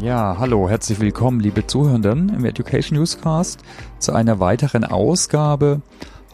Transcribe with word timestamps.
Ja, 0.00 0.36
hallo, 0.38 0.68
herzlich 0.68 1.00
willkommen, 1.00 1.40
liebe 1.40 1.66
Zuhörenden 1.66 2.28
im 2.28 2.44
Education 2.44 2.98
Newscast 2.98 3.60
zu 3.98 4.12
einer 4.12 4.40
weiteren 4.40 4.84
Ausgabe. 4.84 5.80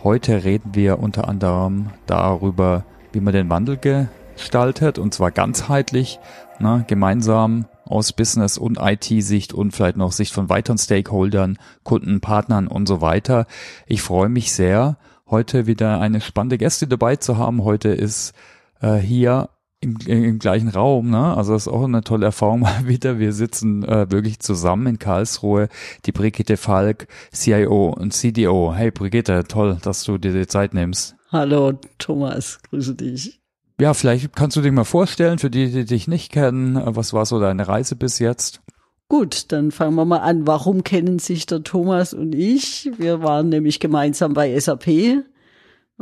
Heute 0.03 0.42
reden 0.42 0.74
wir 0.74 0.99
unter 0.99 1.29
anderem 1.29 1.90
darüber, 2.06 2.85
wie 3.12 3.21
man 3.21 3.33
den 3.33 3.48
Wandel 3.51 3.76
gestaltet 3.76 4.98
und 4.98 5.15
zwar 5.15 5.30
ganzheitlich, 5.30 6.19
ne, 6.58 6.85
gemeinsam 6.88 7.67
aus 7.85 8.12
Business- 8.12 8.58
und 8.58 8.79
IT-Sicht 8.80 9.54
und 9.54 9.71
vielleicht 9.71 9.97
noch 9.97 10.10
Sicht 10.10 10.33
von 10.33 10.49
weiteren 10.49 10.79
Stakeholdern, 10.79 11.56
Kunden, 11.85 12.21
Partnern 12.21 12.67
und 12.67 12.88
so 12.88 13.01
weiter. 13.01 13.47
Ich 13.87 14.03
freue 14.03 14.29
mich 14.29 14.53
sehr, 14.53 14.99
heute 15.31 15.69
wieder 15.69 16.01
eine 16.01 16.20
spannende 16.20 16.59
Gäste 16.59 16.88
dabei 16.88 17.15
zu 17.15 17.38
haben. 17.38 17.62
Heute 17.62 17.91
ist 17.91 18.34
äh, 18.80 18.97
hier 18.97 19.51
im, 19.83 19.97
im 20.07 20.39
gleichen 20.39 20.69
Raum, 20.69 21.11
ne? 21.11 21.37
Also 21.37 21.53
das 21.53 21.67
ist 21.67 21.73
auch 21.73 21.85
eine 21.85 22.03
tolle 22.03 22.27
Erfahrung 22.27 22.61
mal 22.61 22.87
wieder. 22.87 23.19
Wir 23.19 23.33
sitzen 23.33 23.85
äh, 23.85 24.11
wirklich 24.11 24.39
zusammen 24.41 24.87
in 24.87 24.99
Karlsruhe. 24.99 25.69
Die 26.07 26.13
Brigitte 26.13 26.57
Falk, 26.57 27.09
CIO 27.33 27.91
und 27.91 28.13
CDO. 28.13 28.73
Hey 28.75 28.91
Brigitte, 28.91 29.45
toll, 29.45 29.79
dass 29.83 30.05
du 30.05 30.19
dir 30.19 30.33
die 30.33 30.47
Zeit 30.47 30.73
nimmst. 30.73 31.17
Hallo 31.31 31.79
Thomas, 31.99 32.61
grüße 32.71 32.95
dich. 32.95 33.41
Ja, 33.81 33.95
vielleicht 33.95 34.37
kannst 34.37 34.57
du 34.57 34.61
dich 34.61 34.71
mal 34.71 34.85
vorstellen, 34.85 35.39
für 35.39 35.51
die, 35.51 35.71
die 35.71 35.85
dich 35.85 36.07
nicht 36.07 36.30
kennen, 36.30 36.80
was 36.85 37.13
war 37.13 37.27
so 37.27 37.41
deine 37.41 37.67
Reise 37.67 37.97
bis 37.97 38.19
jetzt? 38.19 38.61
Gut, 39.09 39.51
dann 39.51 39.73
fangen 39.73 39.97
wir 39.97 40.05
mal 40.05 40.19
an. 40.19 40.47
Warum 40.47 40.85
kennen 40.85 41.19
sich 41.19 41.47
der 41.47 41.65
Thomas 41.65 42.15
und 42.15 42.35
ich? 42.35 42.91
Wir 42.97 43.23
waren 43.23 43.49
nämlich 43.49 43.80
gemeinsam 43.80 44.35
bei 44.35 44.59
SAP 44.59 45.25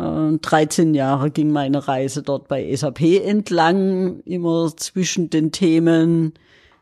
13 0.00 0.94
äh, 0.94 0.98
Jahre 0.98 1.30
ging 1.30 1.50
meine 1.50 1.86
Reise 1.86 2.22
dort 2.22 2.48
bei 2.48 2.74
SAP 2.74 3.02
entlang, 3.02 4.20
immer 4.20 4.74
zwischen 4.76 5.30
den 5.30 5.52
Themen 5.52 6.32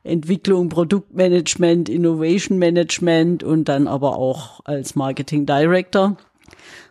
Entwicklung, 0.04 0.68
Produktmanagement, 0.68 1.88
Innovation 1.88 2.58
Management 2.58 3.42
und 3.42 3.68
dann 3.68 3.88
aber 3.88 4.16
auch 4.16 4.60
als 4.64 4.94
Marketing 4.94 5.46
Director. 5.46 6.16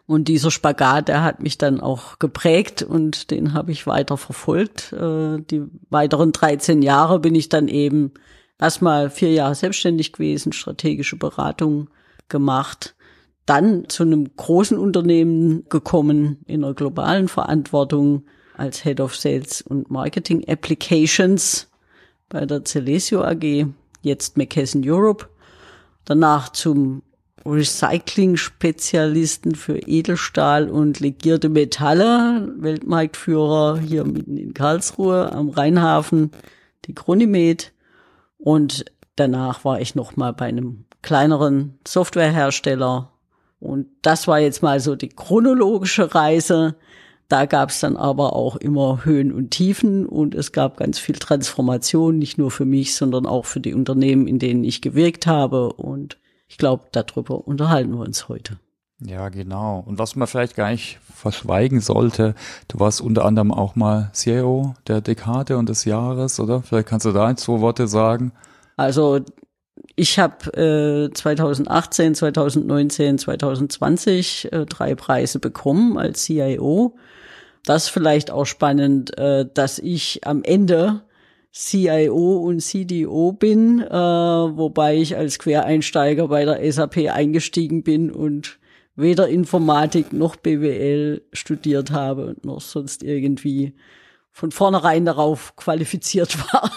Und 0.05 0.27
dieser 0.27 0.51
Spagat, 0.51 1.07
der 1.07 1.23
hat 1.23 1.41
mich 1.41 1.57
dann 1.57 1.81
auch 1.81 2.19
geprägt 2.19 2.81
und 2.81 3.31
den 3.31 3.53
habe 3.53 3.71
ich 3.71 3.87
weiter 3.87 4.17
verfolgt. 4.17 4.93
Äh, 4.93 5.39
die 5.39 5.63
weiteren 5.89 6.31
13 6.31 6.81
Jahre 6.81 7.19
bin 7.19 7.35
ich 7.35 7.49
dann 7.49 7.67
eben 7.67 8.11
erstmal 8.59 9.09
vier 9.09 9.31
Jahre 9.31 9.55
selbstständig 9.55 10.13
gewesen, 10.13 10.51
strategische 10.51 11.17
Beratung 11.17 11.89
gemacht 12.29 12.96
dann 13.47 13.89
zu 13.89 14.03
einem 14.03 14.35
großen 14.35 14.77
Unternehmen 14.77 15.67
gekommen 15.69 16.37
in 16.45 16.63
einer 16.63 16.75
globalen 16.75 17.27
Verantwortung 17.27 18.25
als 18.55 18.83
Head 18.83 18.99
of 18.99 19.15
Sales 19.15 19.61
und 19.61 19.89
Marketing 19.89 20.47
Applications 20.47 21.67
bei 22.29 22.45
der 22.45 22.63
Celesio 22.65 23.23
AG, 23.23 23.65
jetzt 24.01 24.37
McKesson 24.37 24.83
Europe. 24.85 25.29
Danach 26.03 26.49
zum 26.49 27.01
Recycling-Spezialisten 27.45 29.55
für 29.55 29.77
Edelstahl 29.77 30.69
und 30.69 30.99
legierte 30.99 31.47
Metalle, 31.47 32.53
Weltmarktführer 32.57 33.79
hier 33.79 34.03
mitten 34.03 34.35
in 34.35 34.53
Karlsruhe 34.53 35.31
am 35.31 35.47
Rheinhafen, 35.49 36.31
die 36.85 36.93
Chronimed. 36.93 37.71
Und 38.37 38.83
danach 39.15 39.63
war 39.63 39.79
ich 39.79 39.95
noch 39.95 40.17
mal 40.17 40.33
bei 40.33 40.47
einem 40.47 40.83
kleineren 41.01 41.79
Softwarehersteller 41.87 43.13
und 43.59 43.87
das 44.01 44.27
war 44.27 44.39
jetzt 44.39 44.61
mal 44.61 44.79
so 44.79 44.95
die 44.95 45.09
chronologische 45.09 46.13
Reise. 46.13 46.75
Da 47.27 47.45
gab 47.45 47.69
es 47.71 47.79
dann 47.81 47.97
aber 47.97 48.33
auch 48.33 48.55
immer 48.55 49.03
Höhen 49.03 49.33
und 49.33 49.51
Tiefen 49.51 50.05
und 50.05 50.33
es 50.33 50.53
gab 50.53 50.77
ganz 50.77 50.97
viel 50.97 51.15
Transformation, 51.15 52.17
nicht 52.17 52.37
nur 52.37 52.51
für 52.51 52.65
mich, 52.65 52.95
sondern 52.95 53.25
auch 53.25 53.45
für 53.45 53.59
die 53.59 53.73
Unternehmen, 53.73 54.27
in 54.27 54.39
denen 54.39 54.63
ich 54.63 54.81
gewirkt 54.81 55.27
habe. 55.27 55.73
Und 55.73 56.17
ich 56.47 56.57
glaube, 56.57 56.85
darüber 56.93 57.45
unterhalten 57.45 57.93
wir 57.93 58.05
uns 58.05 58.29
heute. 58.29 58.57
Ja, 58.99 59.29
genau. 59.29 59.83
Und 59.85 59.99
was 59.99 60.15
man 60.15 60.27
vielleicht 60.27 60.55
gar 60.55 60.71
nicht 60.71 60.99
verschweigen 61.13 61.81
sollte, 61.81 62.33
du 62.67 62.79
warst 62.79 63.01
unter 63.01 63.25
anderem 63.25 63.51
auch 63.51 63.75
mal 63.75 64.09
CEO 64.13 64.73
der 64.87 65.01
Dekade 65.01 65.57
und 65.57 65.69
des 65.69 65.85
Jahres, 65.85 66.39
oder? 66.39 66.63
Vielleicht 66.63 66.87
kannst 66.87 67.05
du 67.05 67.11
da 67.11 67.25
ein, 67.27 67.37
zwei 67.37 67.59
Worte 67.59 67.87
sagen. 67.87 68.31
Also 68.75 69.19
ich 69.95 70.19
habe 70.19 71.09
äh, 71.09 71.13
2018, 71.13 72.15
2019, 72.15 73.17
2020 73.17 74.51
äh, 74.51 74.65
drei 74.65 74.95
Preise 74.95 75.39
bekommen 75.39 75.97
als 75.97 76.23
CIO. 76.23 76.95
Das 77.63 77.89
vielleicht 77.89 78.31
auch 78.31 78.45
spannend, 78.45 79.17
äh, 79.17 79.45
dass 79.53 79.79
ich 79.79 80.21
am 80.25 80.43
Ende 80.43 81.01
CIO 81.51 82.37
und 82.37 82.61
CDO 82.61 83.31
bin, 83.31 83.81
äh, 83.81 83.89
wobei 83.91 84.97
ich 84.97 85.17
als 85.17 85.39
Quereinsteiger 85.39 86.27
bei 86.27 86.45
der 86.45 86.71
SAP 86.71 87.09
eingestiegen 87.09 87.83
bin 87.83 88.11
und 88.11 88.59
weder 88.95 89.27
Informatik 89.27 90.13
noch 90.13 90.35
BWL 90.35 91.23
studiert 91.33 91.91
habe 91.91 92.27
und 92.27 92.45
noch 92.45 92.61
sonst 92.61 93.03
irgendwie 93.03 93.73
von 94.31 94.51
vornherein 94.51 95.05
darauf 95.05 95.55
qualifiziert 95.55 96.37
war, 96.53 96.71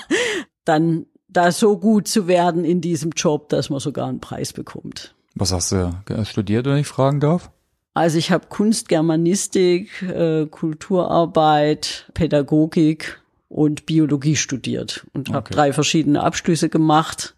dann 0.65 1.07
da 1.33 1.53
so 1.53 1.79
gut 1.79 2.09
zu 2.09 2.27
werden 2.27 2.65
in 2.65 2.81
diesem 2.81 3.13
Job, 3.13 3.49
dass 3.49 3.71
man 3.71 3.81
sogar 3.81 4.09
einen 4.09 4.21
Preis 4.21 4.53
bekommt. 4.53 5.15
Was 5.35 5.53
hast 5.53 5.73
du 5.73 5.93
studiert, 6.25 6.67
wenn 6.67 6.79
ich 6.79 6.87
fragen 6.87 7.21
darf? 7.21 7.51
Also 7.95 8.19
ich 8.19 8.31
habe 8.31 8.47
Kunst, 8.49 8.89
Germanistik, 8.89 10.03
äh, 10.03 10.47
Kulturarbeit, 10.47 12.11
Pädagogik 12.15 13.21
und 13.49 13.87
Biologie 13.87 14.37
studiert 14.37 15.07
und 15.13 15.29
okay. 15.29 15.37
habe 15.37 15.51
drei 15.51 15.73
verschiedene 15.73 16.23
Abschlüsse 16.23 16.69
gemacht. 16.69 17.35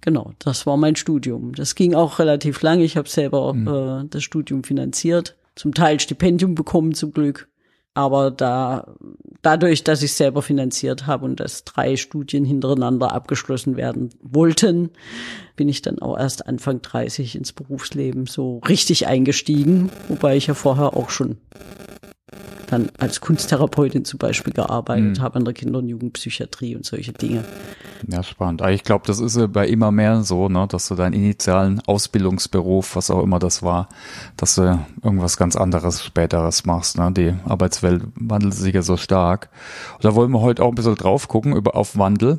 Genau, 0.00 0.32
das 0.38 0.66
war 0.66 0.76
mein 0.76 0.96
Studium. 0.96 1.54
Das 1.54 1.74
ging 1.74 1.94
auch 1.94 2.18
relativ 2.18 2.62
lang. 2.62 2.80
Ich 2.80 2.96
habe 2.96 3.08
selber 3.08 3.52
mhm. 3.52 3.68
äh, 3.68 4.08
das 4.08 4.22
Studium 4.22 4.64
finanziert, 4.64 5.36
zum 5.54 5.74
Teil 5.74 6.00
Stipendium 6.00 6.54
bekommen 6.54 6.94
zum 6.94 7.12
Glück. 7.12 7.48
Aber 7.94 8.30
da, 8.30 8.94
dadurch, 9.42 9.82
dass 9.82 10.02
ich 10.02 10.12
selber 10.12 10.42
finanziert 10.42 11.06
habe 11.06 11.24
und 11.24 11.40
dass 11.40 11.64
drei 11.64 11.96
Studien 11.96 12.44
hintereinander 12.44 13.12
abgeschlossen 13.12 13.76
werden 13.76 14.10
wollten, 14.22 14.90
bin 15.56 15.68
ich 15.68 15.82
dann 15.82 15.98
auch 15.98 16.16
erst 16.16 16.46
Anfang 16.46 16.82
30 16.82 17.34
ins 17.34 17.52
Berufsleben 17.52 18.26
so 18.26 18.58
richtig 18.68 19.08
eingestiegen, 19.08 19.90
wobei 20.08 20.36
ich 20.36 20.46
ja 20.46 20.54
vorher 20.54 20.96
auch 20.96 21.10
schon 21.10 21.38
dann 22.68 22.90
als 22.98 23.20
Kunsttherapeutin 23.20 24.04
zum 24.04 24.18
Beispiel 24.18 24.52
gearbeitet 24.52 25.18
mhm. 25.18 25.22
habe 25.22 25.36
an 25.36 25.44
der 25.44 25.54
Kinder- 25.54 25.78
und 25.78 25.88
Jugendpsychiatrie 25.88 26.76
und 26.76 26.84
solche 26.84 27.12
Dinge. 27.12 27.44
Ja, 28.06 28.22
spannend. 28.22 28.62
Ich 28.70 28.84
glaube, 28.84 29.06
das 29.06 29.20
ist 29.20 29.38
bei 29.52 29.66
immer 29.66 29.90
mehr 29.90 30.22
so, 30.22 30.48
ne, 30.48 30.66
dass 30.68 30.88
du 30.88 30.94
deinen 30.94 31.12
initialen 31.12 31.80
Ausbildungsberuf, 31.86 32.96
was 32.96 33.10
auch 33.10 33.22
immer 33.22 33.38
das 33.38 33.62
war, 33.62 33.88
dass 34.36 34.54
du 34.54 34.78
irgendwas 35.02 35.36
ganz 35.36 35.56
anderes, 35.56 36.02
späteres 36.02 36.64
machst. 36.64 36.98
Ne? 36.98 37.12
Die 37.12 37.34
Arbeitswelt 37.44 38.04
wandelt 38.14 38.54
sich 38.54 38.74
ja 38.74 38.82
so 38.82 38.96
stark. 38.96 39.50
Und 39.94 40.04
da 40.04 40.14
wollen 40.14 40.30
wir 40.30 40.40
heute 40.40 40.62
auch 40.62 40.68
ein 40.68 40.74
bisschen 40.74 40.94
drauf 40.94 41.28
gucken, 41.28 41.54
über 41.54 41.74
auf 41.74 41.98
Wandel. 41.98 42.38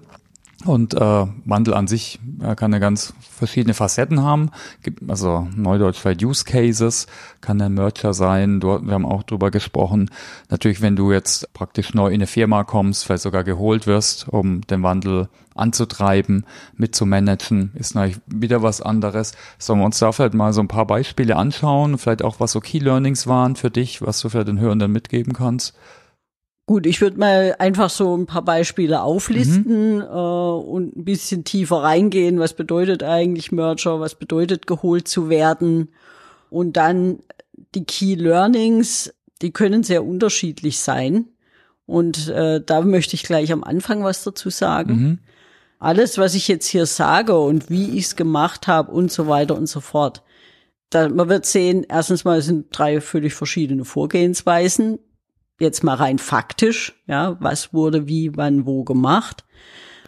Und 0.66 0.94
äh, 0.94 1.28
Wandel 1.46 1.74
an 1.74 1.88
sich 1.88 2.20
äh, 2.42 2.56
kann 2.56 2.72
ja 2.72 2.80
ganz 2.80 3.14
verschiedene 3.20 3.74
Facetten 3.74 4.22
haben. 4.22 4.52
Gibt 4.84 5.10
also 5.10 5.48
Neudeutsch 5.56 5.98
vielleicht 5.98 6.24
Use 6.24 6.46
Cases, 6.46 7.08
kann 7.42 7.62
ein 7.62 7.74
Merger 7.74 8.14
sein. 8.14 8.60
Dort, 8.60 8.86
wir 8.86 8.94
haben 8.94 9.06
auch 9.06 9.24
drüber 9.24 9.50
gesprochen. 9.50 10.12
Natürlich, 10.50 10.82
wenn 10.82 10.96
du 10.96 11.12
jetzt 11.12 11.52
praktisch 11.54 11.94
neu 11.94 12.08
in 12.10 12.16
eine 12.16 12.28
Firma 12.28 12.64
kommst, 12.64 13.06
vielleicht 13.06 13.24
sogar 13.24 13.44
geholt 13.44 13.88
wirst, 13.88 14.28
um 14.30 14.62
den 14.62 14.84
Wandel 14.84 15.30
anzutreiben, 15.56 16.46
mitzumanagen, 16.76 17.72
ist 17.74 17.96
natürlich 17.96 18.22
wieder 18.28 18.62
was 18.62 18.82
anderes. 18.82 19.34
Sollen 19.58 19.80
wir 19.80 19.86
uns 19.86 20.00
da 20.00 20.12
vielleicht 20.12 20.34
mal 20.36 20.54
so 20.54 20.62
ein 20.62 20.68
paar 20.68 20.86
Beispiele 20.86 21.36
anschauen, 21.36 21.98
vielleicht 21.98 22.24
auch 22.24 22.40
was 22.40 22.52
so 22.52 22.60
Key 22.60 22.80
Learnings 22.80 23.26
waren 23.26 23.56
für 23.56 23.72
dich, 23.72 24.02
was 24.02 24.22
du 24.22 24.30
für 24.30 24.46
den 24.46 24.60
Hörenden 24.60 24.92
mitgeben 24.92 25.34
kannst? 25.34 25.76
Gut, 26.72 26.86
ich 26.86 27.02
würde 27.02 27.20
mal 27.20 27.54
einfach 27.60 27.90
so 27.90 28.16
ein 28.16 28.28
paar 28.28 28.44
Beispiele 28.44 29.02
auflisten 29.02 29.96
mhm. 29.96 30.02
äh, 30.04 30.06
und 30.06 30.96
ein 30.96 31.04
bisschen 31.04 31.44
tiefer 31.44 31.84
reingehen. 31.84 32.40
Was 32.40 32.54
bedeutet 32.54 33.04
eigentlich 33.04 33.52
Merger? 33.52 34.00
Was 34.00 34.16
bedeutet 34.16 34.68
geholt 34.68 35.06
zu 35.06 35.28
werden? 35.28 35.90
Und 36.50 36.78
dann 36.78 37.20
die 37.76 37.84
Key 37.84 38.16
Learnings, 38.16 39.14
die 39.42 39.52
können 39.52 39.84
sehr 39.84 40.06
unterschiedlich 40.06 40.80
sein. 40.80 41.26
Und 41.88 42.30
äh, 42.30 42.64
da 42.66 42.80
möchte 42.80 43.16
ich 43.16 43.24
gleich 43.24 43.52
am 43.52 43.66
Anfang 43.66 44.06
was 44.06 44.24
dazu 44.24 44.50
sagen. 44.50 44.94
Mhm. 44.94 45.20
Alles, 45.78 46.18
was 46.20 46.36
ich 46.36 46.48
jetzt 46.48 46.68
hier 46.68 46.86
sage 46.86 47.38
und 47.38 47.70
wie 47.70 47.98
ich 47.98 48.06
es 48.06 48.16
gemacht 48.16 48.70
habe 48.70 48.94
und 48.94 49.12
so 49.12 49.28
weiter 49.28 49.58
und 49.58 49.68
so 49.68 49.82
fort. 49.82 50.24
Da, 50.90 51.10
man 51.10 51.28
wird 51.28 51.46
sehen, 51.46 51.86
erstens 51.90 52.24
mal 52.24 52.42
sind 52.42 52.68
drei 52.72 53.02
völlig 53.02 53.34
verschiedene 53.34 53.84
Vorgehensweisen 53.84 55.00
jetzt 55.62 55.84
mal 55.84 55.96
rein 55.96 56.20
faktisch, 56.20 57.02
ja, 57.08 57.38
was 57.40 57.74
wurde 57.74 58.08
wie, 58.08 58.36
wann, 58.36 58.66
wo 58.66 58.84
gemacht. 58.84 59.46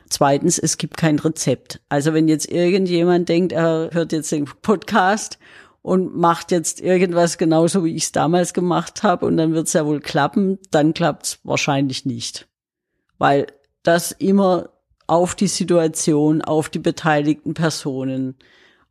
Zweitens, 0.09 0.59
es 0.59 0.77
gibt 0.77 0.97
kein 0.97 1.17
Rezept. 1.17 1.81
Also 1.89 2.13
wenn 2.13 2.27
jetzt 2.27 2.51
irgendjemand 2.51 3.29
denkt, 3.29 3.51
er 3.51 3.89
hört 3.91 4.11
jetzt 4.11 4.31
den 4.31 4.45
Podcast 4.45 5.39
und 5.81 6.15
macht 6.15 6.51
jetzt 6.51 6.81
irgendwas 6.81 7.37
genauso, 7.37 7.83
wie 7.83 7.95
ich 7.95 8.03
es 8.03 8.11
damals 8.11 8.53
gemacht 8.53 9.03
habe 9.03 9.25
und 9.25 9.37
dann 9.37 9.53
wird 9.53 9.67
es 9.67 9.73
ja 9.73 9.85
wohl 9.85 10.01
klappen, 10.01 10.59
dann 10.71 10.93
klappt 10.93 11.25
es 11.25 11.39
wahrscheinlich 11.43 12.05
nicht. 12.05 12.47
Weil 13.17 13.47
das 13.83 14.11
immer 14.11 14.69
auf 15.07 15.35
die 15.35 15.47
Situation, 15.47 16.41
auf 16.41 16.69
die 16.69 16.79
beteiligten 16.79 17.53
Personen, 17.53 18.35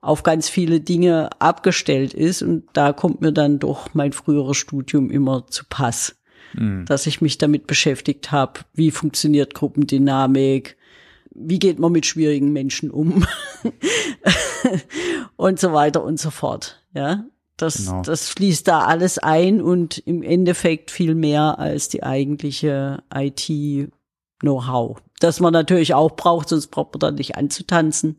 auf 0.00 0.25
ganz 0.25 0.49
viele 0.49 0.81
Dinge 0.81 1.31
abgestellt 1.38 2.12
ist. 2.12 2.43
Und 2.43 2.64
da 2.75 2.93
kommt 2.93 3.20
mir 3.23 3.32
dann 3.32 3.59
doch 3.59 3.94
mein 3.94 4.12
früheres 4.12 4.56
Studium 4.56 5.11
immer 5.11 5.47
zu 5.47 5.64
Pass, 5.69 6.17
mhm. 6.54 6.84
dass 6.87 7.06
ich 7.06 7.20
mich 7.20 7.38
damit 7.38 7.66
beschäftigt 7.66 8.32
habe, 8.32 8.60
wie 8.75 8.90
funktioniert 8.90 9.54
Gruppendynamik, 9.54 10.76
wie 11.34 11.58
geht 11.58 11.78
man 11.78 11.93
mit 11.93 12.06
schwierigen 12.06 12.52
Menschen 12.52 12.90
um 12.90 13.26
und 15.37 15.58
so 15.58 15.72
weiter 15.72 16.02
und 16.04 16.20
so 16.20 16.31
fort. 16.31 16.82
Ja, 16.94 17.25
das, 17.56 17.87
genau. 17.87 18.02
das 18.02 18.28
fließt 18.28 18.66
da 18.69 18.81
alles 18.81 19.19
ein 19.19 19.62
und 19.62 19.99
im 19.99 20.22
Endeffekt 20.22 20.90
viel 20.90 21.14
mehr 21.14 21.58
als 21.58 21.88
die 21.88 22.02
eigentliche 22.02 23.02
IT-Know-how. 23.14 24.99
Das 25.20 25.40
man 25.40 25.52
natürlich 25.52 25.94
auch 25.94 26.16
braucht, 26.16 26.49
sonst 26.49 26.69
braucht 26.69 26.94
man 26.94 27.00
da 27.00 27.10
nicht 27.12 27.37
anzutanzen. 27.37 28.16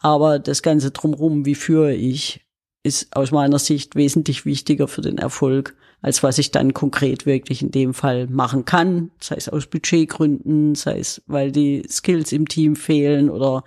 Aber 0.00 0.38
das 0.38 0.62
Ganze 0.62 0.90
drumherum, 0.90 1.44
wie 1.46 1.54
führe 1.54 1.94
ich, 1.94 2.44
ist 2.82 3.14
aus 3.14 3.30
meiner 3.30 3.58
Sicht 3.58 3.94
wesentlich 3.94 4.44
wichtiger 4.44 4.88
für 4.88 5.02
den 5.02 5.18
Erfolg, 5.18 5.76
als 6.02 6.22
was 6.22 6.38
ich 6.38 6.50
dann 6.50 6.74
konkret 6.74 7.26
wirklich 7.26 7.62
in 7.62 7.70
dem 7.70 7.94
Fall 7.94 8.26
machen 8.26 8.64
kann, 8.64 9.12
sei 9.20 9.36
es 9.36 9.48
aus 9.48 9.66
Budgetgründen, 9.66 10.74
sei 10.74 10.98
es, 10.98 11.22
weil 11.26 11.52
die 11.52 11.84
Skills 11.88 12.32
im 12.32 12.48
Team 12.48 12.74
fehlen 12.76 13.30
oder 13.30 13.62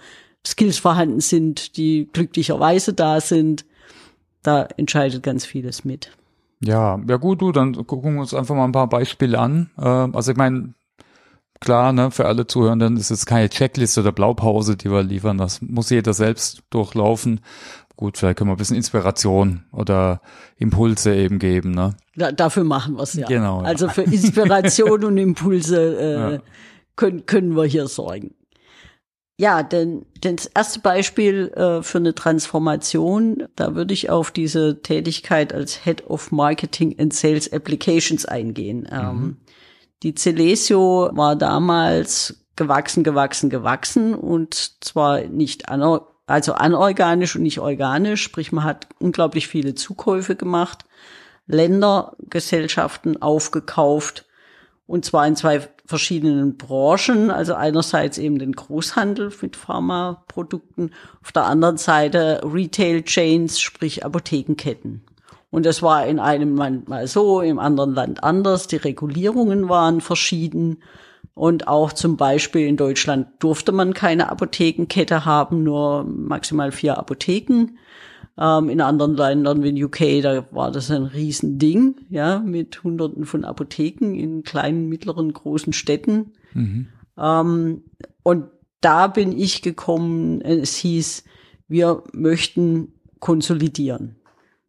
Skills 0.46 0.78
vorhanden 0.78 1.22
sind, 1.22 1.78
die 1.78 2.10
glücklicherweise 2.12 2.94
da 2.94 3.22
sind. 3.22 3.66
Da 4.44 4.68
entscheidet 4.78 5.24
ganz 5.24 5.46
vieles 5.46 5.86
mit. 5.86 6.12
Ja, 6.62 7.00
ja 7.08 7.18
gut, 7.18 7.42
du, 7.42 7.52
dann 7.52 7.74
gucken 7.88 8.16
wir 8.16 8.22
uns 8.22 8.34
einfach 8.34 8.54
mal 8.54 8.66
ein 8.66 8.72
paar 8.72 8.90
Beispiele 8.90 9.40
an. 9.40 9.72
Äh, 9.78 9.86
also 9.86 10.32
ich 10.32 10.38
meine, 10.38 10.74
klar, 11.62 11.94
ne, 11.94 12.12
für 12.12 12.26
alle 12.26 12.48
Zuhörenden 12.48 12.98
ist 12.98 13.12
es 13.12 13.26
keine 13.26 13.50
Checkliste 13.50 14.02
oder 14.02 14.12
Blaupause, 14.12 14.76
die 14.76 14.92
wir 14.92 15.04
liefern. 15.04 15.38
Das 15.38 15.62
muss 15.62 15.90
jeder 15.90 16.14
selbst 16.14 16.64
durchlaufen. 16.70 17.40
Gut, 17.98 18.18
vielleicht 18.18 18.38
können 18.38 18.50
wir 18.50 18.56
ein 18.56 18.58
bisschen 18.58 18.76
Inspiration 18.76 19.64
oder 19.72 20.22
Impulse 20.58 21.16
eben 21.16 21.40
geben, 21.40 21.72
ne? 21.72 21.96
Da, 22.16 22.32
dafür 22.32 22.64
machen 22.64 22.96
wir 22.96 23.04
es 23.04 23.14
ja. 23.14 23.28
Genau. 23.28 23.62
Ja. 23.62 23.68
Also 23.68 23.88
für 23.88 24.04
Inspiration 24.04 25.04
und 25.06 25.18
Impulse 25.18 25.98
äh, 26.00 26.34
ja. 26.34 26.42
können, 26.96 27.26
können 27.26 27.56
wir 27.56 27.66
hier 27.66 27.88
sorgen. 27.88 28.36
Ja, 29.38 29.64
denn, 29.64 30.06
denn 30.24 30.38
das 30.38 30.46
erste 30.46 30.80
Beispiel 30.80 31.52
äh, 31.56 31.84
für 31.84 31.98
eine 31.98 32.16
Transformation, 32.16 33.48
da 33.56 33.76
würde 33.76 33.94
ich 33.94 34.10
auf 34.10 34.32
diese 34.32 34.82
Tätigkeit 34.82 35.54
als 35.54 35.84
Head 35.84 36.08
of 36.08 36.32
Marketing 36.32 36.98
and 37.00 37.14
Sales 37.14 37.52
Applications 37.52 38.26
eingehen. 38.26 38.88
Ähm, 38.90 39.00
mhm. 39.00 39.24
Ähm, 39.24 39.38
die 40.04 40.16
Celesio 40.16 41.10
war 41.14 41.36
damals 41.36 42.46
gewachsen, 42.56 43.04
gewachsen, 43.04 43.50
gewachsen 43.50 44.14
und 44.14 44.54
zwar 44.84 45.22
nicht 45.22 45.68
an, 45.68 46.00
also 46.28 46.54
anorganisch 46.54 47.36
und 47.36 47.44
nicht 47.44 47.60
organisch, 47.60 48.24
sprich 48.24 48.52
man 48.52 48.64
hat 48.64 48.88
unglaublich 49.00 49.48
viele 49.48 49.76
Zukäufe 49.76 50.36
gemacht, 50.36 50.86
Ländergesellschaften 51.48 53.22
aufgekauft 53.22 54.26
und 54.88 55.06
zwar 55.06 55.28
in 55.28 55.36
zwei 55.36 55.68
verschiedenen 55.86 56.58
Branchen, 56.58 57.30
also 57.30 57.54
einerseits 57.54 58.18
eben 58.18 58.40
den 58.40 58.54
Großhandel 58.54 59.32
mit 59.42 59.56
Pharmaprodukten, 59.56 60.92
auf 61.24 61.32
der 61.32 61.46
anderen 61.46 61.78
Seite 61.78 62.42
Retail 62.44 63.04
Chains, 63.04 63.60
sprich 63.60 64.04
Apothekenketten. 64.04 65.02
Und 65.52 65.66
das 65.66 65.82
war 65.82 66.06
in 66.06 66.20
einem 66.20 66.58
Land 66.58 66.90
mal 66.90 67.08
so, 67.08 67.42
im 67.42 67.60
anderen 67.60 67.94
Land 67.94 68.24
anders. 68.24 68.68
Die 68.68 68.76
Regulierungen 68.76 69.70
waren 69.70 70.02
verschieden. 70.02 70.82
Und 71.36 71.68
auch 71.68 71.92
zum 71.92 72.16
Beispiel 72.16 72.66
in 72.66 72.78
Deutschland 72.78 73.28
durfte 73.40 73.74
man 73.74 73.94
keine 73.94 74.32
Apothekenkette 74.32 75.26
haben, 75.26 75.64
nur 75.64 76.06
maximal 76.06 76.72
vier 76.72 76.98
Apotheken. 76.98 77.78
Ähm, 78.38 78.70
in 78.70 78.80
anderen 78.80 79.16
Ländern 79.16 79.62
wie 79.62 79.70
in 79.70 79.84
UK, 79.84 80.22
da 80.22 80.48
war 80.52 80.72
das 80.72 80.90
ein 80.90 81.04
Riesending, 81.04 81.96
ja, 82.10 82.40
mit 82.40 82.84
hunderten 82.84 83.26
von 83.26 83.44
Apotheken 83.44 84.14
in 84.16 84.44
kleinen, 84.44 84.88
mittleren, 84.88 85.32
großen 85.34 85.74
Städten. 85.74 86.32
Mhm. 86.54 86.88
Ähm, 87.18 87.84
und 88.24 88.46
da 88.80 89.08
bin 89.08 89.38
ich 89.38 89.62
gekommen, 89.62 90.42
es 90.42 90.76
hieß, 90.78 91.26
wir 91.68 92.04
möchten 92.14 92.94
konsolidieren. 93.20 94.16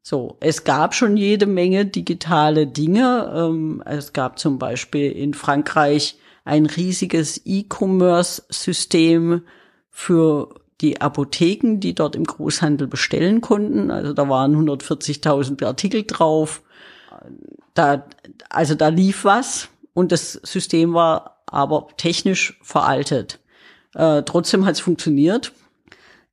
So, 0.03 0.37
es 0.41 0.65
gab 0.65 0.95
schon 0.95 1.17
jede 1.17 1.47
Menge 1.47 1.87
digitale 1.87 2.67
Dinge. 2.67 3.33
Ähm, 3.35 3.83
es 3.85 4.13
gab 4.13 4.39
zum 4.39 4.59
Beispiel 4.59 5.13
in 5.13 5.35
Frankreich 5.35 6.19
ein 6.47 6.65
riesiges 6.67 7.43
E-Commerce-System 7.45 9.43
für 9.91 10.55
die 10.81 11.01
Apotheken, 11.01 11.81
die 11.81 11.95
dort 11.95 12.15
im 12.15 12.25
Großhandel 12.25 12.87
bestellen 12.87 13.41
konnten. 13.41 13.91
Also 13.91 14.13
da 14.13 14.29
waren 14.29 14.55
140.000 14.55 15.65
Artikel 15.65 16.05
drauf. 16.05 16.63
Da, 17.75 18.07
also 18.49 18.75
da 18.75 18.89
lief 18.89 19.25
was 19.25 19.69
und 19.93 20.13
das 20.13 20.35
System 20.35 20.95
war 20.95 21.43
aber 21.47 21.89
technisch 21.97 22.59
veraltet. 22.63 23.41
Äh, 23.95 24.23
trotzdem 24.23 24.65
hat 24.67 24.75
es 24.75 24.81
funktioniert. 24.81 25.53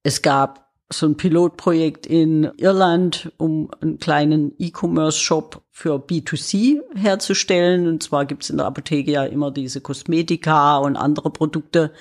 Es 0.03 0.21
gab 0.21 0.62
so 0.93 1.05
ein 1.05 1.17
Pilotprojekt 1.17 2.05
in 2.05 2.51
Irland, 2.57 3.31
um 3.37 3.69
einen 3.81 3.99
kleinen 3.99 4.53
E-Commerce-Shop 4.57 5.61
für 5.71 5.95
B2C 5.95 6.81
herzustellen. 6.95 7.87
Und 7.87 8.03
zwar 8.03 8.25
gibt 8.25 8.43
es 8.43 8.49
in 8.49 8.57
der 8.57 8.65
Apotheke 8.65 9.11
ja 9.11 9.23
immer 9.23 9.51
diese 9.51 9.81
Kosmetika 9.81 10.77
und 10.77 10.95
andere 10.95 11.29
Produkte, 11.29 11.91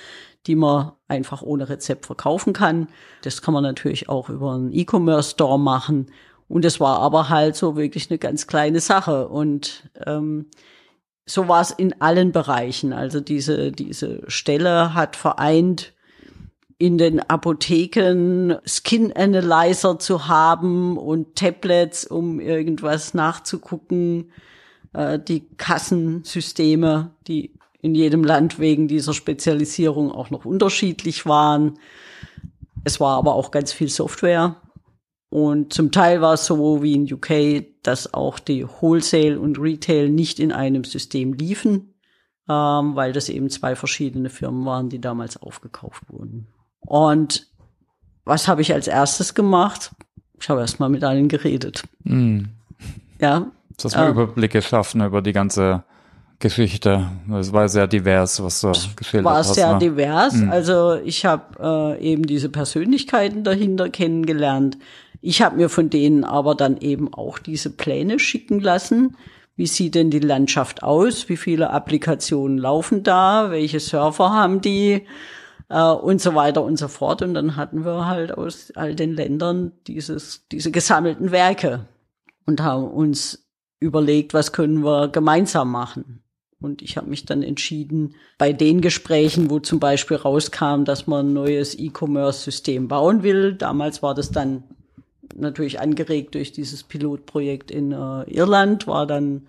die 0.47 0.55
man 0.55 0.91
einfach 1.07 1.41
ohne 1.41 1.69
Rezept 1.69 2.05
verkaufen 2.05 2.53
kann. 2.53 2.87
Das 3.23 3.41
kann 3.41 3.53
man 3.53 3.63
natürlich 3.63 4.09
auch 4.09 4.29
über 4.29 4.53
einen 4.53 4.73
E-Commerce-Store 4.73 5.59
machen. 5.59 6.07
Und 6.47 6.65
es 6.65 6.79
war 6.79 6.99
aber 6.99 7.29
halt 7.29 7.55
so 7.55 7.75
wirklich 7.75 8.09
eine 8.09 8.17
ganz 8.17 8.47
kleine 8.47 8.79
Sache. 8.79 9.27
Und 9.27 9.89
ähm, 10.05 10.47
so 11.25 11.47
war 11.47 11.61
es 11.61 11.71
in 11.71 12.01
allen 12.01 12.31
Bereichen. 12.31 12.93
Also 12.93 13.19
diese, 13.21 13.71
diese 13.71 14.21
Stelle 14.27 14.93
hat 14.93 15.15
vereint, 15.15 15.93
in 16.83 16.97
den 16.97 17.21
Apotheken 17.21 18.57
Skin 18.65 19.13
Analyzer 19.13 19.99
zu 19.99 20.27
haben 20.27 20.97
und 20.97 21.37
Tablets, 21.37 22.03
um 22.05 22.41
irgendwas 22.41 23.13
nachzugucken, 23.13 24.33
äh, 24.91 25.17
die 25.17 25.47
Kassensysteme, 25.55 27.11
die 27.25 27.53
in 27.81 27.95
jedem 27.95 28.25
Land 28.25 28.59
wegen 28.59 28.89
dieser 28.89 29.13
Spezialisierung 29.13 30.11
auch 30.11 30.29
noch 30.29 30.43
unterschiedlich 30.43 31.25
waren. 31.25 31.79
Es 32.83 32.99
war 32.99 33.17
aber 33.17 33.35
auch 33.35 33.51
ganz 33.51 33.71
viel 33.71 33.87
Software. 33.87 34.57
Und 35.29 35.71
zum 35.71 35.93
Teil 35.93 36.19
war 36.19 36.33
es 36.33 36.45
so 36.45 36.83
wie 36.83 36.95
in 36.95 37.13
UK, 37.13 37.65
dass 37.81 38.13
auch 38.13 38.39
die 38.39 38.67
Wholesale 38.67 39.39
und 39.39 39.57
Retail 39.57 40.09
nicht 40.09 40.37
in 40.37 40.51
einem 40.51 40.83
System 40.83 41.31
liefen, 41.31 41.93
ähm, 42.49 42.97
weil 42.97 43.13
das 43.13 43.29
eben 43.29 43.49
zwei 43.49 43.77
verschiedene 43.77 44.29
Firmen 44.29 44.65
waren, 44.65 44.89
die 44.89 44.99
damals 44.99 45.41
aufgekauft 45.41 46.03
wurden. 46.09 46.49
Und 46.85 47.47
was 48.25 48.47
habe 48.47 48.61
ich 48.61 48.73
als 48.73 48.87
erstes 48.87 49.33
gemacht? 49.33 49.91
Ich 50.39 50.49
habe 50.49 50.61
erst 50.61 50.79
mal 50.79 50.89
mit 50.89 51.03
allen 51.03 51.27
geredet. 51.27 51.83
Mm. 52.03 52.45
Ja. 53.19 53.47
Das 53.77 53.95
heißt, 53.95 54.07
äh, 54.07 54.11
Überblick 54.11 54.51
geschaffen 54.51 55.01
über 55.01 55.21
die 55.21 55.33
ganze 55.33 55.83
Geschichte. 56.39 57.09
Es 57.39 57.53
war 57.53 57.69
sehr 57.69 57.87
divers, 57.87 58.43
was 58.43 58.61
du 58.61 58.71
geschildert 58.95 59.25
war 59.25 59.37
hast. 59.37 59.49
War 59.49 59.55
sehr 59.55 59.73
ne? 59.73 59.79
divers. 59.79 60.33
Mhm. 60.33 60.51
Also 60.51 60.95
ich 60.95 61.25
habe 61.25 61.97
äh, 61.99 62.03
eben 62.03 62.27
diese 62.27 62.49
Persönlichkeiten 62.49 63.43
dahinter 63.43 63.89
kennengelernt. 63.89 64.77
Ich 65.21 65.41
habe 65.41 65.55
mir 65.55 65.69
von 65.69 65.89
denen 65.89 66.25
aber 66.25 66.53
dann 66.53 66.77
eben 66.77 67.13
auch 67.13 67.39
diese 67.39 67.69
Pläne 67.69 68.19
schicken 68.19 68.59
lassen. 68.59 69.15
Wie 69.55 69.67
sieht 69.67 69.95
denn 69.95 70.09
die 70.09 70.19
Landschaft 70.19 70.83
aus? 70.83 71.29
Wie 71.29 71.37
viele 71.37 71.69
Applikationen 71.69 72.57
laufen 72.57 73.03
da? 73.03 73.49
Welche 73.49 73.79
Server 73.79 74.31
haben 74.31 74.59
die? 74.59 75.05
Äh, 75.69 75.91
und 75.91 76.21
so 76.21 76.35
weiter 76.35 76.63
und 76.63 76.77
so 76.77 76.87
fort. 76.87 77.21
Und 77.21 77.33
dann 77.33 77.55
hatten 77.55 77.85
wir 77.85 78.05
halt 78.05 78.31
aus 78.37 78.71
all 78.75 78.95
den 78.95 79.13
Ländern 79.13 79.71
dieses, 79.87 80.47
diese 80.51 80.71
gesammelten 80.71 81.31
Werke 81.31 81.87
und 82.45 82.61
haben 82.61 82.87
uns 82.87 83.45
überlegt, 83.79 84.33
was 84.33 84.53
können 84.53 84.83
wir 84.83 85.09
gemeinsam 85.09 85.71
machen. 85.71 86.23
Und 86.61 86.81
ich 86.81 86.95
habe 86.95 87.09
mich 87.09 87.25
dann 87.25 87.43
entschieden, 87.43 88.15
bei 88.37 88.53
den 88.53 88.79
Gesprächen, 88.79 89.49
wo 89.49 89.59
zum 89.59 89.81
Beispiel 89.81 90.15
rauskam, 90.15 90.85
dass 90.85 91.07
man 91.07 91.27
ein 91.27 91.33
neues 91.33 91.77
E-Commerce-System 91.77 92.87
bauen 92.87 93.21
will, 93.21 93.53
damals 93.53 94.01
war 94.01 94.15
das 94.15 94.31
dann 94.31 94.63
natürlich 95.35 95.81
angeregt 95.81 96.35
durch 96.35 96.53
dieses 96.53 96.83
Pilotprojekt 96.83 97.69
in 97.69 97.91
äh, 97.91 98.23
Irland, 98.31 98.87
war 98.87 99.05
dann 99.05 99.47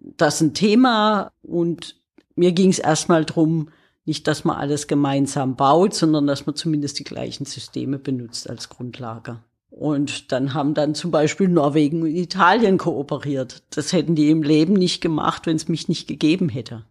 das 0.00 0.40
ein 0.40 0.54
Thema. 0.54 1.32
Und 1.42 1.96
mir 2.34 2.52
ging 2.52 2.70
es 2.70 2.78
erstmal 2.78 3.26
drum, 3.26 3.68
nicht, 4.04 4.26
dass 4.26 4.44
man 4.44 4.56
alles 4.56 4.86
gemeinsam 4.86 5.56
baut, 5.56 5.94
sondern 5.94 6.26
dass 6.26 6.46
man 6.46 6.54
zumindest 6.54 6.98
die 6.98 7.04
gleichen 7.04 7.46
Systeme 7.46 7.98
benutzt 7.98 8.48
als 8.48 8.68
Grundlage. 8.68 9.38
Und 9.70 10.30
dann 10.30 10.54
haben 10.54 10.74
dann 10.74 10.94
zum 10.94 11.10
Beispiel 11.10 11.48
Norwegen 11.48 12.02
und 12.02 12.14
Italien 12.14 12.78
kooperiert. 12.78 13.64
Das 13.70 13.92
hätten 13.92 14.14
die 14.14 14.30
im 14.30 14.42
Leben 14.42 14.74
nicht 14.74 15.00
gemacht, 15.00 15.46
wenn 15.46 15.56
es 15.56 15.68
mich 15.68 15.88
nicht 15.88 16.06
gegeben 16.06 16.48
hätte. 16.48 16.84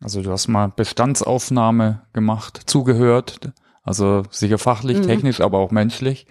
Also 0.00 0.22
du 0.22 0.30
hast 0.30 0.48
mal 0.48 0.72
Bestandsaufnahme 0.74 2.02
gemacht, 2.12 2.62
zugehört, 2.66 3.52
also 3.82 4.22
sicher 4.30 4.58
fachlich, 4.58 4.98
mhm. 4.98 5.02
technisch, 5.02 5.40
aber 5.40 5.58
auch 5.58 5.70
menschlich. 5.70 6.26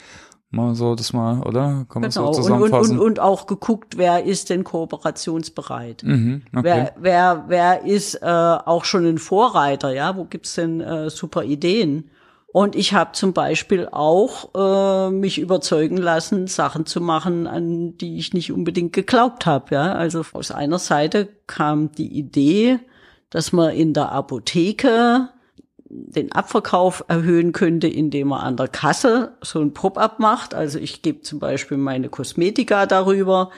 Mal 0.49 0.75
so 0.75 0.95
das 0.95 1.11
mal, 1.11 1.41
oder? 1.43 1.85
Kann 1.89 2.01
man 2.01 2.09
genau. 2.09 2.31
so 2.31 2.41
zusammenfassen? 2.41 2.93
Und, 2.93 2.99
und, 2.99 3.05
und 3.05 3.19
auch 3.19 3.47
geguckt, 3.47 3.97
wer 3.97 4.23
ist 4.23 4.49
denn 4.49 4.63
kooperationsbereit? 4.63 6.03
Mhm, 6.03 6.43
okay. 6.55 6.63
wer, 6.63 6.93
wer, 6.97 7.43
wer 7.47 7.85
ist 7.85 8.15
äh, 8.15 8.25
auch 8.25 8.85
schon 8.85 9.05
ein 9.05 9.17
Vorreiter, 9.17 9.93
ja? 9.93 10.15
Wo 10.15 10.23
gibt's 10.23 10.55
denn 10.55 10.79
äh, 10.79 11.09
super 11.09 11.43
Ideen? 11.43 12.09
Und 12.53 12.75
ich 12.75 12.93
habe 12.93 13.11
zum 13.11 13.33
Beispiel 13.33 13.89
auch 13.91 14.49
äh, 14.55 15.11
mich 15.11 15.37
überzeugen 15.37 15.97
lassen, 15.97 16.47
Sachen 16.47 16.85
zu 16.85 17.01
machen, 17.01 17.45
an 17.45 17.97
die 17.97 18.17
ich 18.17 18.33
nicht 18.33 18.51
unbedingt 18.51 18.93
geglaubt 18.93 19.45
habe. 19.45 19.75
Ja? 19.75 19.93
Also 19.93 20.23
aus 20.33 20.51
einer 20.51 20.79
Seite 20.79 21.27
kam 21.45 21.91
die 21.91 22.17
Idee, 22.17 22.79
dass 23.29 23.51
man 23.51 23.75
in 23.75 23.93
der 23.93 24.11
Apotheke 24.11 25.29
den 25.89 26.31
Abverkauf 26.31 27.05
erhöhen 27.07 27.51
könnte, 27.51 27.87
indem 27.87 28.29
man 28.29 28.41
an 28.41 28.57
der 28.57 28.67
Kasse 28.67 29.33
so 29.41 29.61
ein 29.61 29.73
Pop-up 29.73 30.19
macht. 30.19 30.53
Also 30.53 30.79
ich 30.79 31.01
gebe 31.01 31.21
zum 31.21 31.39
Beispiel 31.39 31.77
meine 31.77 32.09
Kosmetika 32.09 32.85
darüber. 32.85 33.51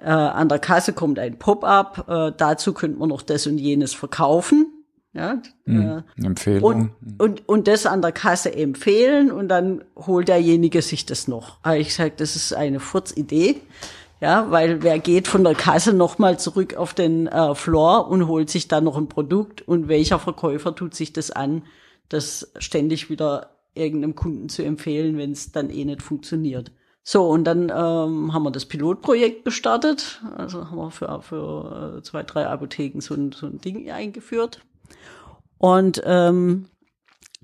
Äh, 0.00 0.10
an 0.10 0.48
der 0.48 0.58
Kasse 0.58 0.92
kommt 0.92 1.18
ein 1.18 1.38
Pop-up. 1.38 2.08
Äh, 2.08 2.32
dazu 2.36 2.72
könnte 2.72 2.98
man 2.98 3.08
noch 3.08 3.22
das 3.22 3.46
und 3.46 3.58
jenes 3.58 3.94
verkaufen. 3.94 4.66
Ja, 5.14 5.40
mhm. 5.64 6.04
äh, 6.20 6.26
Empfehlung. 6.26 6.92
Und, 7.00 7.20
und, 7.20 7.48
und 7.48 7.68
das 7.68 7.86
an 7.86 8.02
der 8.02 8.12
Kasse 8.12 8.54
empfehlen 8.54 9.32
und 9.32 9.48
dann 9.48 9.82
holt 9.96 10.28
derjenige 10.28 10.82
sich 10.82 11.06
das 11.06 11.28
noch. 11.28 11.58
Aber 11.62 11.76
ich 11.76 11.94
sage, 11.94 12.12
das 12.16 12.36
ist 12.36 12.52
eine 12.52 12.78
Furzidee. 12.78 13.56
Ja, 14.20 14.50
weil 14.50 14.82
wer 14.82 14.98
geht 14.98 15.28
von 15.28 15.44
der 15.44 15.54
Kasse 15.54 15.92
nochmal 15.92 16.38
zurück 16.40 16.74
auf 16.74 16.92
den 16.92 17.28
äh, 17.28 17.54
Floor 17.54 18.08
und 18.08 18.26
holt 18.26 18.50
sich 18.50 18.66
dann 18.66 18.84
noch 18.84 18.96
ein 18.96 19.08
Produkt 19.08 19.62
und 19.62 19.86
welcher 19.86 20.18
Verkäufer 20.18 20.74
tut 20.74 20.94
sich 20.94 21.12
das 21.12 21.30
an, 21.30 21.62
das 22.08 22.50
ständig 22.58 23.10
wieder 23.10 23.50
irgendeinem 23.74 24.16
Kunden 24.16 24.48
zu 24.48 24.64
empfehlen, 24.64 25.16
wenn 25.18 25.30
es 25.30 25.52
dann 25.52 25.70
eh 25.70 25.84
nicht 25.84 26.02
funktioniert. 26.02 26.72
So, 27.04 27.26
und 27.28 27.44
dann 27.44 27.70
ähm, 27.70 28.34
haben 28.34 28.42
wir 28.42 28.50
das 28.50 28.66
Pilotprojekt 28.66 29.44
gestartet. 29.44 30.20
Also 30.36 30.68
haben 30.68 30.76
wir 30.76 30.90
für, 30.90 31.22
für 31.22 31.96
äh, 31.98 32.02
zwei, 32.02 32.22
drei 32.22 32.46
Apotheken 32.46 33.00
so 33.00 33.14
ein, 33.14 33.32
so 33.32 33.46
ein 33.46 33.60
Ding 33.60 33.90
eingeführt. 33.90 34.60
Und 35.56 36.02
ähm, 36.04 36.68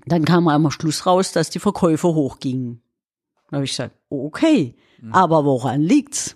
dann 0.05 0.25
kam 0.25 0.47
am 0.49 0.69
Schluss 0.69 1.05
raus, 1.05 1.31
dass 1.31 1.49
die 1.49 1.59
Verkäufe 1.59 2.09
hochgingen. 2.09 2.81
Da 3.49 3.55
habe 3.55 3.65
ich 3.65 3.71
gesagt, 3.71 3.95
okay, 4.09 4.75
mhm. 5.01 5.13
aber 5.13 5.45
woran 5.45 5.81
liegt's? 5.81 6.35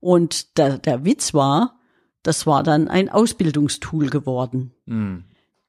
Und 0.00 0.58
der, 0.58 0.78
der 0.78 1.04
Witz 1.04 1.34
war, 1.34 1.78
das 2.22 2.46
war 2.46 2.62
dann 2.62 2.88
ein 2.88 3.08
Ausbildungstool 3.08 4.10
geworden. 4.10 4.72
Mhm. 4.86 5.24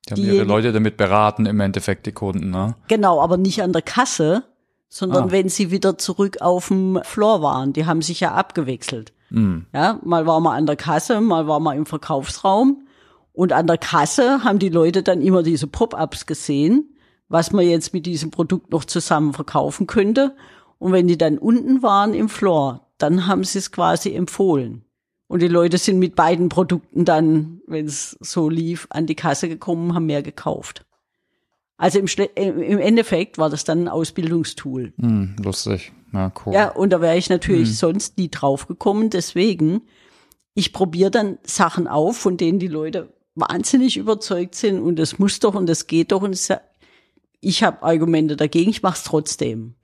Die 0.07 0.11
haben 0.11 0.21
die, 0.21 0.27
ihre 0.27 0.45
Leute 0.45 0.71
damit 0.71 0.97
beraten, 0.97 1.45
im 1.45 1.59
Endeffekt 1.59 2.05
die 2.05 2.11
Kunden, 2.11 2.49
ne? 2.49 2.75
Genau, 2.87 3.21
aber 3.21 3.37
nicht 3.37 3.61
an 3.61 3.73
der 3.73 3.81
Kasse, 3.81 4.43
sondern 4.87 5.25
ah. 5.25 5.31
wenn 5.31 5.49
sie 5.49 5.71
wieder 5.71 5.97
zurück 5.97 6.41
auf 6.41 6.67
dem 6.67 6.99
Floor 7.03 7.41
waren. 7.41 7.73
Die 7.73 7.85
haben 7.85 8.01
sich 8.01 8.19
ja 8.19 8.33
abgewechselt. 8.33 9.13
Mhm. 9.29 9.67
Ja, 9.73 9.99
mal 10.03 10.25
war 10.25 10.39
man 10.39 10.57
an 10.57 10.65
der 10.65 10.75
Kasse, 10.75 11.21
mal 11.21 11.47
war 11.47 11.59
man 11.59 11.77
im 11.77 11.85
Verkaufsraum. 11.85 12.87
Und 13.33 13.53
an 13.53 13.67
der 13.67 13.77
Kasse 13.77 14.43
haben 14.43 14.59
die 14.59 14.69
Leute 14.69 15.03
dann 15.03 15.21
immer 15.21 15.43
diese 15.43 15.67
Pop-ups 15.67 16.25
gesehen, 16.25 16.95
was 17.29 17.51
man 17.51 17.65
jetzt 17.65 17.93
mit 17.93 18.05
diesem 18.05 18.31
Produkt 18.31 18.71
noch 18.71 18.85
zusammen 18.85 19.33
verkaufen 19.33 19.87
könnte. 19.87 20.35
Und 20.79 20.91
wenn 20.91 21.07
die 21.07 21.17
dann 21.17 21.37
unten 21.37 21.83
waren 21.83 22.13
im 22.13 22.27
Floor, 22.27 22.88
dann 22.99 23.27
haben 23.27 23.43
sie 23.43 23.57
es 23.57 23.71
quasi 23.71 24.13
empfohlen. 24.13 24.83
Und 25.27 25.41
die 25.41 25.47
Leute 25.47 25.77
sind 25.77 25.99
mit 25.99 26.15
beiden 26.15 26.49
Produkten 26.49 27.05
dann, 27.05 27.61
wenn 27.67 27.85
es 27.85 28.17
so 28.19 28.49
lief, 28.49 28.87
an 28.89 29.05
die 29.05 29.15
Kasse 29.15 29.47
gekommen, 29.47 29.93
haben 29.93 30.07
mehr 30.07 30.23
gekauft. 30.23 30.85
Also 31.77 31.99
im, 31.99 32.07
im 32.35 32.79
Endeffekt 32.79 33.37
war 33.37 33.49
das 33.49 33.63
dann 33.63 33.83
ein 33.83 33.87
Ausbildungstool. 33.87 34.91
Mm, 34.97 35.35
lustig. 35.41 35.93
Ja, 36.11 36.31
cool. 36.45 36.53
Ja, 36.53 36.69
und 36.69 36.89
da 36.89 36.99
wäre 36.99 37.17
ich 37.17 37.29
natürlich 37.29 37.69
mm. 37.69 37.73
sonst 37.73 38.17
nie 38.17 38.29
drauf 38.29 38.67
gekommen. 38.67 39.09
Deswegen, 39.11 39.83
ich 40.55 40.73
probiere 40.73 41.11
dann 41.11 41.37
Sachen 41.43 41.87
auf, 41.87 42.17
von 42.17 42.35
denen 42.35 42.59
die 42.59 42.67
Leute 42.67 43.13
wahnsinnig 43.35 43.97
überzeugt 43.97 44.55
sind 44.55 44.81
und 44.81 44.99
es 44.99 45.19
muss 45.19 45.39
doch 45.39 45.55
und 45.55 45.69
es 45.69 45.87
geht 45.87 46.11
doch 46.11 46.21
und 46.21 46.37
ich 47.41 47.63
habe 47.63 47.83
Argumente 47.83 48.35
dagegen, 48.35 48.69
ich 48.69 48.81
mache 48.81 48.97
es 48.97 49.03
trotzdem. 49.03 49.75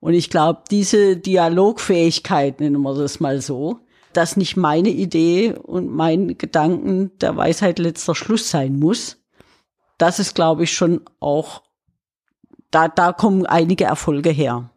Und 0.00 0.14
ich 0.14 0.30
glaube, 0.30 0.62
diese 0.70 1.16
Dialogfähigkeit, 1.16 2.60
nennen 2.60 2.82
wir 2.82 2.94
das 2.94 3.20
mal 3.20 3.40
so, 3.40 3.80
dass 4.12 4.36
nicht 4.36 4.56
meine 4.56 4.88
Idee 4.88 5.54
und 5.54 5.88
mein 5.88 6.36
Gedanken 6.36 7.16
der 7.18 7.36
Weisheit 7.36 7.78
letzter 7.78 8.14
Schluss 8.14 8.50
sein 8.50 8.78
muss, 8.78 9.18
das 9.98 10.18
ist, 10.18 10.34
glaube 10.34 10.64
ich, 10.64 10.72
schon 10.72 11.02
auch, 11.20 11.62
da, 12.70 12.88
da 12.88 13.12
kommen 13.12 13.46
einige 13.46 13.84
Erfolge 13.84 14.30
her. 14.30 14.70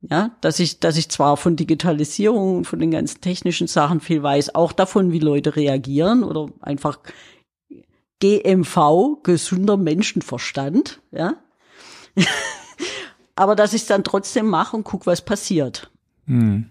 Ja, 0.00 0.36
dass 0.42 0.60
ich, 0.60 0.78
dass 0.78 0.96
ich 0.96 1.08
zwar 1.08 1.36
von 1.36 1.56
Digitalisierung 1.56 2.58
und 2.58 2.64
von 2.66 2.78
den 2.78 2.92
ganzen 2.92 3.20
technischen 3.20 3.66
Sachen 3.66 4.00
viel 4.00 4.22
weiß, 4.22 4.54
auch 4.54 4.70
davon, 4.70 5.10
wie 5.10 5.18
Leute 5.18 5.56
reagieren 5.56 6.22
oder 6.22 6.52
einfach 6.60 7.00
GMV, 8.20 9.24
gesunder 9.24 9.76
Menschenverstand, 9.76 11.00
ja. 11.10 11.34
aber 13.38 13.54
dass 13.54 13.72
ich 13.72 13.82
es 13.82 13.88
dann 13.88 14.04
trotzdem 14.04 14.46
mache 14.46 14.76
und 14.76 14.84
guck, 14.84 15.06
was 15.06 15.24
passiert. 15.24 15.90
Mhm. 16.26 16.66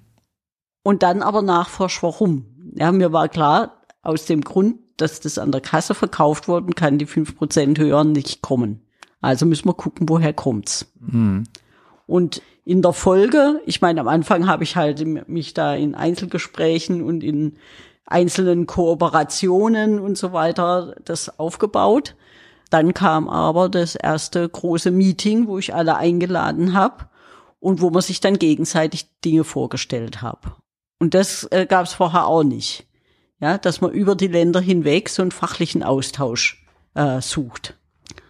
Und 0.83 1.01
dann 1.01 1.21
aber 1.21 1.41
nachforsch, 1.41 2.03
warum. 2.03 2.45
Ja, 2.75 2.91
mir 2.91 3.13
war 3.13 3.29
klar, 3.29 3.83
aus 4.01 4.25
dem 4.25 4.41
Grund, 4.41 4.77
dass 4.97 5.19
das 5.19 5.37
an 5.37 5.51
der 5.51 5.61
Kasse 5.61 5.95
verkauft 5.95 6.47
worden, 6.47 6.75
kann 6.75 6.97
die 6.97 7.05
fünf 7.05 7.37
Prozent 7.37 7.79
höher 7.79 8.03
nicht 8.03 8.41
kommen. 8.41 8.81
Also 9.21 9.45
müssen 9.45 9.67
wir 9.67 9.73
gucken, 9.73 10.09
woher 10.09 10.33
kommt's. 10.33 10.91
Mhm. 10.99 11.45
Und 12.05 12.41
in 12.65 12.81
der 12.81 12.93
Folge, 12.93 13.61
ich 13.65 13.81
meine, 13.81 14.01
am 14.01 14.07
Anfang 14.09 14.47
habe 14.47 14.63
ich 14.63 14.75
halt 14.75 15.05
mich 15.29 15.53
da 15.53 15.73
in 15.73 15.95
Einzelgesprächen 15.95 17.01
und 17.01 17.23
in 17.23 17.57
einzelnen 18.05 18.67
Kooperationen 18.67 19.99
und 19.99 20.17
so 20.17 20.33
weiter 20.33 20.95
das 21.05 21.39
aufgebaut. 21.39 22.15
Dann 22.69 22.93
kam 22.93 23.29
aber 23.29 23.69
das 23.69 23.95
erste 23.95 24.47
große 24.47 24.91
Meeting, 24.91 25.47
wo 25.47 25.57
ich 25.57 25.73
alle 25.73 25.95
eingeladen 25.95 26.73
habe 26.73 27.05
und 27.59 27.81
wo 27.81 27.89
man 27.89 28.01
sich 28.01 28.19
dann 28.19 28.39
gegenseitig 28.39 29.07
Dinge 29.23 29.43
vorgestellt 29.43 30.21
habe. 30.21 30.53
Und 30.99 31.13
das 31.13 31.43
äh, 31.51 31.65
gab 31.65 31.85
es 31.85 31.93
vorher 31.93 32.27
auch 32.27 32.43
nicht. 32.43 32.85
Ja, 33.39 33.57
dass 33.59 33.81
man 33.81 33.91
über 33.91 34.15
die 34.15 34.27
Länder 34.27 34.59
hinweg 34.59 35.09
so 35.09 35.21
einen 35.21 35.31
fachlichen 35.31 35.83
Austausch 35.83 36.65
äh, 36.95 37.21
sucht. 37.21 37.75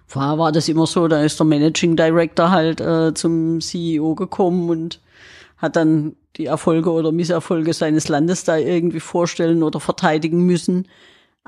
Vorher 0.05 0.37
war 0.37 0.51
das 0.51 0.67
immer 0.67 0.85
so, 0.85 1.07
da 1.07 1.21
ist 1.21 1.39
der 1.39 1.45
Managing 1.45 1.95
Director 1.95 2.51
halt 2.51 2.81
äh, 2.81 3.13
zum 3.13 3.61
CEO 3.61 4.15
gekommen 4.15 4.69
und 4.69 5.01
hat 5.57 5.75
dann 5.75 6.15
die 6.35 6.45
Erfolge 6.45 6.91
oder 6.91 7.11
Misserfolge 7.11 7.73
seines 7.73 8.07
Landes 8.09 8.43
da 8.43 8.57
irgendwie 8.57 8.99
vorstellen 8.99 9.63
oder 9.63 9.79
verteidigen 9.79 10.45
müssen. 10.45 10.87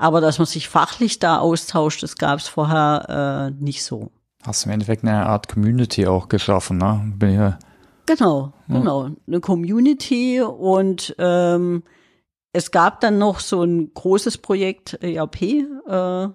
Aber 0.00 0.22
dass 0.22 0.38
man 0.38 0.46
sich 0.46 0.66
fachlich 0.66 1.18
da 1.18 1.40
austauscht, 1.40 2.02
das 2.02 2.16
gab 2.16 2.38
es 2.38 2.48
vorher 2.48 3.50
äh, 3.52 3.62
nicht 3.62 3.84
so. 3.84 4.10
Hast 4.42 4.64
du 4.64 4.70
im 4.70 4.72
Endeffekt 4.72 5.04
eine 5.04 5.26
Art 5.26 5.48
Community 5.48 6.06
auch 6.06 6.28
geschaffen, 6.28 6.78
ne? 6.78 7.12
Bin 7.16 7.34
ja 7.34 7.58
genau, 8.06 8.54
ja. 8.66 8.78
genau. 8.78 9.10
Eine 9.26 9.40
Community 9.40 10.40
und 10.40 11.14
ähm, 11.18 11.82
es 12.54 12.70
gab 12.70 13.02
dann 13.02 13.18
noch 13.18 13.40
so 13.40 13.62
ein 13.62 13.92
großes 13.92 14.38
Projekt 14.38 14.94
ERP. 15.02 15.42
Äh, 15.42 16.28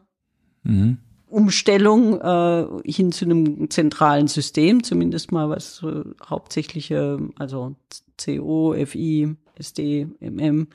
mhm. 0.61 0.99
Umstellung 1.25 2.21
äh, 2.21 2.67
hin 2.85 3.11
zu 3.11 3.25
einem 3.25 3.71
zentralen 3.71 4.27
System, 4.27 4.83
zumindest 4.83 5.31
mal 5.31 5.49
was 5.49 5.81
äh, 5.81 6.03
hauptsächliche, 6.23 7.17
also 7.39 7.75
CO, 8.23 8.75
FI, 8.85 9.35
SD, 9.55 10.07
MM 10.19 10.67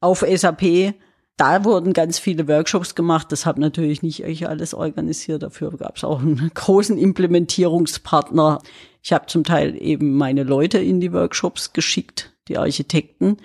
auf 0.00 0.20
SAP. 0.20 0.94
Da 1.38 1.64
wurden 1.64 1.92
ganz 1.92 2.18
viele 2.18 2.48
Workshops 2.48 2.96
gemacht. 2.96 3.30
Das 3.30 3.46
habe 3.46 3.60
natürlich 3.60 4.02
nicht 4.02 4.24
ich 4.24 4.48
alles 4.48 4.74
organisiert. 4.74 5.44
Dafür 5.44 5.70
gab 5.70 5.96
es 5.96 6.02
auch 6.02 6.18
einen 6.18 6.50
großen 6.54 6.98
Implementierungspartner. 6.98 8.60
Ich 9.04 9.12
habe 9.12 9.26
zum 9.26 9.44
Teil 9.44 9.80
eben 9.80 10.16
meine 10.16 10.42
Leute 10.42 10.78
in 10.78 11.00
die 11.00 11.12
Workshops 11.12 11.72
geschickt, 11.72 12.32
die 12.48 12.58
Architekten, 12.58 13.36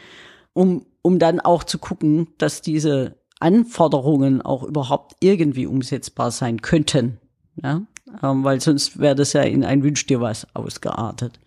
um, 0.54 0.88
um 1.04 1.20
dann 1.20 1.40
auch 1.40 1.64
zu 1.64 1.78
gucken, 1.78 2.30
dass 2.40 2.62
diese 2.62 3.16
Anforderungen 3.40 4.42
auch 4.42 4.64
überhaupt 4.64 5.16
irgendwie 5.20 5.68
umsetzbar 5.68 6.32
sein 6.32 6.64
könnten. 6.64 7.20
Ja? 7.62 7.84
Ähm, 8.24 8.44
weil 8.44 8.60
sonst 8.60 9.00
wäre 9.00 9.16
das 9.16 9.34
ja 9.34 9.44
in 9.44 9.64
ein 9.64 9.84
Wünsch 9.84 10.04
dir 10.08 10.20
was 10.20 10.48
ausgeartet. 10.56 11.40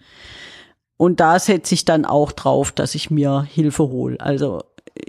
Und 0.96 1.18
da 1.18 1.40
setze 1.40 1.74
ich 1.74 1.84
dann 1.84 2.04
auch 2.04 2.30
drauf, 2.30 2.70
dass 2.70 2.94
ich 2.94 3.10
mir 3.10 3.42
Hilfe 3.42 3.88
hole. 3.88 4.20
Also 4.20 4.62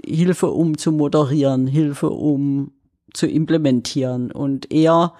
Hilfe, 0.04 0.50
um 0.50 0.78
zu 0.78 0.92
moderieren, 0.92 1.66
Hilfe, 1.66 2.10
um 2.10 2.72
zu 3.12 3.26
implementieren 3.26 4.30
und 4.30 4.72
eher 4.72 5.14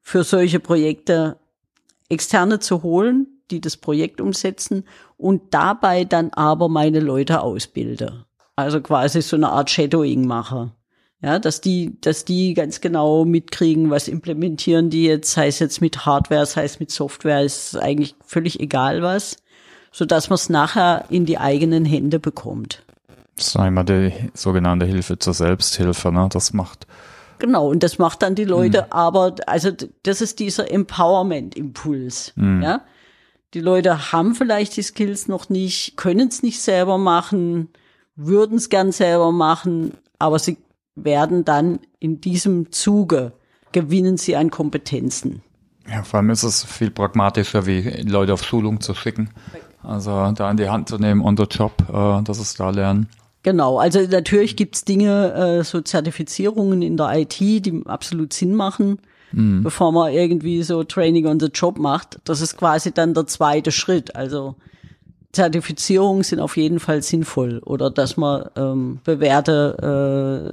für 0.00 0.24
solche 0.24 0.60
Projekte 0.60 1.38
externe 2.08 2.58
zu 2.60 2.82
holen, 2.82 3.26
die 3.50 3.60
das 3.60 3.76
Projekt 3.76 4.20
umsetzen 4.20 4.84
und 5.16 5.54
dabei 5.54 6.04
dann 6.04 6.30
aber 6.30 6.68
meine 6.68 7.00
Leute 7.00 7.40
ausbilde. 7.40 8.24
Also 8.56 8.80
quasi 8.80 9.22
so 9.22 9.36
eine 9.36 9.50
Art 9.50 9.70
Shadowing 9.70 10.26
mache. 10.26 10.72
Ja, 11.20 11.38
dass 11.38 11.62
die, 11.62 11.98
dass 12.02 12.26
die 12.26 12.52
ganz 12.52 12.82
genau 12.82 13.24
mitkriegen, 13.24 13.88
was 13.88 14.08
implementieren 14.08 14.90
die 14.90 15.04
jetzt, 15.04 15.32
sei 15.32 15.46
es 15.46 15.58
jetzt 15.58 15.80
mit 15.80 16.04
Hardware, 16.04 16.44
sei 16.44 16.64
es 16.64 16.80
mit 16.80 16.90
Software, 16.90 17.42
ist 17.42 17.76
eigentlich 17.76 18.14
völlig 18.22 18.60
egal 18.60 19.00
was, 19.00 19.38
so 19.90 20.04
dass 20.04 20.28
man 20.28 20.34
es 20.34 20.50
nachher 20.50 21.06
in 21.08 21.24
die 21.24 21.38
eigenen 21.38 21.86
Hände 21.86 22.18
bekommt. 22.18 22.83
Das 23.36 23.48
ist 23.48 23.56
einmal 23.56 23.84
die 23.84 24.12
sogenannte 24.34 24.86
Hilfe 24.86 25.18
zur 25.18 25.34
Selbsthilfe, 25.34 26.12
ne? 26.12 26.28
Das 26.30 26.52
macht. 26.52 26.86
Genau, 27.38 27.68
und 27.68 27.82
das 27.82 27.98
macht 27.98 28.22
dann 28.22 28.34
die 28.34 28.44
Leute, 28.44 28.82
mhm. 28.82 28.92
aber 28.92 29.34
also 29.46 29.70
das 30.02 30.20
ist 30.20 30.38
dieser 30.38 30.70
Empowerment-Impuls. 30.70 32.32
Mhm. 32.36 32.62
Ja? 32.62 32.82
Die 33.54 33.60
Leute 33.60 34.12
haben 34.12 34.34
vielleicht 34.34 34.76
die 34.76 34.82
Skills 34.82 35.28
noch 35.28 35.48
nicht, 35.48 35.96
können 35.96 36.28
es 36.28 36.42
nicht 36.42 36.60
selber 36.60 36.96
machen, 36.96 37.68
würden 38.16 38.58
es 38.58 38.68
gern 38.68 38.92
selber 38.92 39.32
machen, 39.32 39.94
aber 40.18 40.38
sie 40.38 40.58
werden 40.94 41.44
dann 41.44 41.80
in 41.98 42.20
diesem 42.20 42.70
Zuge 42.70 43.32
gewinnen 43.72 44.16
sie 44.16 44.36
an 44.36 44.50
Kompetenzen. 44.50 45.42
Ja, 45.90 46.02
vor 46.02 46.18
allem 46.18 46.30
ist 46.30 46.44
es 46.44 46.64
viel 46.64 46.90
pragmatischer, 46.90 47.66
wie 47.66 47.80
Leute 48.02 48.32
auf 48.32 48.44
Schulung 48.44 48.80
zu 48.80 48.94
schicken. 48.94 49.30
Also 49.82 50.32
da 50.32 50.50
in 50.50 50.56
die 50.56 50.68
Hand 50.68 50.88
zu 50.88 50.96
nehmen 50.96 51.20
on 51.20 51.36
the 51.36 51.42
job, 51.42 51.72
äh, 51.92 52.22
dass 52.22 52.38
es 52.38 52.54
da 52.54 52.70
lernen. 52.70 53.08
Genau, 53.44 53.78
also 53.78 54.00
natürlich 54.00 54.56
gibt's 54.56 54.86
Dinge, 54.86 55.34
äh, 55.34 55.64
so 55.64 55.82
Zertifizierungen 55.82 56.80
in 56.80 56.96
der 56.96 57.12
IT, 57.14 57.38
die 57.38 57.82
absolut 57.84 58.32
Sinn 58.32 58.54
machen, 58.54 58.98
mhm. 59.32 59.62
bevor 59.62 59.92
man 59.92 60.12
irgendwie 60.14 60.62
so 60.62 60.82
Training 60.82 61.26
on 61.26 61.38
the 61.38 61.50
Job 61.52 61.78
macht. 61.78 62.18
Das 62.24 62.40
ist 62.40 62.56
quasi 62.56 62.90
dann 62.90 63.12
der 63.12 63.26
zweite 63.26 63.70
Schritt. 63.70 64.16
Also 64.16 64.56
Zertifizierungen 65.32 66.22
sind 66.22 66.40
auf 66.40 66.56
jeden 66.56 66.80
Fall 66.80 67.02
sinnvoll 67.02 67.58
oder 67.58 67.90
dass 67.90 68.16
man 68.16 68.48
ähm, 68.56 69.00
bewährte 69.04 69.76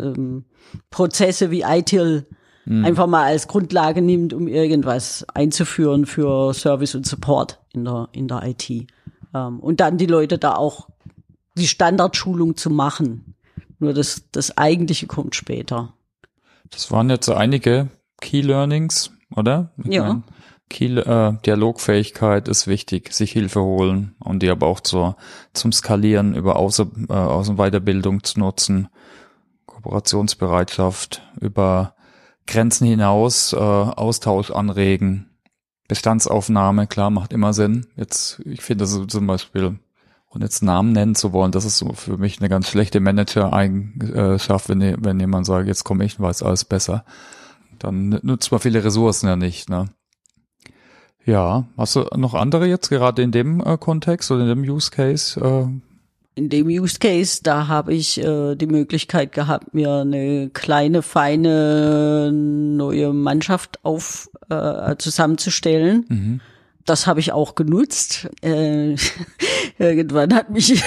äh, 0.04 0.08
ähm, 0.08 0.44
Prozesse 0.90 1.50
wie 1.50 1.62
ITIL 1.62 2.26
mhm. 2.66 2.84
einfach 2.84 3.08
mal 3.08 3.24
als 3.24 3.48
Grundlage 3.48 4.02
nimmt, 4.02 4.34
um 4.34 4.50
irgendwas 4.50 5.26
einzuführen 5.34 6.06
für 6.06 6.54
Service 6.54 6.94
und 6.94 7.08
Support 7.08 7.58
in 7.74 7.86
der 7.86 8.10
in 8.12 8.28
der 8.28 8.44
IT 8.44 8.70
ähm, 9.34 9.62
und 9.62 9.80
dann 9.80 9.98
die 9.98 10.08
Leute 10.08 10.38
da 10.38 10.56
auch 10.56 10.91
die 11.56 11.68
Standardschulung 11.68 12.56
zu 12.56 12.70
machen. 12.70 13.36
Nur 13.80 13.94
das, 13.94 14.24
das 14.32 14.58
Eigentliche 14.58 15.08
kommt 15.08 15.36
später. 15.36 15.94
Das 16.70 16.92
waren 16.92 17.10
jetzt 17.10 17.26
so 17.26 17.34
einige 17.34 17.90
Key 18.22 18.42
Learnings, 18.42 19.12
oder? 19.36 19.72
Ich 19.84 19.94
ja. 19.94 20.04
Mein, 20.08 20.24
Key, 20.70 20.86
äh, 20.86 21.34
Dialogfähigkeit 21.46 22.48
ist 22.48 22.66
wichtig, 22.66 23.12
sich 23.12 23.34
Hilfe 23.34 23.62
holen 23.62 24.16
und 24.20 24.42
die 24.42 24.50
aber 24.50 24.68
auch 24.68 24.80
zur, 24.80 25.18
zum 25.54 25.74
Skalieren 25.74 26.34
über 26.34 26.56
Außer, 26.56 26.88
äh, 27.10 27.14
Außen- 27.14 27.52
und 27.52 27.58
Weiterbildung 27.58 28.24
zu 28.24 28.40
nutzen, 28.40 28.88
Kooperationsbereitschaft 29.66 31.22
über 31.42 31.96
Grenzen 32.48 32.88
hinaus, 32.88 33.52
äh, 33.52 33.58
Austausch 33.58 34.52
anregen, 34.52 35.30
Bestandsaufnahme, 35.90 36.88
klar, 36.88 37.10
macht 37.10 37.34
immer 37.34 37.52
Sinn. 37.52 37.88
Jetzt, 37.98 38.40
ich 38.46 38.62
finde 38.62 38.86
das 38.86 38.98
zum 39.08 39.28
Beispiel 39.28 39.78
und 40.32 40.42
jetzt 40.42 40.64
Namen 40.64 40.94
nennen 40.94 41.14
zu 41.14 41.34
wollen, 41.34 41.52
das 41.52 41.66
ist 41.66 41.78
so 41.78 41.92
für 41.94 42.18
mich 42.18 42.40
eine 42.40 42.48
ganz 42.48 42.70
schlechte 42.70 43.02
Manager-Eigenschaft, 43.02 44.70
wenn, 44.70 45.04
wenn 45.04 45.20
jemand 45.20 45.46
sagt, 45.46 45.68
jetzt 45.68 45.84
komme 45.84 46.06
ich 46.06 46.18
und 46.18 46.26
weiß 46.26 46.42
alles 46.42 46.64
besser. 46.64 47.04
Dann 47.80 48.20
nutzt 48.24 48.50
man 48.52 48.62
viele 48.62 48.84
Ressourcen 48.84 49.28
ja 49.28 49.36
nicht. 49.36 49.70
Ne? 49.70 49.90
Ja, 51.26 51.68
hast 51.78 51.98
du 51.98 52.06
noch 52.16 52.34
andere 52.34 52.66
jetzt 52.66 52.90
gerade 52.90 53.22
in 53.22 53.32
dem 53.32 53.60
äh, 53.60 53.78
Kontext 53.78 54.32
oder 54.32 54.42
in 54.42 54.48
dem 54.48 54.62
Use 54.62 54.90
Case? 54.90 55.38
Äh? 55.40 55.68
In 56.36 56.48
dem 56.48 56.68
Use 56.68 56.98
Case, 56.98 57.42
da 57.44 57.68
habe 57.68 57.94
ich 57.94 58.18
äh, 58.24 58.56
die 58.56 58.68
Möglichkeit 58.68 59.34
gehabt, 59.34 59.74
mir 59.74 59.92
eine 59.96 60.50
kleine, 60.50 61.02
feine 61.02 62.32
neue 62.32 63.12
Mannschaft 63.12 63.84
auf 63.84 64.30
äh, 64.50 64.96
zusammenzustellen. 64.98 66.06
Mhm 66.08 66.42
das 66.86 67.08
habe 67.08 67.20
ich 67.20 67.32
auch 67.32 67.56
genutzt. 67.56 68.30
Irgendwann 69.82 70.32
hat 70.36 70.52
mich 70.52 70.80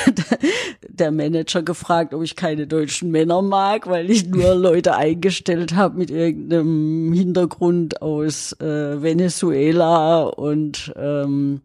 der 0.88 1.10
Manager 1.10 1.64
gefragt, 1.64 2.14
ob 2.14 2.22
ich 2.22 2.36
keine 2.36 2.68
deutschen 2.68 3.10
Männer 3.10 3.42
mag, 3.42 3.88
weil 3.88 4.08
ich 4.08 4.28
nur 4.28 4.54
Leute 4.54 4.94
eingestellt 4.94 5.74
habe 5.74 5.98
mit 5.98 6.12
irgendeinem 6.12 7.12
Hintergrund 7.12 8.00
aus 8.02 8.52
äh, 8.60 9.02
Venezuela 9.02 10.22
und 10.22 10.94
ähm, 10.96 11.62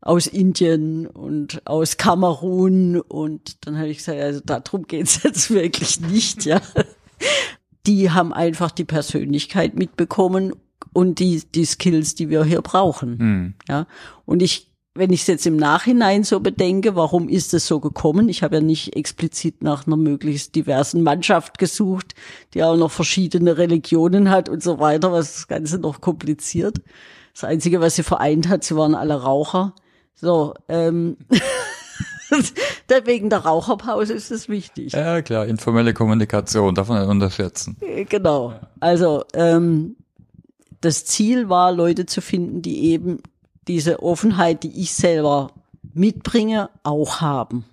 aus 0.00 0.26
Indien 0.26 1.06
und 1.06 1.60
aus 1.66 1.98
Kamerun. 1.98 2.98
Und 3.02 3.66
dann 3.66 3.76
habe 3.76 3.88
ich 3.88 3.98
gesagt, 3.98 4.20
also 4.20 4.40
darum 4.42 4.86
geht's 4.86 5.22
jetzt 5.24 5.50
wirklich 5.50 6.00
nicht, 6.00 6.46
ja. 6.46 6.62
Die 7.86 8.10
haben 8.10 8.32
einfach 8.32 8.70
die 8.70 8.84
Persönlichkeit 8.84 9.76
mitbekommen 9.76 10.54
und 10.94 11.18
die, 11.18 11.42
die 11.54 11.66
Skills, 11.66 12.14
die 12.14 12.30
wir 12.30 12.44
hier 12.44 12.62
brauchen. 12.62 13.16
Mhm. 13.18 13.54
Ja. 13.68 13.86
Und 14.24 14.40
ich, 14.40 14.71
wenn 14.94 15.12
ich 15.12 15.22
es 15.22 15.26
jetzt 15.26 15.46
im 15.46 15.56
Nachhinein 15.56 16.22
so 16.22 16.40
bedenke, 16.40 16.94
warum 16.96 17.28
ist 17.28 17.54
es 17.54 17.66
so 17.66 17.80
gekommen? 17.80 18.28
Ich 18.28 18.42
habe 18.42 18.56
ja 18.56 18.60
nicht 18.60 18.94
explizit 18.94 19.62
nach 19.62 19.86
einer 19.86 19.96
möglichst 19.96 20.54
diversen 20.54 21.02
Mannschaft 21.02 21.58
gesucht, 21.58 22.14
die 22.52 22.62
auch 22.62 22.76
noch 22.76 22.90
verschiedene 22.90 23.56
Religionen 23.56 24.28
hat 24.28 24.48
und 24.50 24.62
so 24.62 24.78
weiter, 24.80 25.10
was 25.10 25.32
das 25.32 25.48
Ganze 25.48 25.78
noch 25.78 26.02
kompliziert. 26.02 26.82
Das 27.32 27.44
Einzige, 27.44 27.80
was 27.80 27.96
sie 27.96 28.02
vereint 28.02 28.48
hat, 28.48 28.64
sie 28.64 28.76
waren 28.76 28.94
alle 28.94 29.14
Raucher. 29.22 29.74
So, 30.14 30.54
ähm, 30.68 31.16
Wegen 33.04 33.30
der 33.30 33.40
Raucherpause 33.40 34.12
ist 34.12 34.30
es 34.30 34.48
wichtig. 34.48 34.92
Ja, 34.92 35.22
klar, 35.22 35.46
informelle 35.46 35.94
Kommunikation, 35.94 36.74
darf 36.74 36.88
man 36.88 37.08
unterschätzen. 37.08 37.76
Genau. 38.08 38.54
Also, 38.80 39.24
ähm, 39.34 39.96
das 40.80 41.04
Ziel 41.04 41.48
war, 41.48 41.72
Leute 41.72 42.06
zu 42.06 42.20
finden, 42.20 42.60
die 42.60 42.90
eben 42.90 43.22
diese 43.68 44.02
Offenheit, 44.02 44.62
die 44.62 44.80
ich 44.80 44.92
selber 44.92 45.52
mitbringe, 45.94 46.70
auch 46.82 47.20
haben. 47.20 47.64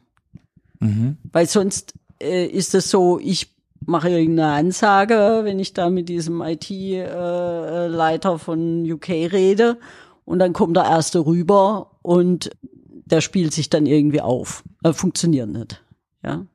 Mhm. 0.79 1.17
Weil 1.31 1.47
sonst 1.47 1.93
äh, 2.21 2.45
ist 2.45 2.75
es 2.75 2.89
so, 2.89 3.19
ich 3.19 3.47
mache 3.85 4.09
irgendeine 4.09 4.53
Ansage, 4.53 5.41
wenn 5.43 5.59
ich 5.59 5.73
da 5.73 5.89
mit 5.89 6.09
diesem 6.09 6.41
IT-Leiter 6.41 8.33
äh, 8.33 8.37
von 8.37 8.89
UK 8.89 9.09
rede 9.09 9.77
und 10.25 10.39
dann 10.39 10.53
kommt 10.53 10.77
der 10.77 10.85
erste 10.85 11.25
rüber 11.25 11.91
und 12.01 12.51
der 13.05 13.21
spielt 13.21 13.53
sich 13.53 13.69
dann 13.69 13.85
irgendwie 13.85 14.21
auf. 14.21 14.63
Äh, 14.83 14.93
funktioniert 14.93 15.49
nicht. 15.49 15.81
Ja. 16.23 16.45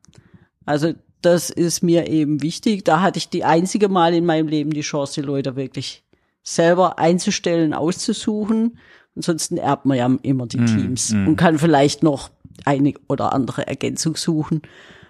Also 0.65 0.93
das 1.23 1.51
ist 1.51 1.83
mir 1.83 2.09
eben 2.09 2.43
wichtig. 2.43 2.85
Da 2.85 3.01
hatte 3.01 3.19
ich 3.19 3.29
die 3.31 3.45
einzige 3.45 3.89
Mal 3.89 4.15
in 4.15 4.27
meinem 4.27 4.49
Leben 4.49 4.71
die 4.71 4.83
Chance, 4.83 5.21
die 5.21 5.27
Leute 5.27 5.57
wirklich 5.57 6.05
selber 6.43 6.99
einzustellen, 6.99 7.73
auszusuchen. 7.73 8.79
Ansonsten 9.17 9.57
erbt 9.57 9.87
man 9.87 9.97
ja 9.97 10.11
immer 10.23 10.47
die 10.47 10.59
mm, 10.59 10.67
Teams 10.67 11.13
mm. 11.13 11.29
und 11.29 11.37
kann 11.37 11.59
vielleicht 11.59 12.03
noch 12.03 12.31
eine 12.65 12.95
oder 13.09 13.33
andere 13.33 13.67
Ergänzung 13.67 14.17
suchen. 14.17 14.63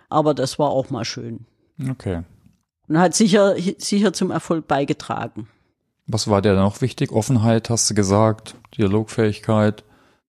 Aber 0.08 0.34
das 0.34 0.58
war 0.58 0.70
auch 0.70 0.90
mal 0.90 1.04
schön. 1.04 1.46
Okay. 1.90 2.22
Und 2.88 2.98
hat 2.98 3.14
sicher, 3.14 3.54
sicher 3.78 4.12
zum 4.12 4.30
Erfolg 4.30 4.68
beigetragen. 4.68 5.48
Was 6.06 6.28
war 6.28 6.42
dir 6.42 6.54
noch 6.54 6.82
wichtig? 6.82 7.12
Offenheit, 7.12 7.70
hast 7.70 7.90
du 7.90 7.94
gesagt, 7.94 8.56
Dialogfähigkeit. 8.76 9.84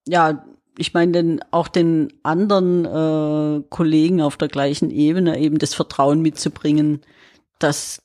Ja, 0.08 0.46
ich 0.78 0.94
meine, 0.94 1.12
denn 1.12 1.42
auch 1.52 1.68
den 1.68 2.14
anderen 2.24 2.86
äh, 2.86 3.64
Kollegen 3.70 4.22
auf 4.22 4.38
der 4.38 4.48
gleichen 4.48 4.90
Ebene 4.90 5.40
eben 5.40 5.58
das 5.58 5.74
Vertrauen 5.74 6.22
mitzubringen, 6.22 7.02
dass, 7.60 8.02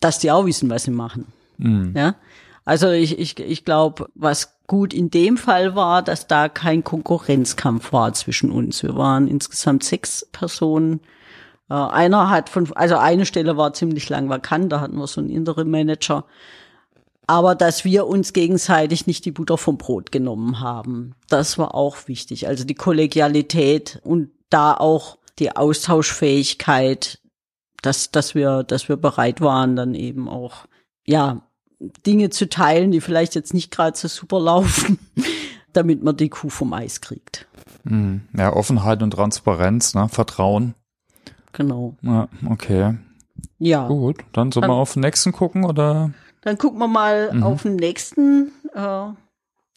dass 0.00 0.18
die 0.18 0.30
auch 0.30 0.46
wissen, 0.46 0.70
was 0.70 0.84
sie 0.84 0.90
machen. 0.90 1.26
Mhm. 1.58 1.94
Ja, 1.96 2.16
also 2.64 2.90
ich, 2.90 3.18
ich, 3.18 3.38
ich 3.38 3.64
glaube, 3.64 4.08
was 4.14 4.59
gut 4.70 4.94
in 4.94 5.10
dem 5.10 5.36
Fall 5.36 5.74
war, 5.74 6.00
dass 6.00 6.28
da 6.28 6.48
kein 6.48 6.84
Konkurrenzkampf 6.84 7.92
war 7.92 8.12
zwischen 8.12 8.52
uns. 8.52 8.84
Wir 8.84 8.94
waren 8.94 9.26
insgesamt 9.26 9.82
sechs 9.82 10.24
Personen. 10.30 11.00
Äh, 11.68 11.74
einer 11.74 12.30
hat 12.30 12.48
von, 12.48 12.72
also 12.76 12.96
eine 12.96 13.26
Stelle 13.26 13.56
war 13.56 13.72
ziemlich 13.72 14.08
lang 14.08 14.28
vakant, 14.28 14.70
da 14.70 14.80
hatten 14.80 14.96
wir 14.96 15.08
so 15.08 15.20
einen 15.20 15.30
Interim 15.30 15.72
Manager. 15.72 16.24
Aber 17.26 17.56
dass 17.56 17.84
wir 17.84 18.06
uns 18.06 18.32
gegenseitig 18.32 19.08
nicht 19.08 19.24
die 19.24 19.32
Butter 19.32 19.58
vom 19.58 19.76
Brot 19.76 20.12
genommen 20.12 20.60
haben, 20.60 21.16
das 21.28 21.58
war 21.58 21.74
auch 21.74 22.06
wichtig. 22.06 22.46
Also 22.46 22.62
die 22.62 22.76
Kollegialität 22.76 24.00
und 24.04 24.30
da 24.50 24.74
auch 24.74 25.18
die 25.40 25.56
Austauschfähigkeit, 25.56 27.18
dass, 27.82 28.12
dass 28.12 28.36
wir, 28.36 28.62
dass 28.62 28.88
wir 28.88 28.96
bereit 28.96 29.40
waren, 29.40 29.74
dann 29.74 29.94
eben 29.96 30.28
auch, 30.28 30.66
ja, 31.04 31.42
Dinge 32.06 32.30
zu 32.30 32.48
teilen, 32.48 32.90
die 32.90 33.00
vielleicht 33.00 33.34
jetzt 33.34 33.54
nicht 33.54 33.70
gerade 33.70 33.96
so 33.96 34.08
super 34.08 34.40
laufen, 34.40 34.98
damit 35.72 36.02
man 36.02 36.16
die 36.16 36.28
Kuh 36.28 36.50
vom 36.50 36.72
Eis 36.72 37.00
kriegt. 37.00 37.46
Hm. 37.86 38.22
Ja, 38.36 38.52
Offenheit 38.52 39.02
und 39.02 39.12
Transparenz, 39.12 39.94
ne? 39.94 40.08
Vertrauen. 40.08 40.74
Genau. 41.52 41.96
Ja, 42.02 42.28
okay. 42.48 42.98
Ja. 43.58 43.88
Gut, 43.88 44.18
dann 44.32 44.52
sollen 44.52 44.68
wir 44.68 44.74
auf 44.74 44.92
den 44.92 45.02
nächsten 45.02 45.32
gucken 45.32 45.64
oder? 45.64 46.10
Dann 46.42 46.58
gucken 46.58 46.78
wir 46.78 46.88
mal 46.88 47.32
mhm. 47.32 47.42
auf 47.42 47.62
den 47.62 47.76
nächsten. 47.76 48.52
Äh, 48.74 49.08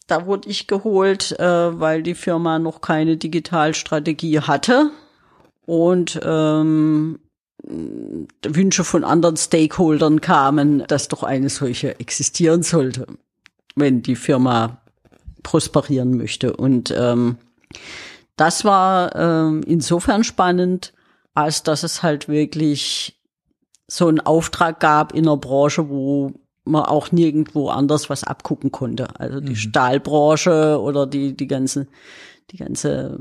da 0.08 0.26
wurde 0.26 0.50
ich 0.50 0.68
geholt, 0.68 1.38
äh, 1.40 1.80
weil 1.80 2.04
die 2.04 2.16
Firma 2.16 2.60
noch 2.60 2.82
keine 2.82 3.18
Digitalstrategie 3.18 4.42
hatte. 4.42 4.92
Und 5.66 6.20
ähm, 6.24 7.20
Wünsche 7.64 8.84
von 8.84 9.04
anderen 9.04 9.38
Stakeholdern 9.38 10.22
kamen, 10.22 10.84
dass 10.88 11.08
doch 11.08 11.24
eine 11.24 11.50
solche 11.50 12.00
existieren 12.00 12.62
sollte, 12.64 13.08
wenn 13.76 14.02
die 14.02 14.16
Firma 14.16 14.82
prosperieren 15.44 16.18
möchte. 16.18 16.56
Und 16.56 16.94
ähm, 16.98 17.38
das 18.36 18.66
war 18.66 19.16
ähm, 19.16 19.62
insofern 19.66 20.24
spannend, 20.24 20.94
als 21.34 21.64
dass 21.64 21.84
es 21.84 22.04
halt 22.04 22.28
wirklich 22.28 23.20
so 23.88 24.08
einen 24.08 24.20
Auftrag 24.20 24.80
gab 24.80 25.14
in 25.14 25.28
einer 25.28 25.38
Branche, 25.38 25.90
wo 25.90 26.34
man 26.66 26.84
auch 26.84 27.12
nirgendwo 27.12 27.70
anders 27.70 28.10
was 28.10 28.24
abgucken 28.24 28.72
konnte. 28.72 29.20
Also 29.20 29.40
die 29.40 29.52
mhm. 29.52 29.56
Stahlbranche 29.56 30.80
oder 30.82 31.06
die, 31.06 31.36
die 31.36 31.48
ganze, 31.48 31.88
die 32.52 32.58
ganze 32.58 33.20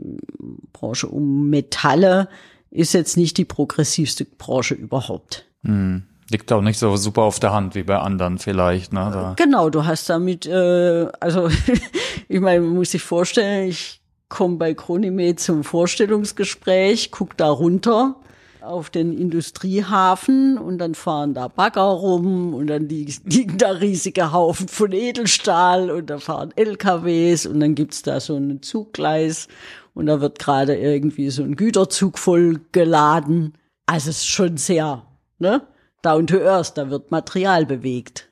Branche 0.73 1.09
um 1.09 1.51
Metalle 1.51 2.29
ist 2.73 2.95
jetzt 2.95 3.17
nicht 3.17 3.37
die 3.39 3.45
progressivste 3.45 4.25
Branche 4.25 4.75
überhaupt. 4.75 5.47
Mhm. 5.63 6.05
Liegt 6.31 6.51
auch 6.51 6.63
nicht 6.63 6.79
so 6.79 6.97
super 6.97 7.23
auf 7.23 7.41
der 7.41 7.53
Hand 7.53 7.75
wie 7.75 7.83
bei 7.83 7.99
anderen 7.99 8.39
vielleicht. 8.39 8.93
Ne? 8.93 9.11
Da. 9.13 9.35
Genau, 9.37 9.69
du 9.69 9.85
hast 9.85 10.09
damit, 10.09 10.47
äh, 10.47 11.07
also 11.21 11.49
ich 12.29 12.41
meine, 12.41 12.63
man 12.63 12.75
muss 12.75 12.93
sich 12.93 13.03
vorstellen, 13.03 13.69
ich 13.69 14.01
komme 14.29 14.57
bei 14.57 14.73
Chronimed 14.73 15.41
zum 15.41 15.63
Vorstellungsgespräch, 15.63 17.11
guck 17.11 17.37
da 17.37 17.51
runter 17.51 18.17
auf 18.63 18.91
den 18.91 19.19
Industriehafen 19.19 20.57
und 20.57 20.79
dann 20.79 20.95
fahren 20.95 21.35
da 21.35 21.49
Bagger 21.49 21.83
rum 21.83 22.55
und 22.55 22.69
dann 22.69 22.89
liegen 22.89 23.59
da 23.59 23.73
riesige 23.73 24.33
Haufen 24.33 24.69
von 24.69 24.93
Edelstahl 24.93 25.91
und 25.91 26.09
da 26.09 26.19
fahren 26.19 26.53
LKWs 26.57 27.47
und 27.47 27.61
dann 27.61 27.75
gibt's 27.75 28.03
da 28.03 28.21
so 28.21 28.37
ein 28.37 28.63
Zuggleis 28.63 29.49
und 29.95 30.07
da 30.07 30.21
wird 30.21 30.39
gerade 30.39 30.77
irgendwie 30.77 31.31
so 31.31 31.43
ein 31.43 31.57
Güterzug 31.57 32.19
voll 32.19 32.61
geladen. 32.73 33.55
Also 33.87 34.11
es 34.11 34.19
ist 34.19 34.27
schon 34.29 34.57
sehr, 34.57 35.07
ne? 35.39 35.63
Down 36.03 36.27
to 36.27 36.39
earth, 36.39 36.77
da 36.77 36.91
wird 36.91 37.11
Material 37.11 37.67
bewegt. 37.67 38.31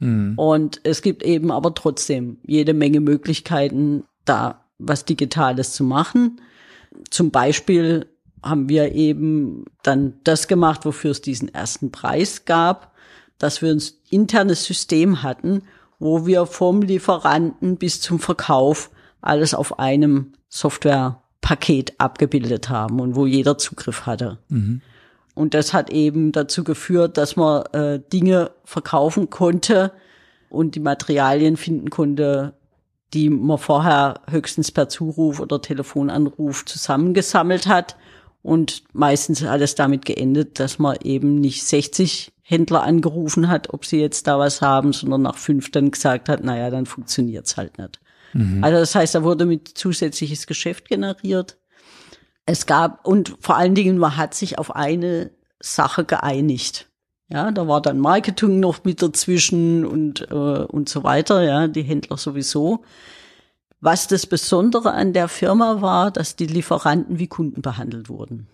Mhm. 0.00 0.34
Und 0.36 0.80
es 0.84 1.02
gibt 1.02 1.22
eben 1.22 1.50
aber 1.50 1.74
trotzdem 1.74 2.38
jede 2.44 2.74
Menge 2.74 3.00
Möglichkeiten, 3.00 4.04
da 4.24 4.64
was 4.78 5.04
Digitales 5.04 5.72
zu 5.72 5.84
machen. 5.84 6.40
Zum 7.10 7.30
Beispiel 7.30 8.06
haben 8.42 8.68
wir 8.68 8.92
eben 8.92 9.64
dann 9.82 10.14
das 10.24 10.48
gemacht, 10.48 10.84
wofür 10.84 11.10
es 11.10 11.20
diesen 11.20 11.52
ersten 11.52 11.90
Preis 11.90 12.44
gab, 12.44 12.92
dass 13.38 13.62
wir 13.62 13.70
ein 13.70 13.82
internes 14.10 14.64
System 14.64 15.22
hatten, 15.22 15.62
wo 15.98 16.26
wir 16.26 16.46
vom 16.46 16.82
Lieferanten 16.82 17.76
bis 17.76 18.00
zum 18.00 18.18
Verkauf 18.20 18.90
alles 19.20 19.54
auf 19.54 19.78
einem 19.78 20.32
Softwarepaket 20.48 21.94
abgebildet 21.98 22.68
haben 22.68 23.00
und 23.00 23.16
wo 23.16 23.26
jeder 23.26 23.58
Zugriff 23.58 24.06
hatte. 24.06 24.38
Mhm. 24.48 24.80
Und 25.34 25.54
das 25.54 25.72
hat 25.72 25.90
eben 25.90 26.32
dazu 26.32 26.64
geführt, 26.64 27.16
dass 27.16 27.36
man 27.36 27.64
äh, 27.66 28.00
Dinge 28.12 28.50
verkaufen 28.64 29.30
konnte 29.30 29.92
und 30.50 30.74
die 30.74 30.80
Materialien 30.80 31.56
finden 31.56 31.90
konnte, 31.90 32.54
die 33.14 33.30
man 33.30 33.58
vorher 33.58 34.20
höchstens 34.28 34.72
per 34.72 34.88
Zuruf 34.88 35.40
oder 35.40 35.62
Telefonanruf 35.62 36.64
zusammengesammelt 36.64 37.66
hat 37.66 37.96
und 38.42 38.82
meistens 38.92 39.42
hat 39.42 39.60
es 39.60 39.74
damit 39.74 40.04
geendet, 40.04 40.58
dass 40.60 40.78
man 40.78 40.96
eben 41.02 41.40
nicht 41.40 41.64
60 41.64 42.32
Händler 42.42 42.82
angerufen 42.82 43.48
hat, 43.48 43.74
ob 43.74 43.84
sie 43.84 44.00
jetzt 44.00 44.26
da 44.26 44.38
was 44.38 44.62
haben, 44.62 44.92
sondern 44.92 45.22
nach 45.22 45.36
fünf 45.36 45.70
dann 45.70 45.90
gesagt 45.90 46.28
hat, 46.28 46.42
naja, 46.42 46.70
dann 46.70 46.86
funktioniert's 46.86 47.56
halt 47.56 47.78
nicht. 47.78 48.00
Mhm. 48.32 48.62
Also 48.62 48.78
das 48.78 48.94
heißt, 48.94 49.14
da 49.14 49.22
wurde 49.22 49.46
mit 49.46 49.68
zusätzliches 49.68 50.46
Geschäft 50.46 50.88
generiert. 50.88 51.58
Es 52.46 52.66
gab, 52.66 53.06
und 53.06 53.36
vor 53.40 53.56
allen 53.56 53.74
Dingen, 53.74 53.98
man 53.98 54.16
hat 54.16 54.34
sich 54.34 54.58
auf 54.58 54.74
eine 54.74 55.30
Sache 55.60 56.04
geeinigt. 56.04 56.86
Ja, 57.30 57.50
da 57.50 57.68
war 57.68 57.82
dann 57.82 57.98
Marketing 57.98 58.58
noch 58.58 58.84
mit 58.84 59.02
dazwischen 59.02 59.84
und, 59.84 60.30
äh, 60.30 60.34
und 60.34 60.88
so 60.88 61.04
weiter, 61.04 61.42
ja, 61.42 61.68
die 61.68 61.82
Händler 61.82 62.16
sowieso. 62.16 62.84
Was 63.80 64.08
das 64.08 64.26
Besondere 64.26 64.92
an 64.92 65.12
der 65.12 65.28
Firma 65.28 65.82
war, 65.82 66.10
dass 66.10 66.36
die 66.36 66.46
Lieferanten 66.46 67.18
wie 67.18 67.26
Kunden 67.26 67.60
behandelt 67.60 68.08
wurden. 68.08 68.48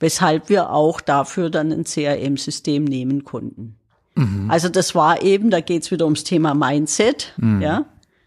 Weshalb 0.00 0.48
wir 0.48 0.70
auch 0.70 1.00
dafür 1.00 1.50
dann 1.50 1.72
ein 1.72 1.84
CRM-System 1.84 2.84
nehmen 2.84 3.24
konnten. 3.24 3.76
Mhm. 4.14 4.50
Also 4.50 4.68
das 4.68 4.94
war 4.94 5.22
eben, 5.22 5.50
da 5.50 5.60
geht's 5.60 5.90
wieder 5.90 6.06
ums 6.06 6.24
Thema 6.24 6.54
Mindset, 6.54 7.34
mhm. 7.36 7.60
ja. 7.60 7.84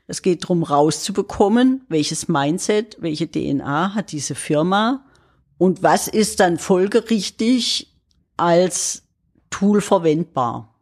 Es 0.10 0.22
geht 0.22 0.44
darum, 0.44 0.64
rauszubekommen, 0.64 1.86
welches 1.88 2.28
Mindset, 2.28 2.98
welche 3.00 3.30
DNA 3.30 3.94
hat 3.96 4.12
diese 4.12 4.36
Firma 4.36 5.06
und 5.58 5.84
was 5.84 6.08
ist 6.08 6.40
dann 6.40 6.58
folgerichtig 6.58 7.96
als 8.38 9.04
Tool 9.50 9.82
verwendbar. 9.82 10.76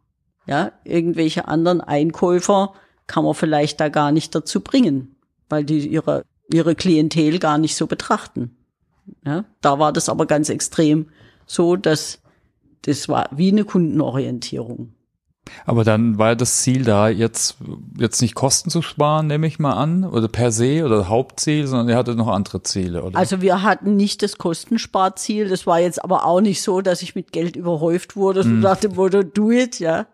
Ja, 0.46 0.72
irgendwelche 0.84 1.46
anderen 1.46 1.82
Einkäufer 1.82 2.72
kann 3.06 3.24
man 3.24 3.34
vielleicht 3.34 3.80
da 3.80 3.90
gar 3.90 4.12
nicht 4.12 4.34
dazu 4.34 4.60
bringen 4.60 5.14
weil 5.48 5.64
die 5.64 5.86
ihre, 5.86 6.24
ihre 6.52 6.74
Klientel 6.74 7.38
gar 7.38 7.58
nicht 7.58 7.76
so 7.76 7.86
betrachten. 7.86 8.56
Ja, 9.24 9.44
da 9.60 9.78
war 9.78 9.92
das 9.92 10.08
aber 10.08 10.26
ganz 10.26 10.48
extrem 10.48 11.08
so, 11.46 11.76
dass 11.76 12.20
das 12.82 13.08
war 13.08 13.28
wie 13.32 13.50
eine 13.50 13.64
Kundenorientierung. 13.64 14.94
Aber 15.66 15.84
dann 15.84 16.18
war 16.18 16.36
das 16.36 16.58
Ziel 16.58 16.84
da, 16.84 17.08
jetzt, 17.08 17.56
jetzt 17.96 18.20
nicht 18.22 18.34
Kosten 18.34 18.70
zu 18.70 18.82
sparen, 18.82 19.26
nehme 19.26 19.46
ich 19.46 19.58
mal 19.58 19.74
an, 19.74 20.04
oder 20.04 20.28
per 20.28 20.52
se 20.52 20.84
oder 20.84 21.08
Hauptziel, 21.08 21.66
sondern 21.66 21.88
ihr 21.88 21.96
hattet 21.96 22.16
noch 22.16 22.28
andere 22.28 22.62
Ziele, 22.62 23.02
oder? 23.02 23.18
Also 23.18 23.40
wir 23.40 23.62
hatten 23.62 23.96
nicht 23.96 24.22
das 24.22 24.38
Kostensparziel. 24.38 25.48
Das 25.48 25.66
war 25.66 25.80
jetzt 25.80 26.02
aber 26.02 26.24
auch 26.24 26.40
nicht 26.40 26.62
so, 26.62 26.80
dass 26.80 27.02
ich 27.02 27.14
mit 27.14 27.32
Geld 27.32 27.56
überhäuft 27.56 28.16
wurde, 28.16 28.42
so 28.42 28.48
mm. 28.48 28.60
nach 28.60 28.76
dem 28.76 28.94
Motto, 28.94 29.22
do 29.22 29.50
it, 29.50 29.78
ja 29.78 30.06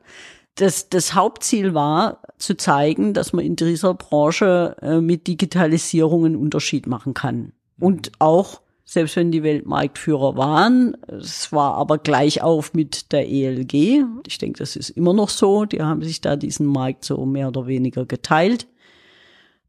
das, 0.55 0.89
das 0.89 1.15
Hauptziel 1.15 1.75
war, 1.75 2.21
zu 2.39 2.57
zeigen, 2.57 3.15
dass 3.15 3.33
man 3.33 3.45
in 3.45 3.57
dieser 3.57 3.95
Branche 3.95 4.77
äh, 4.81 5.01
mit 5.01 5.27
Digitalisierung 5.27 6.25
einen 6.25 6.37
Unterschied 6.37 6.87
machen 6.87 7.15
kann. 7.15 7.53
Und 7.79 8.13
auch, 8.19 8.61
selbst 8.95 9.17
wenn 9.17 9.31
die 9.31 9.43
Weltmarktführer 9.43 10.37
waren, 10.37 10.97
es 11.07 11.53
war 11.53 11.75
aber 11.75 11.99
gleich 11.99 12.43
auf 12.43 12.73
mit 12.73 13.13
der 13.13 13.29
ELG. 13.29 14.05
Ich 14.27 14.39
denke, 14.39 14.59
das 14.59 14.77
ist 14.77 14.91
immer 14.91 15.13
noch 15.13 15.29
so. 15.29 15.67
Die 15.67 15.83
haben 15.83 16.03
sich 16.03 16.21
da 16.21 16.37
diesen 16.37 16.67
Markt 16.67 17.05
so 17.05 17.27
mehr 17.27 17.49
oder 17.49 17.67
weniger 17.67 18.07
geteilt. 18.07 18.67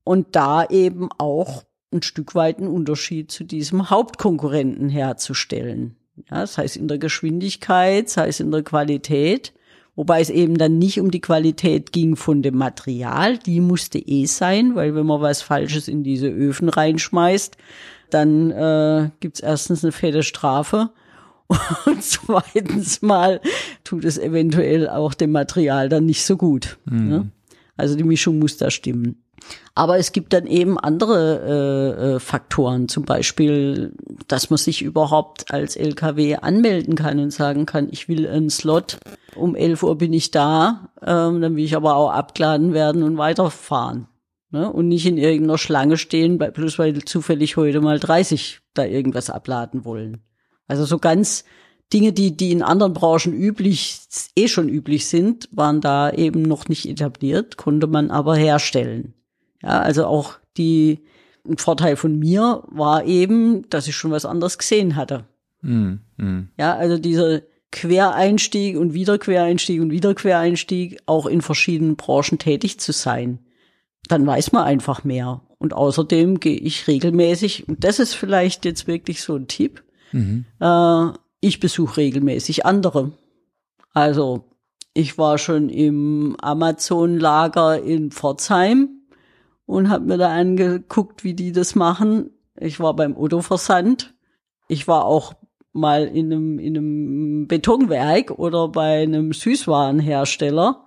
Und 0.04 0.36
da 0.36 0.66
eben 0.66 1.10
auch 1.18 1.64
ein 1.92 2.04
Stück 2.04 2.36
weit 2.36 2.60
einen 2.60 2.68
Unterschied 2.68 3.32
zu 3.32 3.44
diesem 3.44 3.90
Hauptkonkurrenten 3.90 4.90
herzustellen. 4.90 5.98
Ja, 6.30 6.42
das 6.42 6.58
heißt 6.58 6.78
in 6.78 6.88
der 6.88 7.00
Geschwindigkeit, 7.00 8.06
das 8.06 8.18
heißt 8.18 8.40
in 8.40 8.52
der 8.52 8.64
Qualität 8.64 9.54
Wobei 9.96 10.20
es 10.20 10.30
eben 10.30 10.58
dann 10.58 10.78
nicht 10.78 11.00
um 11.00 11.10
die 11.10 11.22
Qualität 11.22 11.94
ging 11.94 12.18
von 12.18 12.42
dem 12.42 12.58
Material, 12.58 13.38
die 13.38 13.62
musste 13.62 13.98
eh 13.98 14.26
sein, 14.26 14.76
weil 14.76 14.94
wenn 14.94 15.06
man 15.06 15.22
was 15.22 15.42
Falsches 15.42 15.88
in 15.88 16.04
diese 16.04 16.28
Öfen 16.28 16.68
reinschmeißt, 16.68 17.56
dann 18.16 18.50
äh, 18.52 19.10
gibt's 19.20 19.42
erstens 19.42 19.84
eine 19.84 19.92
fette 19.92 20.24
Strafe 20.24 20.90
und 21.86 22.02
zweitens 22.02 23.02
mal 23.02 23.42
tut 23.84 24.06
es 24.06 24.18
eventuell 24.18 24.88
auch 24.88 25.14
dem 25.14 25.34
Material 25.34 25.90
dann 25.90 26.06
nicht 26.06 26.26
so 26.26 26.38
gut. 26.38 26.78
Mhm. 26.86 27.10
Ne? 27.10 27.32
Also 27.76 27.98
die 27.98 28.06
Mischung 28.06 28.40
muss 28.40 28.56
da 28.56 28.72
stimmen. 28.72 29.22
Aber 29.76 29.98
es 30.00 30.14
gibt 30.14 30.32
dann 30.32 30.48
eben 30.48 30.80
andere 30.80 31.98
äh, 32.00 32.16
äh, 32.16 32.20
Faktoren, 32.20 32.88
zum 32.88 33.04
Beispiel, 33.04 33.92
dass 34.28 34.50
man 34.50 34.58
sich 34.58 34.82
überhaupt 34.82 35.52
als 35.52 35.76
LKW 35.76 36.38
anmelden 36.38 36.96
kann 36.96 37.20
und 37.20 37.32
sagen 37.32 37.66
kann, 37.66 37.90
ich 37.92 38.08
will 38.08 38.28
einen 38.28 38.50
Slot, 38.50 38.98
um 39.36 39.56
11 39.56 39.84
Uhr 39.84 39.98
bin 39.98 40.14
ich 40.14 40.32
da, 40.32 40.90
ähm, 41.06 41.42
dann 41.42 41.58
will 41.58 41.66
ich 41.66 41.76
aber 41.76 41.98
auch 41.98 42.12
abgeladen 42.12 42.74
werden 42.74 43.04
und 43.04 43.18
weiterfahren. 43.18 44.08
Ne? 44.52 44.72
Und 44.72 44.88
nicht 44.88 45.06
in 45.06 45.18
irgendeiner 45.18 45.58
Schlange 45.58 45.98
stehen, 45.98 46.38
bloß 46.38 46.80
weil 46.80 47.04
zufällig 47.04 47.58
heute 47.58 47.82
mal 47.82 48.00
30 48.00 48.60
da 48.74 48.86
irgendwas 48.86 49.30
abladen 49.30 49.86
wollen. 49.86 50.22
Also 50.68 50.86
so 50.86 50.98
ganz 50.98 51.44
Dinge, 51.94 52.14
die, 52.14 52.36
die 52.36 52.52
in 52.52 52.64
anderen 52.64 52.94
Branchen 52.94 53.34
üblich, 53.34 54.00
eh 54.36 54.48
schon 54.48 54.70
üblich 54.70 55.08
sind, 55.08 55.48
waren 55.52 55.82
da 55.82 56.12
eben 56.12 56.42
noch 56.42 56.68
nicht 56.68 56.88
etabliert, 56.88 57.58
konnte 57.58 57.88
man 57.88 58.10
aber 58.12 58.36
herstellen. 58.36 59.14
Ja, 59.62 59.82
also 59.82 60.06
auch 60.06 60.38
die, 60.58 61.06
ein 61.48 61.58
Vorteil 61.58 61.96
von 61.96 62.18
mir 62.18 62.64
war 62.68 63.06
eben, 63.06 63.70
dass 63.70 63.88
ich 63.88 63.96
schon 63.96 64.12
was 64.12 64.26
anderes 64.26 64.58
gesehen 64.58 64.96
hatte. 64.96 65.26
Mm, 65.62 65.96
mm. 66.18 66.50
Ja, 66.58 66.76
also 66.76 66.98
dieser 66.98 67.42
Quereinstieg 67.72 68.78
und 68.78 68.94
wieder 68.94 69.18
Quereinstieg 69.18 69.82
und 69.82 69.92
wieder 69.92 70.16
Quereinstieg, 70.16 71.00
auch 71.06 71.26
in 71.26 71.42
verschiedenen 71.42 71.98
Branchen 71.98 72.40
tätig 72.40 72.80
zu 72.80 72.94
sein. 72.94 73.40
Dann 74.08 74.26
weiß 74.26 74.52
man 74.52 74.64
einfach 74.64 75.04
mehr. 75.04 75.42
Und 75.58 75.74
außerdem 75.74 76.40
gehe 76.40 76.58
ich 76.58 76.88
regelmäßig, 76.88 77.68
und 77.68 77.84
das 77.84 78.00
ist 78.00 78.14
vielleicht 78.14 78.66
jetzt 78.66 78.88
wirklich 78.88 79.22
so 79.22 79.36
ein 79.36 79.48
Tipp, 79.48 79.84
mhm. 80.12 80.46
äh, 80.60 81.08
ich 81.42 81.60
besuche 81.60 81.98
regelmäßig 81.98 82.66
andere. 82.66 83.12
Also 83.94 84.46
ich 84.94 85.18
war 85.18 85.38
schon 85.38 85.70
im 85.70 86.38
Amazon-Lager 86.42 87.82
in 87.82 88.12
Pforzheim 88.12 88.90
und 89.66 89.90
habe 89.90 90.06
mir 90.06 90.18
da 90.18 90.30
angeguckt, 90.30 91.24
wie 91.24 91.34
die 91.34 91.52
das 91.52 91.76
machen. 91.76 92.32
Ich 92.58 92.80
war 92.80 92.96
beim 92.96 93.18
Otto-Versand. 93.18 94.14
Ich 94.68 94.88
war 94.88 95.06
auch 95.06 95.34
mal 95.74 96.06
in 96.06 96.32
einem, 96.32 96.60
in 96.60 96.78
einem 96.78 97.48
Betonwerk 97.48 98.32
oder 98.32 98.70
bei 98.70 99.04
einem 99.04 99.34
Süßwarenhersteller. 99.34 100.85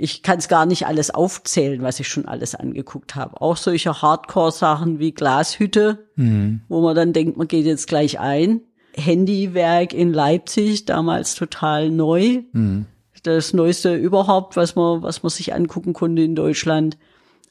Ich 0.00 0.22
kann 0.22 0.38
es 0.38 0.46
gar 0.46 0.64
nicht 0.64 0.86
alles 0.86 1.10
aufzählen, 1.10 1.82
was 1.82 1.98
ich 1.98 2.06
schon 2.06 2.26
alles 2.26 2.54
angeguckt 2.54 3.16
habe. 3.16 3.40
Auch 3.40 3.56
solche 3.56 4.00
Hardcore-Sachen 4.00 5.00
wie 5.00 5.10
Glashütte, 5.12 6.08
mhm. 6.14 6.62
wo 6.68 6.80
man 6.80 6.94
dann 6.94 7.12
denkt, 7.12 7.36
man 7.36 7.48
geht 7.48 7.66
jetzt 7.66 7.88
gleich 7.88 8.20
ein. 8.20 8.60
Handywerk 8.94 9.92
in 9.92 10.12
Leipzig, 10.12 10.84
damals 10.84 11.34
total 11.34 11.90
neu. 11.90 12.42
Mhm. 12.52 12.86
Das 13.24 13.52
Neueste 13.52 13.96
überhaupt, 13.96 14.56
was 14.56 14.76
man, 14.76 15.02
was 15.02 15.24
man 15.24 15.30
sich 15.30 15.52
angucken 15.52 15.92
konnte 15.94 16.22
in 16.22 16.36
Deutschland. 16.36 16.96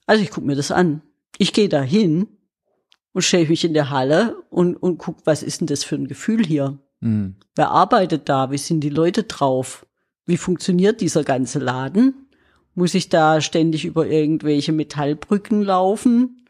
Also 0.05 0.23
ich 0.23 0.31
gucke 0.31 0.47
mir 0.47 0.55
das 0.55 0.71
an. 0.71 1.01
Ich 1.37 1.51
gehe 1.51 1.67
da 1.67 1.81
hin 1.81 2.27
und 3.11 3.23
stelle 3.23 3.47
mich 3.47 3.65
in 3.65 3.73
der 3.73 3.89
Halle 3.89 4.37
und, 4.49 4.77
und 4.77 4.99
guck, 4.99 5.17
was 5.25 5.43
ist 5.43 5.59
denn 5.59 5.67
das 5.67 5.83
für 5.83 5.95
ein 5.95 6.07
Gefühl 6.07 6.45
hier? 6.45 6.79
Mhm. 7.01 7.35
Wer 7.55 7.71
arbeitet 7.71 8.29
da? 8.29 8.51
Wie 8.51 8.57
sind 8.57 8.79
die 8.81 8.89
Leute 8.89 9.23
drauf? 9.23 9.85
Wie 10.25 10.37
funktioniert 10.37 11.01
dieser 11.01 11.25
ganze 11.25 11.59
Laden? 11.59 12.26
Muss 12.77 12.93
ich 12.93 13.09
da 13.09 13.41
ständig 13.41 13.85
über 13.85 14.07
irgendwelche 14.07 14.71
Metallbrücken 14.71 15.63
laufen? 15.63 16.45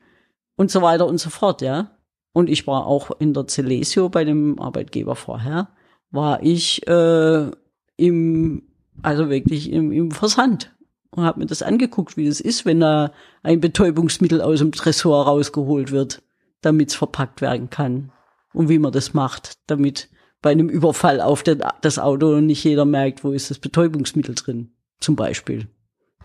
Und 0.56 0.72
so 0.72 0.82
weiter 0.82 1.08
und 1.08 1.20
so 1.20 1.30
fort, 1.30 1.62
ja. 1.62 1.92
Und 2.34 2.50
ich 2.50 2.68
war 2.68 2.86
auch 2.86 3.12
in 3.20 3.34
der 3.34 3.48
Celesio 3.48 4.10
bei 4.10 4.24
dem 4.24 4.60
Arbeitgeber 4.60 5.16
vorher, 5.16 5.70
war 6.12 6.44
ich 6.44 6.86
äh, 6.88 7.52
im, 7.96 8.64
also 9.02 9.30
wirklich 9.30 9.72
im, 9.72 9.92
im 9.92 10.12
Versand 10.12 10.76
und 11.12 11.24
habe 11.24 11.40
mir 11.40 11.46
das 11.46 11.62
angeguckt, 11.62 12.18
wie 12.18 12.28
das 12.28 12.40
ist, 12.40 12.66
wenn 12.66 12.80
da 12.80 13.12
ein 13.44 13.60
Betäubungsmittel 13.60 14.42
aus 14.42 14.60
dem 14.60 14.72
Tresor 14.72 15.26
rausgeholt 15.26 15.92
wird 15.92 16.22
damit 16.62 16.90
es 16.90 16.96
verpackt 16.96 17.42
werden 17.42 17.70
kann. 17.70 18.12
Und 18.54 18.70
wie 18.70 18.80
man 18.80 18.92
das 18.92 19.14
macht, 19.14 19.54
damit 19.68 20.10
bei 20.42 20.52
einem 20.52 20.70
Überfall 20.70 21.22
auf 21.22 21.44
das 21.44 22.00
Auto 22.00 22.40
nicht 22.40 22.64
jeder 22.64 22.86
merkt, 22.86 23.24
wo 23.24 23.32
ist 23.32 23.50
das 23.52 23.60
Betäubungsmittel 23.60 24.36
drin, 24.36 24.72
zum 25.00 25.16
Beispiel. 25.16 25.68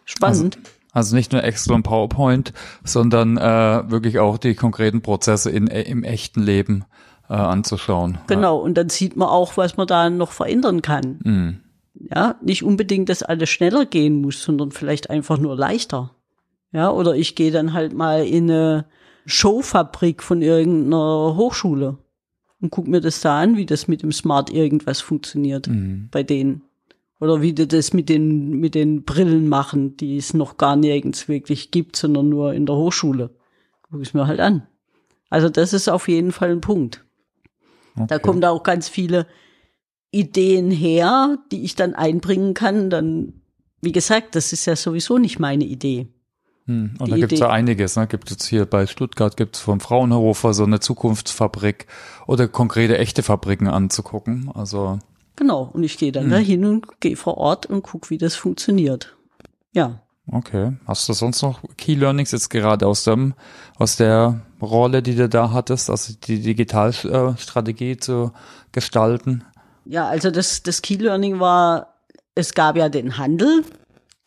Spannend. 0.05 0.57
Also, 0.57 0.69
also 0.93 1.17
nicht 1.17 1.33
nur 1.33 1.43
Excel 1.43 1.75
und 1.75 1.83
PowerPoint, 1.85 2.53
sondern 2.85 3.37
äh, 3.37 3.91
wirklich 3.91 4.19
auch 4.19 4.38
die 4.38 4.55
konkreten 4.55 5.03
Prozesse 5.03 5.51
in, 5.51 5.67
im 5.67 6.05
echten 6.05 6.43
Leben 6.43 6.85
äh, 7.29 7.35
anzuschauen. 7.35 8.19
Genau, 8.27 8.59
und 8.59 8.75
dann 8.75 8.91
sieht 8.91 9.17
man 9.17 9.29
auch, 9.29 9.57
was 9.57 9.77
man 9.77 9.87
da 9.87 10.11
noch 10.11 10.33
verändern 10.33 10.83
kann. 10.83 11.21
Mhm. 11.25 11.61
Ja, 12.15 12.37
nicht 12.43 12.62
unbedingt, 12.62 13.09
dass 13.09 13.23
alles 13.23 13.49
schneller 13.49 13.87
gehen 13.87 14.21
muss, 14.21 14.43
sondern 14.43 14.71
vielleicht 14.71 15.11
einfach 15.11 15.38
nur 15.38 15.57
leichter. 15.57 16.11
Ja, 16.73 16.91
oder 16.91 17.15
ich 17.15 17.37
gehe 17.37 17.51
dann 17.51 17.75
halt 17.75 17.93
mal 17.93 18.27
in 18.27 18.51
eine 18.51 18.87
Showfabrik 19.27 20.23
von 20.23 20.43
irgendeiner 20.43 21.37
Hochschule 21.37 21.99
und 22.61 22.71
guck 22.71 22.88
mir 22.88 23.01
das 23.01 23.21
da 23.21 23.41
an, 23.41 23.57
wie 23.57 23.67
das 23.67 23.88
mit 23.88 24.03
dem 24.03 24.12
Smart 24.12 24.51
irgendwas 24.51 25.01
funktioniert 25.01 25.69
mhm. 25.69 26.09
bei 26.11 26.23
denen. 26.23 26.62
Oder 27.23 27.41
wie 27.41 27.53
die 27.53 27.69
das 27.69 27.93
mit 27.93 28.09
den, 28.09 28.59
mit 28.59 28.75
den 28.75 29.05
Brillen 29.05 29.49
machen, 29.49 29.97
die 29.97 30.17
es 30.17 30.35
noch 30.35 30.57
gar 30.57 30.75
nirgends 30.75 31.29
wirklich 31.29 31.71
gibt, 31.71 31.95
sondern 31.95 32.29
nur 32.29 32.53
in 32.53 32.67
der 32.67 32.75
Hochschule. 32.75 33.31
Guck 33.83 34.03
ich 34.03 34.13
mir 34.13 34.27
halt 34.27 34.41
an. 34.41 34.67
Also 35.31 35.49
das 35.49 35.73
ist 35.73 35.89
auf 35.89 36.09
jeden 36.09 36.33
Fall 36.33 36.51
ein 36.51 36.61
Punkt. 36.61 37.05
Okay. 37.95 38.07
Da 38.09 38.19
kommen 38.19 38.41
da 38.41 38.51
auch 38.51 38.65
ganz 38.65 38.89
viele 38.89 39.29
Ideen 40.11 40.73
her, 40.73 41.39
die 41.53 41.63
ich 41.63 41.77
dann 41.77 41.95
einbringen 41.95 42.55
kann. 42.55 42.91
Dann, 42.91 43.35
wie 43.81 43.93
gesagt, 43.93 44.35
das 44.35 44.53
ist 44.53 44.67
ja 44.67 44.75
sowieso 44.75 45.19
nicht 45.19 45.39
meine 45.39 45.63
Idee. 45.63 46.09
Hm, 46.67 46.97
und 46.99 47.09
da 47.09 47.17
gibt 47.17 47.35
es 47.35 47.39
ja 47.39 47.51
einiges. 47.51 47.95
Ne? 47.95 48.09
Gibt 48.09 48.33
es 48.33 48.49
hier 48.49 48.67
bei 48.67 48.89
Stuttgart 48.89 49.37
gibt 49.37 49.55
es 49.55 49.63
vom 49.63 49.79
Fraunhofer 49.79 50.55
so 50.55 50.65
eine 50.65 50.81
Zukunftsfabrik 50.81 51.87
oder 52.27 52.49
konkrete 52.49 52.99
echte 52.99 53.23
Fabriken 53.23 53.69
anzugucken. 53.69 54.51
Also 54.53 54.99
genau. 55.37 55.71
Und 55.73 55.83
ich 55.83 55.99
gehe 55.99 56.12
dann 56.12 56.25
hm. 56.25 56.31
dahin 56.31 56.64
und 56.64 57.01
gehe 57.01 57.16
vor 57.16 57.38
Ort 57.38 57.66
und 57.66 57.83
guck, 57.83 58.11
wie 58.11 58.18
das 58.18 58.35
funktioniert. 58.35 59.16
Ja. 59.73 60.01
Okay. 60.31 60.73
Hast 60.87 61.09
du 61.09 61.12
sonst 61.14 61.42
noch 61.42 61.61
Key 61.77 61.95
Learnings 61.95 62.31
jetzt 62.31 62.49
gerade 62.49 62.87
aus 62.87 63.05
dem 63.05 63.35
aus 63.77 63.97
der 63.97 64.42
Rolle, 64.61 65.03
die 65.03 65.16
du 65.16 65.29
da 65.29 65.51
hattest, 65.51 65.90
also 65.90 66.14
die 66.14 66.40
Digitalstrategie 66.40 67.97
zu 67.97 68.33
gestalten? 68.71 69.45
Ja, 69.85 70.07
also 70.07 70.31
das 70.31 70.62
das 70.62 70.81
Key 70.81 70.97
Learning 70.97 71.40
war, 71.40 71.95
es 72.37 72.55
gab 72.55 72.77
ja 72.77 72.88
den 72.88 73.18
Handel 73.18 73.64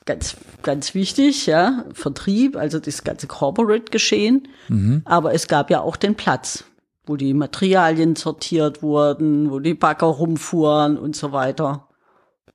ganz, 0.05 0.37
ganz 0.61 0.93
wichtig, 0.93 1.47
ja, 1.47 1.85
Vertrieb, 1.93 2.55
also 2.55 2.79
das 2.79 3.03
ganze 3.03 3.27
Corporate-Geschehen. 3.27 4.47
Mhm. 4.69 5.01
Aber 5.05 5.33
es 5.33 5.47
gab 5.47 5.69
ja 5.69 5.81
auch 5.81 5.95
den 5.95 6.15
Platz, 6.15 6.63
wo 7.05 7.15
die 7.15 7.33
Materialien 7.33 8.15
sortiert 8.15 8.81
wurden, 8.81 9.51
wo 9.51 9.59
die 9.59 9.73
Bagger 9.73 10.07
rumfuhren 10.07 10.97
und 10.97 11.15
so 11.15 11.31
weiter. 11.31 11.87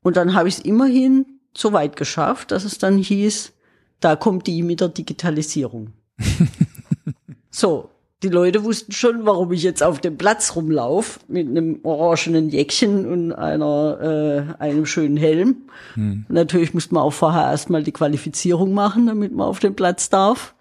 Und 0.02 0.16
dann 0.16 0.34
habe 0.34 0.48
ich 0.48 0.58
es 0.58 0.64
immerhin 0.64 1.26
so 1.56 1.72
weit 1.72 1.96
geschafft, 1.96 2.50
dass 2.50 2.64
es 2.64 2.78
dann 2.78 2.98
hieß, 2.98 3.52
da 4.00 4.16
kommt 4.16 4.46
die 4.46 4.62
mit 4.62 4.80
der 4.80 4.88
Digitalisierung. 4.88 5.92
so, 7.50 7.90
die 8.22 8.28
Leute 8.28 8.64
wussten 8.64 8.92
schon, 8.92 9.24
warum 9.24 9.50
ich 9.52 9.62
jetzt 9.62 9.82
auf 9.82 10.00
dem 10.00 10.18
Platz 10.18 10.54
rumlauf 10.54 11.20
mit 11.28 11.48
einem 11.48 11.80
orangenen 11.84 12.50
Jäckchen 12.50 13.06
und 13.06 13.32
einer, 13.32 14.56
äh, 14.58 14.62
einem 14.62 14.84
schönen 14.84 15.16
Helm. 15.16 15.56
Hm. 15.94 16.26
Natürlich 16.28 16.74
musste 16.74 16.94
man 16.94 17.02
auch 17.02 17.12
vorher 17.12 17.50
erstmal 17.50 17.82
die 17.82 17.92
Qualifizierung 17.92 18.74
machen, 18.74 19.06
damit 19.06 19.34
man 19.34 19.46
auf 19.46 19.58
den 19.58 19.74
Platz 19.74 20.10
darf. 20.10 20.54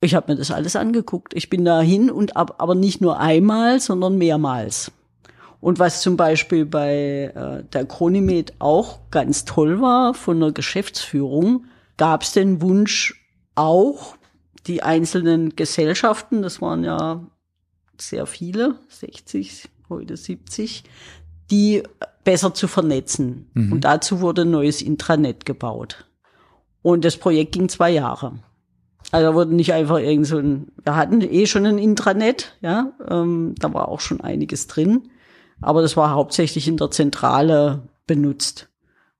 Ich 0.00 0.14
habe 0.14 0.32
mir 0.32 0.38
das 0.38 0.50
alles 0.50 0.76
angeguckt. 0.76 1.34
Ich 1.34 1.48
bin 1.48 1.64
da 1.64 1.80
hin 1.80 2.10
und 2.10 2.36
ab, 2.36 2.56
aber 2.58 2.74
nicht 2.74 3.00
nur 3.00 3.18
einmal, 3.18 3.80
sondern 3.80 4.18
mehrmals. 4.18 4.92
Und 5.60 5.78
was 5.78 6.02
zum 6.02 6.16
Beispiel 6.16 6.66
bei 6.66 7.32
äh, 7.34 7.64
der 7.72 7.86
Chronimed 7.86 8.54
auch 8.58 9.00
ganz 9.10 9.44
toll 9.44 9.80
war 9.80 10.14
von 10.14 10.38
der 10.38 10.52
Geschäftsführung, 10.52 11.64
gab 11.96 12.22
es 12.22 12.32
den 12.32 12.60
Wunsch 12.60 13.26
auch 13.54 14.16
die 14.66 14.82
einzelnen 14.82 15.56
Gesellschaften, 15.56 16.42
das 16.42 16.60
waren 16.60 16.84
ja 16.84 17.24
sehr 17.98 18.26
viele, 18.26 18.78
60, 18.88 19.68
heute 19.88 20.16
70, 20.16 20.84
die 21.50 21.82
besser 22.24 22.52
zu 22.52 22.68
vernetzen. 22.68 23.50
Mhm. 23.54 23.72
Und 23.72 23.80
dazu 23.84 24.20
wurde 24.20 24.42
ein 24.42 24.50
neues 24.50 24.82
Intranet 24.82 25.46
gebaut. 25.46 26.04
Und 26.82 27.04
das 27.04 27.16
Projekt 27.16 27.52
ging 27.52 27.68
zwei 27.68 27.90
Jahre. 27.90 28.38
Also 29.12 29.34
wurde 29.34 29.54
nicht 29.54 29.72
einfach 29.72 29.98
irgend 29.98 30.26
so 30.26 30.38
ein, 30.38 30.72
wir 30.82 30.96
hatten 30.96 31.20
eh 31.20 31.46
schon 31.46 31.64
ein 31.64 31.78
Intranet, 31.78 32.56
ja, 32.60 32.92
ähm, 33.08 33.54
da 33.58 33.72
war 33.72 33.88
auch 33.88 34.00
schon 34.00 34.20
einiges 34.20 34.66
drin, 34.66 35.10
aber 35.60 35.82
das 35.82 35.96
war 35.96 36.10
hauptsächlich 36.10 36.66
in 36.68 36.76
der 36.76 36.90
Zentrale 36.90 37.82
benutzt. 38.06 38.68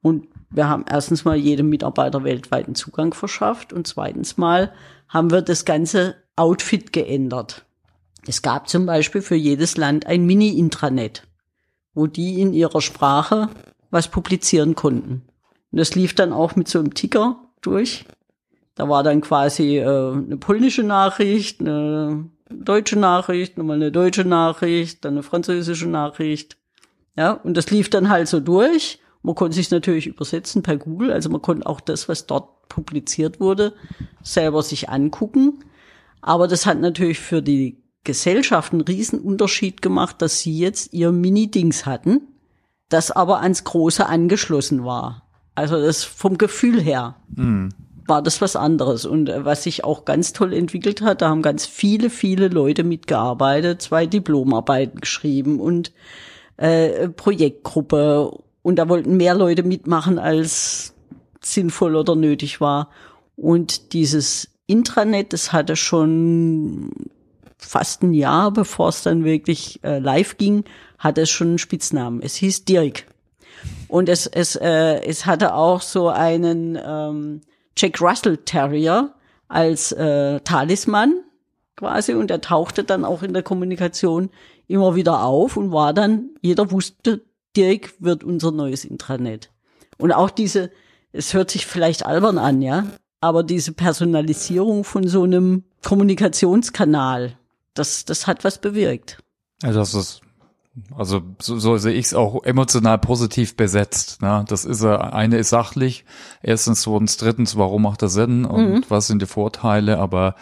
Und 0.03 0.29
wir 0.51 0.68
haben 0.68 0.85
erstens 0.88 1.25
mal 1.25 1.37
jedem 1.37 1.68
Mitarbeiter 1.68 2.25
weltweiten 2.25 2.75
Zugang 2.75 3.14
verschafft 3.14 3.72
und 3.72 3.87
zweitens 3.87 4.37
mal 4.37 4.72
haben 5.09 5.31
wir 5.31 5.42
das 5.42 5.64
ganze 5.64 6.16
Outfit 6.35 6.92
geändert. 6.92 7.64
Es 8.27 8.42
gab 8.42 8.68
zum 8.68 8.87
Beispiel 8.87 9.22
für 9.22 9.37
jedes 9.37 9.77
Land 9.77 10.07
ein 10.07 10.27
Mini-Intranet, 10.27 11.22
wo 11.94 12.07
die 12.07 12.40
in 12.40 12.53
ihrer 12.53 12.81
Sprache 12.81 13.49
was 13.90 14.09
publizieren 14.09 14.75
konnten. 14.75 15.22
Und 15.70 15.79
das 15.79 15.94
lief 15.94 16.14
dann 16.14 16.33
auch 16.33 16.57
mit 16.57 16.68
so 16.68 16.79
einem 16.81 16.94
Ticker 16.94 17.40
durch. 17.61 18.05
Da 18.77 18.89
war 18.89 19.03
dann 19.03 19.23
quasi 19.23 19.79
äh, 19.79 20.12
eine 20.12 20.37
polnische 20.37 20.83
Nachricht, 20.83 21.61
eine 21.61 22.27
deutsche 22.51 22.99
Nachricht, 22.99 23.59
nochmal 23.59 23.77
eine 23.77 23.91
deutsche 23.91 24.25
Nachricht, 24.25 25.05
dann 25.05 25.15
eine 25.15 25.23
französische 25.23 25.89
Nachricht. 25.89 26.59
Ja, 27.17 27.33
und 27.33 27.57
das 27.57 27.71
lief 27.71 27.91
dann 27.91 28.11
halt 28.11 28.29
so 28.29 28.39
durch. 28.39 29.01
Man 29.23 29.35
konnte 29.35 29.57
sich 29.57 29.71
natürlich 29.71 30.07
übersetzen 30.07 30.62
per 30.62 30.77
Google, 30.77 31.11
also 31.11 31.31
man 31.31 31.43
konnte 31.43 31.67
auch 31.67 31.81
das, 31.81 32.09
was 32.09 32.27
dort 32.27 32.69
publiziert 32.69 33.41
wurde, 33.41 33.73
selber 34.23 34.62
sich 34.62 34.91
angucken. 34.91 35.65
Aber 36.21 36.47
das 36.47 36.67
hat 36.67 36.79
natürlich 36.79 37.19
für 37.19 37.43
die 37.43 37.83
Gesellschaft 38.05 38.73
einen 38.73 38.83
riesen 38.83 39.21
Unterschied 39.21 39.81
gemacht, 39.81 40.21
dass 40.21 40.41
sie 40.41 40.57
jetzt 40.57 40.93
ihr 40.93 41.12
Mini-Dings 41.12 41.87
hatten, 41.87 42.21
das 42.89 43.11
aber 43.11 43.41
ans 43.41 43.65
Große 43.65 44.07
angeschlossen 44.07 44.85
war. 44.85 45.23
Also 45.55 45.81
das 45.81 46.05
vom 46.05 46.37
Gefühl 46.37 46.81
her 46.81 47.17
mhm. 47.35 47.71
War 48.07 48.23
das 48.23 48.40
was 48.40 48.57
anderes. 48.57 49.05
Und 49.05 49.29
äh, 49.29 49.45
was 49.45 49.62
sich 49.62 49.85
auch 49.85 50.05
ganz 50.05 50.33
toll 50.33 50.53
entwickelt 50.53 51.03
hat, 51.03 51.23
da 51.23 51.29
haben 51.29 51.42
ganz 51.42 51.66
viele, 51.66 52.11
viele 52.11 52.49
Leute 52.49 52.85
mitgearbeitet, 52.85 53.83
zwei 53.83 54.07
Diplomarbeiten 54.07 55.01
geschrieben 55.01 55.61
und 55.61 55.92
äh, 56.57 57.09
Projektgruppe 57.09 58.31
und 58.62 58.77
da 58.77 58.88
wollten 58.88 59.16
mehr 59.16 59.35
Leute 59.35 59.62
mitmachen, 59.62 60.19
als 60.19 60.95
sinnvoll 61.40 61.95
oder 61.95 62.16
nötig 62.16 62.61
war. 62.61 62.90
Und 63.37 63.92
dieses 63.92 64.49
Intranet, 64.66 65.33
das 65.33 65.53
hatte 65.53 65.77
schon 65.77 66.90
fast 67.59 68.03
ein 68.03 68.12
Jahr, 68.12 68.51
bevor 68.51 68.88
es 68.88 69.03
dann 69.03 69.25
wirklich 69.25 69.81
äh, 69.85 69.99
live 69.99 70.37
ging, 70.37 70.64
hatte 70.99 71.23
es 71.23 71.31
schon 71.31 71.49
einen 71.49 71.59
Spitznamen. 71.59 72.21
Es 72.23 72.35
hieß 72.37 72.64
Dirk. 72.64 73.05
Und 73.88 74.09
es, 74.09 74.27
es, 74.27 74.57
äh, 74.57 75.01
es 75.05 75.27
hatte 75.27 75.55
auch 75.55 75.81
so 75.81 76.09
einen 76.09 76.79
ähm, 76.85 77.42
Jack 77.77 78.01
Russell 78.01 78.39
Terrier 78.39 79.15
als 79.49 79.93
äh, 79.93 80.41
Talisman. 80.41 81.23
quasi 81.77 82.15
und 82.15 82.31
er 82.31 82.41
tauchte 82.41 82.85
dann 82.85 83.05
auch 83.05 83.23
in 83.23 83.35
der 83.35 83.43
Kommunikation 83.43 84.31
immer 84.67 84.95
wieder 84.95 85.23
auf 85.23 85.57
und 85.57 85.73
war 85.73 85.93
dann, 85.93 86.31
jeder 86.41 86.71
wusste, 86.71 87.23
Dirk 87.57 87.95
wird 88.01 88.25
unser 88.25 88.51
neues 88.51 88.85
Intranet. 88.85 89.51
Und 89.99 90.12
auch 90.12 90.31
diese, 90.31 90.71
es 91.12 91.35
hört 91.35 91.51
sich 91.51 91.67
vielleicht 91.67 92.05
albern 92.05 92.39
an, 92.39 92.61
ja, 92.62 92.87
aber 93.21 93.43
diese 93.43 93.73
Personalisierung 93.73 94.85
von 94.85 95.07
so 95.09 95.23
einem 95.23 95.65
Kommunikationskanal, 95.85 97.39
das, 97.75 98.05
das 98.05 98.27
hat 98.27 98.45
was 98.45 98.59
bewirkt. 98.59 99.19
Also 99.62 99.79
das 99.79 99.95
ist 99.95 100.21
also 100.95 101.23
so, 101.39 101.59
so 101.59 101.77
sehe 101.79 101.95
ich 101.95 102.07
es 102.07 102.15
auch 102.15 102.43
emotional 102.45 102.99
positiv 102.99 103.57
besetzt. 103.57 104.21
Ne? 104.23 104.45
Das 104.49 104.65
ist 104.65 104.85
eine 104.85 105.39
ist 105.39 105.51
sachlich, 105.51 106.05
erstens, 106.43 106.83
zweitens, 106.83 107.17
drittens, 107.17 107.57
warum 107.57 107.83
macht 107.83 108.03
das 108.03 108.12
Sinn 108.12 108.45
und 108.45 108.71
mhm. 108.71 108.85
was 108.89 109.07
sind 109.07 109.23
die 109.23 109.27
Vorteile, 109.27 109.99
aber 109.99 110.35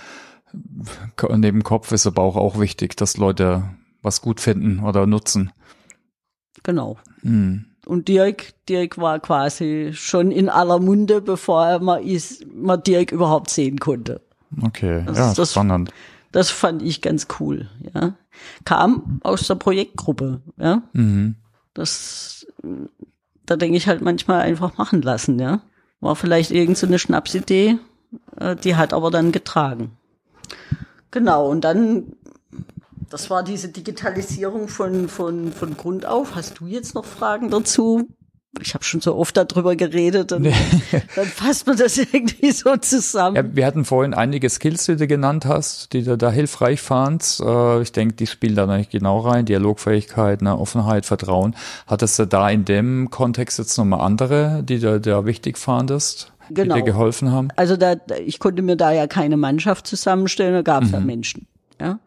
neben 1.31 1.63
Kopf 1.63 1.93
ist 1.93 2.07
aber 2.07 2.23
auch, 2.23 2.37
auch 2.37 2.59
wichtig, 2.59 2.97
dass 2.97 3.17
Leute 3.17 3.65
was 4.03 4.21
gut 4.21 4.41
finden 4.41 4.81
oder 4.81 5.07
nutzen. 5.07 5.53
Genau. 6.63 6.99
Mhm. 7.23 7.67
Und 7.87 8.09
Dirk, 8.09 8.55
Dirk 8.69 8.99
war 8.99 9.19
quasi 9.21 9.91
schon 9.93 10.31
in 10.31 10.49
aller 10.49 10.79
Munde, 10.79 11.21
bevor 11.21 11.67
er 11.67 11.81
mal, 11.81 12.03
ist, 12.03 12.47
mal 12.53 12.77
Dirk 12.77 13.13
überhaupt 13.13 13.51
sehen 13.51 13.79
konnte. 13.79 14.21
Okay, 14.63 15.03
das, 15.07 15.19
ja, 15.19 15.35
das, 15.35 15.53
spannend. 15.53 15.91
Das 16.35 16.51
fand 16.51 16.83
ich 16.83 17.01
ganz 17.01 17.29
cool, 17.39 17.69
ja. 17.95 18.15
Kam 18.65 19.21
aus 19.23 19.47
der 19.47 19.55
Projektgruppe, 19.55 20.41
ja. 20.57 20.83
Mhm. 20.93 21.37
Das, 21.75 22.45
da 23.47 23.55
denke 23.55 23.77
ich 23.77 23.87
halt 23.87 24.03
manchmal 24.03 24.41
einfach 24.41 24.77
machen 24.77 25.01
lassen, 25.01 25.39
ja. 25.39 25.61
War 26.01 26.17
vielleicht 26.17 26.51
irgendeine 26.51 26.95
so 26.95 26.99
Schnapsidee, 26.99 27.79
äh, 28.37 28.57
die 28.57 28.75
hat 28.75 28.93
aber 28.93 29.13
dann 29.13 29.31
getragen. 29.31 29.97
Genau, 31.13 31.49
und 31.49 31.61
dann, 31.61 32.17
das 33.11 33.31
war 33.31 33.45
diese 33.45 33.69
Digitalisierung 33.69 34.67
von, 34.67 35.09
von, 35.09 35.53
von 35.53 35.77
Grund 35.77 36.05
auf. 36.05 36.35
Hast 36.35 36.59
du 36.59 36.67
jetzt 36.67 36.97
noch 36.97 37.05
Fragen 37.05 37.49
dazu? 37.49 38.09
Ich 38.61 38.75
habe 38.75 38.85
schon 38.85 39.01
so 39.01 39.17
oft 39.17 39.37
darüber 39.37 39.77
geredet 39.77 40.33
und 40.33 40.43
nee. 40.43 40.55
dann 41.17 41.27
fasst 41.27 41.67
man 41.67 41.77
das 41.77 41.99
irgendwie 41.99 42.53
so 42.53 42.77
zusammen. 42.77 43.37
Ja, 43.37 43.45
wir 43.55 43.67
hatten 43.67 43.85
vorhin 43.85 44.15
einige 44.15 44.49
Skills, 44.49 44.87
die 44.87 44.97
du 44.97 45.07
genannt 45.07 45.47
hast, 45.47 45.93
die 45.93 46.03
du 46.03 46.17
da 46.17 46.31
hilfreich 46.31 46.81
fandst. 46.81 47.41
Äh, 47.41 47.83
ich 47.83 47.93
denke, 47.93 48.15
die 48.15 48.27
spielen 48.27 48.55
da 48.55 48.67
nicht 48.67 48.91
genau 48.91 49.21
rein. 49.21 49.45
Dialogfähigkeit, 49.45 50.43
ne, 50.43 50.59
Offenheit, 50.59 51.07
Vertrauen. 51.07 51.57
Hattest 51.87 52.19
du 52.19 52.27
da 52.27 52.49
in 52.51 52.65
dem 52.65 53.11
Kontext 53.11 53.59
jetzt 53.59 53.77
nochmal 53.77 54.01
andere, 54.01 54.63
die 54.63 54.79
du 54.79 55.01
da 55.01 55.27
wichtig 55.27 55.59
fandest? 55.59 56.33
Genau. 56.51 56.75
Die 56.75 56.81
dir 56.81 56.85
geholfen 56.85 57.33
haben? 57.33 57.49
Also 57.57 57.77
da, 57.77 57.97
ich 58.25 58.39
konnte 58.39 58.63
mir 58.63 58.77
da 58.77 58.93
ja 58.93 59.07
keine 59.07 59.37
Mannschaft 59.37 59.87
zusammenstellen, 59.87 60.55
da 60.55 60.63
gab 60.63 60.83
es 60.83 60.89
mhm. 60.89 60.95
ja 60.95 61.01
Menschen. 61.01 61.47
Ja? 61.81 61.99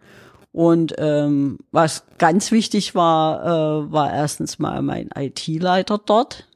Und 0.57 0.95
ähm, 0.97 1.59
was 1.69 2.03
ganz 2.17 2.51
wichtig 2.51 2.95
war, 2.95 3.43
äh, 3.45 3.91
war 3.91 4.11
erstens 4.11 4.57
mal 4.57 4.81
mein 4.81 5.11
IT-Leiter 5.15 5.99
dort, 6.03 6.47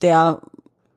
der 0.00 0.42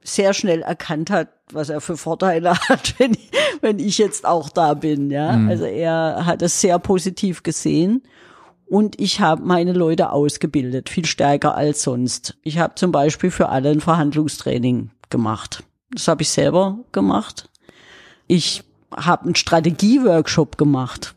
sehr 0.03 0.35
schnell 0.35 0.61
erkannt 0.61 1.09
hat, 1.09 1.29
was 1.51 1.69
er 1.69 1.81
für 1.81 1.97
Vorteile 1.97 2.51
hat, 2.69 2.93
wenn 2.99 3.13
ich, 3.13 3.31
wenn 3.61 3.79
ich 3.79 3.97
jetzt 3.97 4.27
auch 4.27 4.49
da 4.49 4.75
bin. 4.75 5.09
Ja, 5.09 5.31
mhm. 5.31 5.49
also 5.49 5.65
er 5.65 6.27
hat 6.27 6.43
es 6.43 6.61
sehr 6.61 6.77
positiv 6.77 7.41
gesehen. 7.41 8.03
Und 8.67 9.01
ich 9.01 9.19
habe 9.19 9.41
meine 9.41 9.73
Leute 9.73 10.11
ausgebildet, 10.11 10.89
viel 10.89 11.07
stärker 11.07 11.55
als 11.55 11.81
sonst. 11.81 12.37
Ich 12.43 12.59
habe 12.59 12.75
zum 12.75 12.91
Beispiel 12.91 13.31
für 13.31 13.49
alle 13.49 13.71
ein 13.71 13.81
Verhandlungstraining 13.81 14.91
gemacht. 15.09 15.63
Das 15.89 16.07
habe 16.07 16.21
ich 16.21 16.29
selber 16.29 16.77
gemacht. 16.91 17.49
Ich 18.27 18.63
habe 18.95 19.25
einen 19.25 19.35
Strategieworkshop 19.35 20.59
gemacht 20.59 21.15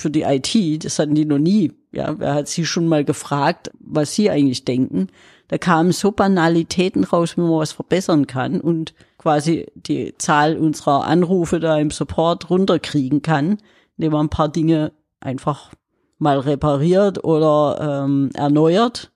für 0.00 0.10
die 0.10 0.22
IT, 0.22 0.84
das 0.84 0.98
hatten 0.98 1.14
die 1.14 1.24
noch 1.24 1.38
nie. 1.38 1.72
Ja, 1.92 2.18
wer 2.18 2.34
hat 2.34 2.48
sie 2.48 2.66
schon 2.66 2.86
mal 2.86 3.04
gefragt, 3.04 3.70
was 3.80 4.14
sie 4.14 4.30
eigentlich 4.30 4.64
denken? 4.64 5.08
Da 5.48 5.56
kamen 5.56 5.92
so 5.92 6.12
Banalitäten 6.12 7.04
raus, 7.04 7.36
wie 7.36 7.40
man 7.40 7.52
was 7.52 7.72
verbessern 7.72 8.26
kann 8.26 8.60
und 8.60 8.94
quasi 9.16 9.66
die 9.74 10.14
Zahl 10.18 10.56
unserer 10.56 11.04
Anrufe 11.04 11.58
da 11.58 11.78
im 11.78 11.90
Support 11.90 12.50
runterkriegen 12.50 13.22
kann, 13.22 13.58
indem 13.96 14.12
man 14.12 14.26
ein 14.26 14.30
paar 14.30 14.50
Dinge 14.50 14.92
einfach 15.20 15.72
mal 16.18 16.38
repariert 16.38 17.24
oder 17.24 18.04
ähm, 18.04 18.30
erneuert. 18.34 19.10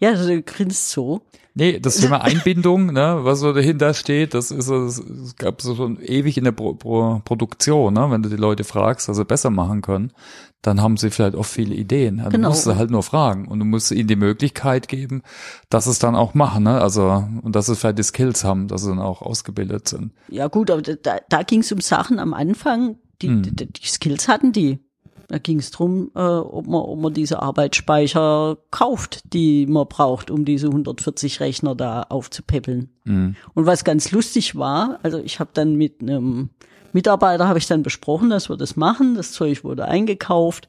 Ja, 0.00 0.10
also 0.10 0.28
du 0.28 0.42
grinst 0.42 0.90
so. 0.90 1.22
Nee, 1.58 1.80
das 1.80 1.96
Thema 2.00 2.20
Einbindung, 2.20 2.92
ne, 2.92 3.20
was 3.22 3.40
so 3.40 3.52
dahinter 3.54 3.94
steht, 3.94 4.34
das 4.34 4.50
ist 4.50 4.68
es 4.68 5.36
gab 5.36 5.62
so 5.62 5.74
schon 5.74 5.98
ewig 6.02 6.36
in 6.36 6.44
der 6.44 6.52
Pro 6.52 6.74
Pro 6.74 7.22
Produktion, 7.24 7.94
ne, 7.94 8.10
wenn 8.10 8.22
du 8.22 8.28
die 8.28 8.36
Leute 8.36 8.62
fragst, 8.62 9.08
was 9.08 9.16
sie 9.16 9.24
besser 9.24 9.48
machen 9.48 9.80
können, 9.80 10.12
dann 10.60 10.82
haben 10.82 10.98
sie 10.98 11.10
vielleicht 11.10 11.34
auch 11.34 11.46
viele 11.46 11.74
Ideen. 11.74 12.18
Also 12.20 12.32
genau. 12.32 12.48
Du 12.48 12.54
musst 12.54 12.64
sie 12.64 12.76
halt 12.76 12.90
nur 12.90 13.02
fragen 13.02 13.48
und 13.48 13.58
du 13.58 13.64
musst 13.64 13.90
ihnen 13.90 14.06
die 14.06 14.16
Möglichkeit 14.16 14.86
geben, 14.86 15.22
dass 15.70 15.86
es 15.86 15.98
dann 15.98 16.14
auch 16.14 16.34
machen, 16.34 16.64
ne, 16.64 16.78
also 16.78 17.24
und 17.40 17.56
dass 17.56 17.66
sie 17.66 17.74
vielleicht 17.74 17.98
die 17.98 18.02
Skills 18.02 18.44
haben, 18.44 18.68
dass 18.68 18.82
sie 18.82 18.90
dann 18.90 19.00
auch 19.00 19.22
ausgebildet 19.22 19.88
sind. 19.88 20.12
Ja 20.28 20.48
gut, 20.48 20.70
aber 20.70 20.82
da, 20.82 21.20
da 21.26 21.42
ging 21.42 21.60
es 21.60 21.72
um 21.72 21.80
Sachen 21.80 22.18
am 22.18 22.34
Anfang, 22.34 22.98
die, 23.22 23.28
hm. 23.28 23.42
die, 23.42 23.72
die 23.72 23.86
Skills 23.86 24.28
hatten 24.28 24.52
die. 24.52 24.85
Da 25.28 25.38
ging 25.38 25.58
es 25.58 25.72
darum, 25.72 26.10
äh, 26.14 26.20
ob, 26.20 26.66
man, 26.66 26.82
ob 26.82 27.00
man 27.00 27.12
diese 27.12 27.42
Arbeitsspeicher 27.42 28.58
kauft, 28.70 29.32
die 29.32 29.66
man 29.66 29.88
braucht, 29.88 30.30
um 30.30 30.44
diese 30.44 30.68
140 30.68 31.40
Rechner 31.40 31.74
da 31.74 32.02
aufzupäppeln. 32.02 32.90
Mhm. 33.04 33.34
Und 33.54 33.66
was 33.66 33.84
ganz 33.84 34.12
lustig 34.12 34.56
war, 34.56 35.00
also 35.02 35.18
ich 35.18 35.40
habe 35.40 35.50
dann 35.52 35.74
mit 35.74 36.00
einem 36.00 36.50
Mitarbeiter 36.92 37.46
habe 37.46 37.58
ich 37.58 37.66
dann 37.66 37.82
besprochen, 37.82 38.30
dass 38.30 38.48
wir 38.48 38.56
das 38.56 38.76
machen. 38.76 39.16
Das 39.16 39.32
Zeug 39.32 39.64
wurde 39.64 39.86
eingekauft. 39.86 40.68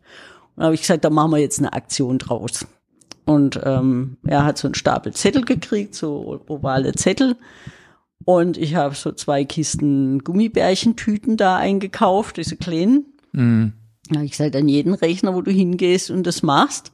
Und 0.56 0.64
habe 0.64 0.76
ich 0.76 0.82
gesagt, 0.82 1.06
da 1.06 1.10
machen 1.10 1.32
wir 1.32 1.38
jetzt 1.38 1.60
eine 1.60 1.72
Aktion 1.74 2.18
draus. 2.18 2.68
Und 3.26 3.60
ähm, 3.64 4.18
er 4.26 4.44
hat 4.44 4.58
so 4.58 4.68
einen 4.68 4.76
Stapel 4.76 5.14
Zettel 5.14 5.44
gekriegt, 5.44 5.96
so 5.96 6.42
ovale 6.48 6.94
Zettel. 6.94 7.38
Und 8.26 8.58
ich 8.58 8.76
habe 8.76 8.96
so 8.96 9.12
zwei 9.14 9.46
Kisten 9.46 10.20
Gummibärchentüten 10.24 11.38
da 11.38 11.56
eingekauft, 11.56 12.38
diese 12.38 12.58
kleinen. 12.58 13.06
Mhm. 13.32 13.74
Ja, 14.12 14.22
ich 14.22 14.38
sage 14.38 14.58
an 14.58 14.68
jeden 14.68 14.94
Rechner, 14.94 15.34
wo 15.36 15.42
du 15.42 15.52
hingehst 15.52 16.12
und 16.12 16.24
das 16.24 16.44
machst, 16.44 16.92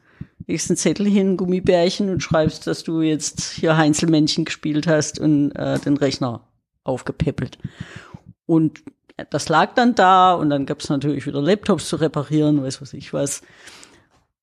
legst 0.48 0.70
einen 0.70 0.78
Zettel 0.78 1.08
hin, 1.08 1.38
Gummibärchen 1.38 2.10
und 2.10 2.22
schreibst, 2.22 2.68
dass 2.68 2.84
du 2.84 3.02
jetzt 3.02 3.42
hier 3.52 3.78
Heinzelmännchen 3.78 4.46
gespielt 4.46 4.88
hast 4.88 5.20
und 5.20 5.52
äh, 5.52 5.80
den 5.80 5.98
Rechner 5.98 6.42
aufgepäppelt. 6.84 7.58
Und 8.46 8.84
das 9.30 9.50
lag 9.50 9.76
dann 9.76 9.96
da 9.96 10.34
und 10.34 10.50
dann 10.50 10.66
gab 10.66 10.80
es 10.80 10.90
natürlich 10.90 11.26
wieder 11.26 11.42
Laptops 11.42 11.88
zu 11.88 11.98
reparieren, 11.98 12.64
weiß 12.64 12.82
was 12.82 12.94
ich 12.94 13.14
was. 13.14 13.42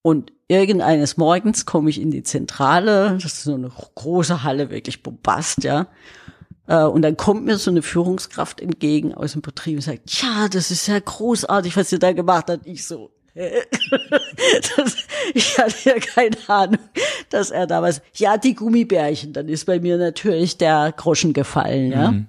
Und 0.03 0.33
irgendeines 0.49 1.17
Morgens 1.17 1.67
komme 1.67 1.91
ich 1.91 2.01
in 2.01 2.11
die 2.11 2.23
Zentrale, 2.23 3.13
das 3.15 3.25
ist 3.25 3.43
so 3.45 3.55
eine 3.55 3.69
große 3.69 4.43
Halle, 4.43 4.71
wirklich 4.71 5.03
bombast, 5.03 5.65
ja. 5.65 5.89
Äh, 6.71 6.85
und 6.85 7.03
dann 7.03 7.17
kommt 7.17 7.45
mir 7.45 7.59
so 7.59 7.71
eine 7.71 7.83
Führungskraft 7.83 8.61
entgegen 8.61 9.13
aus 9.13 9.33
dem 9.33 9.43
Betrieb 9.43 9.77
und 9.77 9.83
sagt, 9.83 10.23
ja, 10.23 10.49
das 10.49 10.71
ist 10.71 10.87
ja 10.87 11.01
großartig, 11.01 11.77
was 11.77 11.91
ihr 11.91 11.99
da 11.99 12.13
gemacht 12.13 12.47
habt. 12.49 12.65
Ich 12.65 12.87
so, 12.87 13.11
das, 13.35 14.97
ich 15.35 15.59
hatte 15.59 15.91
ja 15.91 15.99
keine 15.99 16.37
Ahnung, 16.47 16.79
dass 17.31 17.51
er 17.51 17.67
da 17.67 17.83
was, 17.83 18.03
ja, 18.15 18.37
die 18.37 18.55
Gummibärchen, 18.55 19.33
dann 19.33 19.49
ist 19.49 19.67
bei 19.67 19.81
mir 19.81 19.99
natürlich 19.99 20.59
der 20.59 20.93
Groschen 20.97 21.33
gefallen, 21.33 21.91
ja. 21.91 22.13
Mhm. 22.13 22.27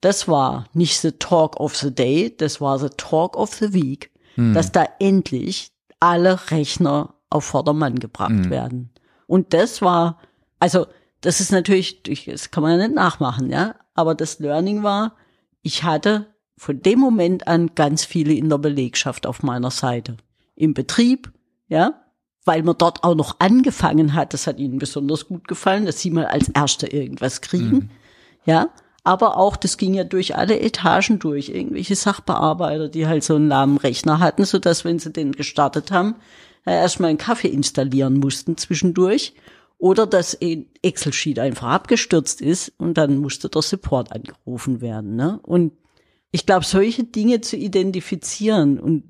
Das 0.00 0.26
war 0.26 0.66
nicht 0.74 1.00
the 1.00 1.12
talk 1.12 1.58
of 1.58 1.76
the 1.76 1.92
day, 1.92 2.32
das 2.36 2.60
war 2.60 2.78
the 2.78 2.88
talk 2.96 3.36
of 3.36 3.54
the 3.54 3.72
week, 3.72 4.10
mhm. 4.36 4.54
dass 4.54 4.70
da 4.70 4.86
endlich 5.00 5.72
alle 5.98 6.50
Rechner 6.50 7.14
auf 7.30 7.44
Vordermann 7.44 7.98
gebracht 7.98 8.30
mhm. 8.30 8.50
werden. 8.50 8.90
Und 9.26 9.54
das 9.54 9.82
war, 9.82 10.18
also 10.60 10.86
das 11.22 11.40
ist 11.40 11.52
natürlich, 11.52 12.02
das 12.26 12.50
kann 12.50 12.62
man 12.62 12.78
ja 12.78 12.86
nicht 12.86 12.94
nachmachen, 12.94 13.50
ja. 13.50 13.76
Aber 13.94 14.14
das 14.14 14.38
Learning 14.38 14.82
war, 14.82 15.16
ich 15.62 15.84
hatte 15.84 16.26
von 16.58 16.80
dem 16.80 16.98
Moment 16.98 17.48
an 17.48 17.70
ganz 17.74 18.04
viele 18.04 18.34
in 18.34 18.48
der 18.48 18.58
Belegschaft 18.58 19.26
auf 19.26 19.42
meiner 19.42 19.70
Seite. 19.70 20.16
Im 20.54 20.74
Betrieb, 20.74 21.32
ja, 21.68 22.02
weil 22.44 22.62
man 22.62 22.76
dort 22.76 23.04
auch 23.04 23.14
noch 23.14 23.36
angefangen 23.38 24.14
hat, 24.14 24.34
das 24.34 24.46
hat 24.46 24.58
ihnen 24.58 24.78
besonders 24.78 25.26
gut 25.28 25.46
gefallen, 25.48 25.86
dass 25.86 26.00
sie 26.00 26.10
mal 26.10 26.26
als 26.26 26.48
Erste 26.48 26.86
irgendwas 26.88 27.40
kriegen, 27.40 27.70
mhm. 27.70 27.90
ja. 28.44 28.68
Aber 29.04 29.36
auch, 29.36 29.56
das 29.56 29.78
ging 29.78 29.94
ja 29.94 30.04
durch 30.04 30.36
alle 30.36 30.60
Etagen 30.60 31.18
durch, 31.18 31.48
irgendwelche 31.48 31.96
Sachbearbeiter, 31.96 32.88
die 32.88 33.08
halt 33.08 33.24
so 33.24 33.34
einen 33.34 33.48
lahmen 33.48 33.76
Rechner 33.76 34.20
hatten, 34.20 34.44
so 34.44 34.60
dass 34.60 34.84
wenn 34.84 35.00
sie 35.00 35.12
den 35.12 35.32
gestartet 35.32 35.90
haben, 35.90 36.14
erstmal 36.64 37.10
einen 37.10 37.18
Kaffee 37.18 37.48
installieren 37.48 38.18
mussten 38.18 38.56
zwischendurch 38.56 39.34
oder 39.82 40.06
dass 40.06 40.38
ein 40.40 40.66
Excel-Sheet 40.82 41.40
einfach 41.40 41.66
abgestürzt 41.66 42.40
ist 42.40 42.72
und 42.78 42.96
dann 42.96 43.16
musste 43.16 43.48
der 43.48 43.62
Support 43.62 44.12
angerufen 44.12 44.80
werden. 44.80 45.16
Ne? 45.16 45.40
Und 45.42 45.72
ich 46.30 46.46
glaube, 46.46 46.64
solche 46.64 47.02
Dinge 47.02 47.40
zu 47.40 47.56
identifizieren 47.56 48.78
und, 48.78 49.02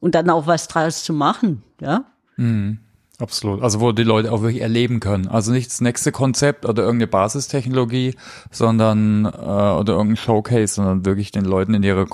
und 0.00 0.16
dann 0.16 0.28
auch 0.28 0.48
was 0.48 0.66
draus 0.66 1.04
zu 1.04 1.12
machen, 1.12 1.62
ja. 1.80 2.06
Mhm. 2.36 2.80
Absolut. 3.20 3.62
Also 3.62 3.80
wo 3.80 3.92
die 3.92 4.02
Leute 4.02 4.32
auch 4.32 4.42
wirklich 4.42 4.60
erleben 4.60 4.98
können. 4.98 5.28
Also 5.28 5.52
nicht 5.52 5.70
das 5.70 5.80
nächste 5.80 6.10
Konzept 6.10 6.66
oder 6.66 6.82
irgendeine 6.82 7.06
Basistechnologie, 7.06 8.16
sondern 8.50 9.26
äh, 9.26 9.28
oder 9.28 9.92
irgendein 9.92 10.16
Showcase, 10.16 10.74
sondern 10.74 11.06
wirklich 11.06 11.30
den 11.30 11.44
Leuten 11.44 11.72
in 11.72 11.84
ihrer 11.84 12.04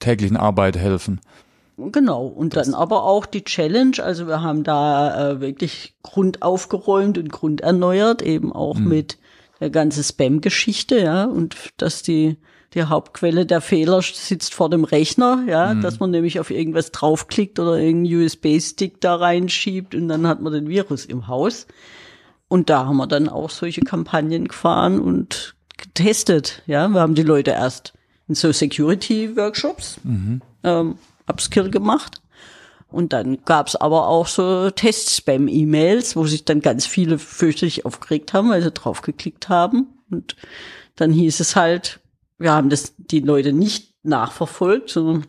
täglichen 0.00 0.38
Arbeit 0.38 0.78
helfen. 0.78 1.20
Genau, 1.92 2.26
und 2.26 2.56
dann 2.56 2.74
aber 2.74 3.04
auch 3.04 3.24
die 3.24 3.44
Challenge, 3.44 4.02
also 4.02 4.26
wir 4.26 4.42
haben 4.42 4.64
da 4.64 5.30
äh, 5.32 5.40
wirklich 5.40 5.94
Grund 6.02 6.42
aufgeräumt 6.42 7.18
und 7.18 7.30
Grund 7.30 7.60
erneuert, 7.60 8.20
eben 8.20 8.52
auch 8.52 8.78
Mhm. 8.78 8.88
mit 8.88 9.18
der 9.60 9.70
ganzen 9.70 10.02
Spam-Geschichte, 10.02 10.98
ja, 11.00 11.24
und 11.24 11.54
dass 11.76 12.02
die, 12.02 12.36
die 12.74 12.82
Hauptquelle 12.84 13.46
der 13.46 13.60
Fehler 13.60 14.02
sitzt 14.02 14.54
vor 14.54 14.70
dem 14.70 14.82
Rechner, 14.84 15.44
ja, 15.48 15.72
Mhm. 15.74 15.80
dass 15.82 16.00
man 16.00 16.10
nämlich 16.10 16.40
auf 16.40 16.50
irgendwas 16.50 16.90
draufklickt 16.90 17.58
oder 17.60 17.78
irgendeinen 17.78 18.24
USB-Stick 18.24 19.00
da 19.00 19.14
reinschiebt 19.14 19.94
und 19.94 20.08
dann 20.08 20.26
hat 20.26 20.40
man 20.42 20.52
den 20.52 20.68
Virus 20.68 21.04
im 21.04 21.28
Haus. 21.28 21.66
Und 22.48 22.70
da 22.70 22.86
haben 22.86 22.96
wir 22.96 23.06
dann 23.06 23.28
auch 23.28 23.50
solche 23.50 23.82
Kampagnen 23.82 24.48
gefahren 24.48 24.98
und 25.00 25.54
getestet, 25.76 26.62
ja, 26.66 26.88
wir 26.88 27.00
haben 27.00 27.14
die 27.14 27.22
Leute 27.22 27.52
erst 27.52 27.92
in 28.26 28.34
so 28.34 28.50
Security-Workshops 28.52 29.98
ähm, 30.64 30.94
Upskill 31.28 31.70
gemacht. 31.70 32.20
Und 32.90 33.12
dann 33.12 33.44
gab's 33.44 33.76
aber 33.76 34.08
auch 34.08 34.26
so 34.26 34.70
Test-Spam-E-Mails, 34.70 36.16
wo 36.16 36.24
sich 36.24 36.44
dann 36.44 36.60
ganz 36.60 36.86
viele 36.86 37.18
fürchterlich 37.18 37.84
aufgeregt 37.84 38.32
haben, 38.32 38.50
weil 38.50 38.62
sie 38.62 38.70
draufgeklickt 38.70 39.48
haben. 39.48 39.88
Und 40.10 40.36
dann 40.96 41.12
hieß 41.12 41.40
es 41.40 41.54
halt, 41.54 42.00
wir 42.38 42.52
haben 42.52 42.70
das 42.70 42.94
die 42.96 43.20
Leute 43.20 43.52
nicht 43.52 43.94
nachverfolgt, 44.04 44.90
sondern 44.90 45.26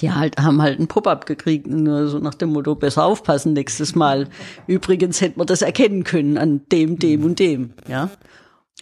die 0.00 0.12
halt, 0.12 0.38
haben 0.38 0.62
halt 0.62 0.78
ein 0.78 0.86
Pop-up 0.86 1.26
gekriegt, 1.26 1.66
nur 1.66 2.08
so 2.08 2.18
nach 2.18 2.34
dem 2.34 2.52
Motto, 2.52 2.74
besser 2.74 3.04
aufpassen 3.04 3.52
nächstes 3.52 3.94
Mal. 3.94 4.28
Übrigens 4.66 5.20
hätte 5.20 5.38
man 5.38 5.46
das 5.46 5.62
erkennen 5.62 6.04
können 6.04 6.38
an 6.38 6.62
dem, 6.70 6.98
dem 6.98 7.24
und 7.24 7.38
dem, 7.38 7.74
ja. 7.88 8.10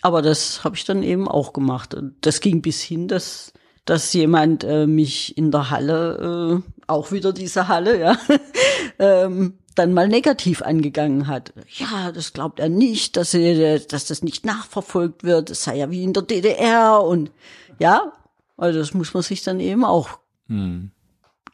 Aber 0.00 0.22
das 0.22 0.62
habe 0.62 0.76
ich 0.76 0.84
dann 0.84 1.02
eben 1.02 1.26
auch 1.26 1.52
gemacht. 1.52 1.94
Und 1.94 2.14
das 2.20 2.40
ging 2.40 2.62
bis 2.62 2.80
hin, 2.80 3.08
dass, 3.08 3.52
dass 3.88 4.12
jemand 4.12 4.64
äh, 4.64 4.86
mich 4.86 5.38
in 5.38 5.50
der 5.50 5.70
Halle, 5.70 6.62
äh, 6.62 6.82
auch 6.86 7.10
wieder 7.10 7.32
diese 7.32 7.68
Halle, 7.68 7.98
ja, 7.98 8.18
ähm, 8.98 9.54
dann 9.74 9.94
mal 9.94 10.08
negativ 10.08 10.60
angegangen 10.60 11.26
hat. 11.26 11.54
Ja, 11.78 12.12
das 12.12 12.34
glaubt 12.34 12.60
er 12.60 12.68
nicht, 12.68 13.16
dass, 13.16 13.32
er, 13.32 13.78
dass 13.78 14.06
das 14.06 14.22
nicht 14.22 14.44
nachverfolgt 14.44 15.24
wird. 15.24 15.48
Das 15.48 15.64
sei 15.64 15.78
ja 15.78 15.90
wie 15.90 16.02
in 16.02 16.12
der 16.12 16.24
DDR 16.24 17.02
und 17.02 17.30
ja, 17.78 18.12
also 18.58 18.78
das 18.78 18.92
muss 18.92 19.14
man 19.14 19.22
sich 19.22 19.42
dann 19.42 19.58
eben 19.58 19.84
auch 19.84 20.18
Hm. 20.48 20.90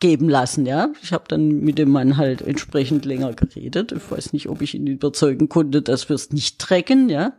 geben 0.01 0.28
lassen, 0.28 0.66
ja. 0.66 0.91
Ich 1.03 1.12
habe 1.12 1.24
dann 1.28 1.61
mit 1.61 1.78
dem 1.78 1.91
Mann 1.91 2.16
halt 2.16 2.43
entsprechend 2.43 3.05
länger 3.05 3.32
geredet. 3.32 3.93
Ich 3.93 4.11
weiß 4.11 4.32
nicht, 4.32 4.49
ob 4.49 4.61
ich 4.61 4.74
ihn 4.74 4.87
überzeugen 4.87 5.49
konnte, 5.49 5.82
dass 5.82 6.09
wir 6.09 6.14
es 6.14 6.30
nicht 6.30 6.59
tracken, 6.59 7.09
ja. 7.09 7.32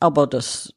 Aber 0.00 0.26
das 0.26 0.74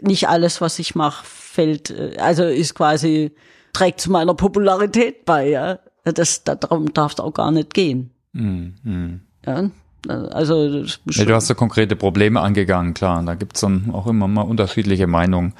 nicht 0.00 0.28
alles, 0.28 0.60
was 0.60 0.78
ich 0.78 0.94
mache, 0.94 1.24
fällt, 1.24 1.90
äh, 1.90 2.16
also 2.18 2.44
ist 2.44 2.74
quasi 2.74 3.32
trägt 3.72 4.00
zu 4.00 4.10
meiner 4.10 4.34
Popularität 4.34 5.24
bei, 5.24 5.48
ja. 5.48 5.78
Das 6.04 6.42
darum 6.42 6.92
darf 6.92 7.12
es 7.12 7.20
auch 7.20 7.32
gar 7.32 7.52
nicht 7.52 7.74
gehen, 7.74 8.10
Hm. 8.34 8.74
Hm. 8.82 9.20
ja. 9.46 9.70
Also 10.08 10.84
Ja, 11.10 11.24
du 11.24 11.34
hast 11.34 11.48
ja 11.48 11.54
konkrete 11.54 11.94
Probleme 11.94 12.40
angegangen, 12.40 12.92
klar. 12.92 13.22
Da 13.22 13.34
gibt's 13.36 13.60
dann 13.60 13.90
auch 13.92 14.08
immer 14.08 14.26
mal 14.26 14.42
unterschiedliche 14.42 15.06
Meinungen. 15.06 15.54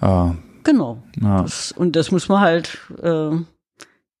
Äh, 0.00 0.30
genau. 0.62 1.02
ja. 1.20 1.42
Das, 1.42 1.72
und 1.72 1.96
das 1.96 2.12
muss 2.12 2.28
man 2.28 2.40
halt, 2.40 2.78
äh, 3.02 3.30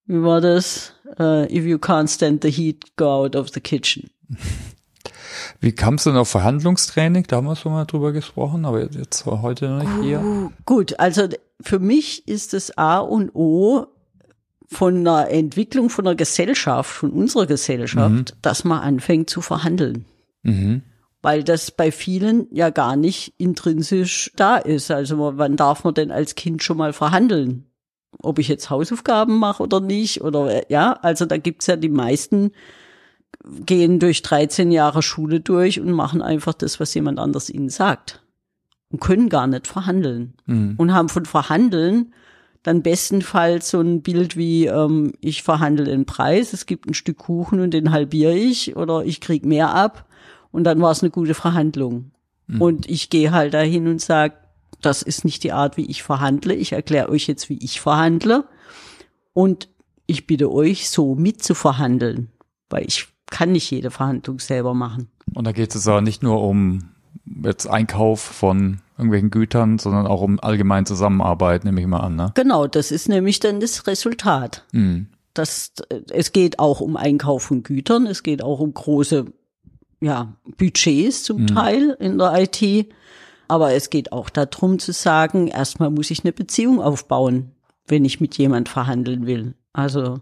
wie 0.06 0.22
war 0.22 0.40
das? 0.40 0.94
Äh, 1.20 1.56
if 1.56 1.64
you 1.64 1.76
can't 1.76 2.12
stand 2.12 2.42
the 2.42 2.50
heat, 2.50 2.96
go 2.96 3.06
out 3.06 3.36
of 3.36 3.50
the 3.50 3.60
kitchen. 3.60 4.10
Wie 5.60 5.72
kamst 5.72 6.06
du 6.06 6.10
denn 6.10 6.18
auf 6.18 6.28
Verhandlungstraining? 6.28 7.24
Da 7.26 7.36
haben 7.36 7.46
wir 7.46 7.56
schon 7.56 7.72
mal 7.72 7.84
drüber 7.84 8.12
gesprochen, 8.12 8.64
aber 8.64 8.82
jetzt 8.82 9.26
war 9.26 9.42
heute 9.42 9.68
noch 9.68 9.82
nicht 9.82 10.02
hier. 10.02 10.20
Uh, 10.20 10.50
Gut, 10.64 10.98
also 11.00 11.28
für 11.60 11.78
mich 11.78 12.28
ist 12.28 12.52
das 12.52 12.76
A 12.78 12.98
und 12.98 13.34
O 13.34 13.86
von 14.72 14.98
einer 14.98 15.30
Entwicklung 15.30 15.90
von 15.90 16.06
einer 16.06 16.14
Gesellschaft, 16.14 16.90
von 16.90 17.10
unserer 17.10 17.46
Gesellschaft, 17.46 18.36
dass 18.40 18.64
man 18.64 18.80
anfängt 18.80 19.28
zu 19.28 19.40
verhandeln. 19.40 20.04
Mhm. 20.42 20.82
Weil 21.22 21.42
das 21.42 21.70
bei 21.70 21.90
vielen 21.90 22.46
ja 22.50 22.70
gar 22.70 22.96
nicht 22.96 23.34
intrinsisch 23.36 24.32
da 24.36 24.56
ist. 24.56 24.90
Also 24.90 25.36
wann 25.36 25.56
darf 25.56 25.84
man 25.84 25.94
denn 25.94 26.10
als 26.10 26.34
Kind 26.34 26.62
schon 26.62 26.78
mal 26.78 26.92
verhandeln? 26.92 27.66
Ob 28.22 28.38
ich 28.38 28.48
jetzt 28.48 28.70
Hausaufgaben 28.70 29.38
mache 29.38 29.62
oder 29.62 29.80
nicht? 29.80 30.22
Oder 30.22 30.70
ja, 30.70 30.92
also 30.92 31.26
da 31.26 31.36
gibt's 31.36 31.66
ja 31.66 31.76
die 31.76 31.88
meisten 31.88 32.52
gehen 33.66 33.98
durch 33.98 34.22
13 34.22 34.70
Jahre 34.70 35.02
Schule 35.02 35.40
durch 35.40 35.80
und 35.80 35.92
machen 35.92 36.22
einfach 36.22 36.54
das, 36.54 36.80
was 36.80 36.92
jemand 36.94 37.18
anders 37.18 37.50
ihnen 37.50 37.70
sagt. 37.70 38.22
Und 38.92 39.00
können 39.00 39.28
gar 39.28 39.46
nicht 39.46 39.66
verhandeln 39.66 40.34
Mhm. 40.46 40.74
und 40.76 40.92
haben 40.92 41.08
von 41.08 41.24
Verhandeln 41.24 42.12
dann 42.62 42.82
bestenfalls 42.82 43.70
so 43.70 43.80
ein 43.80 44.02
Bild 44.02 44.36
wie, 44.36 44.66
ähm, 44.66 45.12
ich 45.20 45.42
verhandle 45.42 45.84
den 45.84 46.04
Preis, 46.04 46.52
es 46.52 46.66
gibt 46.66 46.86
ein 46.86 46.94
Stück 46.94 47.16
Kuchen 47.18 47.60
und 47.60 47.72
den 47.72 47.90
halbiere 47.90 48.34
ich 48.36 48.76
oder 48.76 49.04
ich 49.04 49.20
krieg 49.20 49.46
mehr 49.46 49.74
ab 49.74 50.06
und 50.52 50.64
dann 50.64 50.80
war 50.82 50.90
es 50.90 51.02
eine 51.02 51.10
gute 51.10 51.34
Verhandlung. 51.34 52.10
Und 52.58 52.90
ich 52.90 53.10
gehe 53.10 53.30
halt 53.30 53.54
dahin 53.54 53.86
und 53.86 54.00
sage, 54.00 54.34
das 54.82 55.02
ist 55.02 55.24
nicht 55.24 55.44
die 55.44 55.52
Art, 55.52 55.76
wie 55.76 55.86
ich 55.86 56.02
verhandle. 56.02 56.52
Ich 56.52 56.72
erkläre 56.72 57.08
euch 57.08 57.28
jetzt, 57.28 57.48
wie 57.48 57.58
ich 57.62 57.80
verhandle. 57.80 58.44
Und 59.32 59.68
ich 60.06 60.26
bitte 60.26 60.50
euch, 60.50 60.90
so 60.90 61.14
mitzuverhandeln, 61.14 62.28
weil 62.68 62.84
ich 62.88 63.06
kann 63.30 63.52
nicht 63.52 63.70
jede 63.70 63.90
Verhandlung 63.90 64.38
selber 64.40 64.74
machen. 64.74 65.08
Und 65.34 65.46
da 65.46 65.52
geht 65.52 65.74
es 65.74 65.88
aber 65.88 66.00
nicht 66.00 66.22
nur 66.22 66.42
um 66.42 66.90
jetzt 67.44 67.66
Einkauf 67.66 68.20
von 68.20 68.80
irgendwelchen 68.98 69.30
Gütern, 69.30 69.78
sondern 69.78 70.06
auch 70.06 70.20
um 70.20 70.40
allgemein 70.40 70.84
Zusammenarbeit, 70.86 71.64
nehme 71.64 71.80
ich 71.80 71.86
mal 71.86 72.00
an, 72.00 72.16
ne? 72.16 72.32
Genau, 72.34 72.66
das 72.66 72.90
ist 72.90 73.08
nämlich 73.08 73.40
dann 73.40 73.60
das 73.60 73.86
Resultat. 73.86 74.64
Mhm. 74.72 75.06
Das, 75.32 75.72
es 76.10 76.32
geht 76.32 76.58
auch 76.58 76.80
um 76.80 76.96
Einkauf 76.96 77.44
von 77.44 77.62
Gütern, 77.62 78.06
es 78.06 78.22
geht 78.22 78.42
auch 78.42 78.60
um 78.60 78.74
große 78.74 79.26
ja, 80.00 80.34
Budgets 80.56 81.22
zum 81.24 81.46
Teil 81.46 81.96
in 82.00 82.18
der 82.18 82.42
IT. 82.42 82.92
Aber 83.48 83.72
es 83.72 83.90
geht 83.90 84.12
auch 84.12 84.30
darum 84.30 84.78
zu 84.78 84.92
sagen, 84.92 85.48
erstmal 85.48 85.90
muss 85.90 86.10
ich 86.10 86.24
eine 86.24 86.32
Beziehung 86.32 86.80
aufbauen, 86.80 87.52
wenn 87.86 88.04
ich 88.04 88.20
mit 88.20 88.38
jemand 88.38 88.68
verhandeln 88.68 89.26
will. 89.26 89.54
Also 89.72 90.20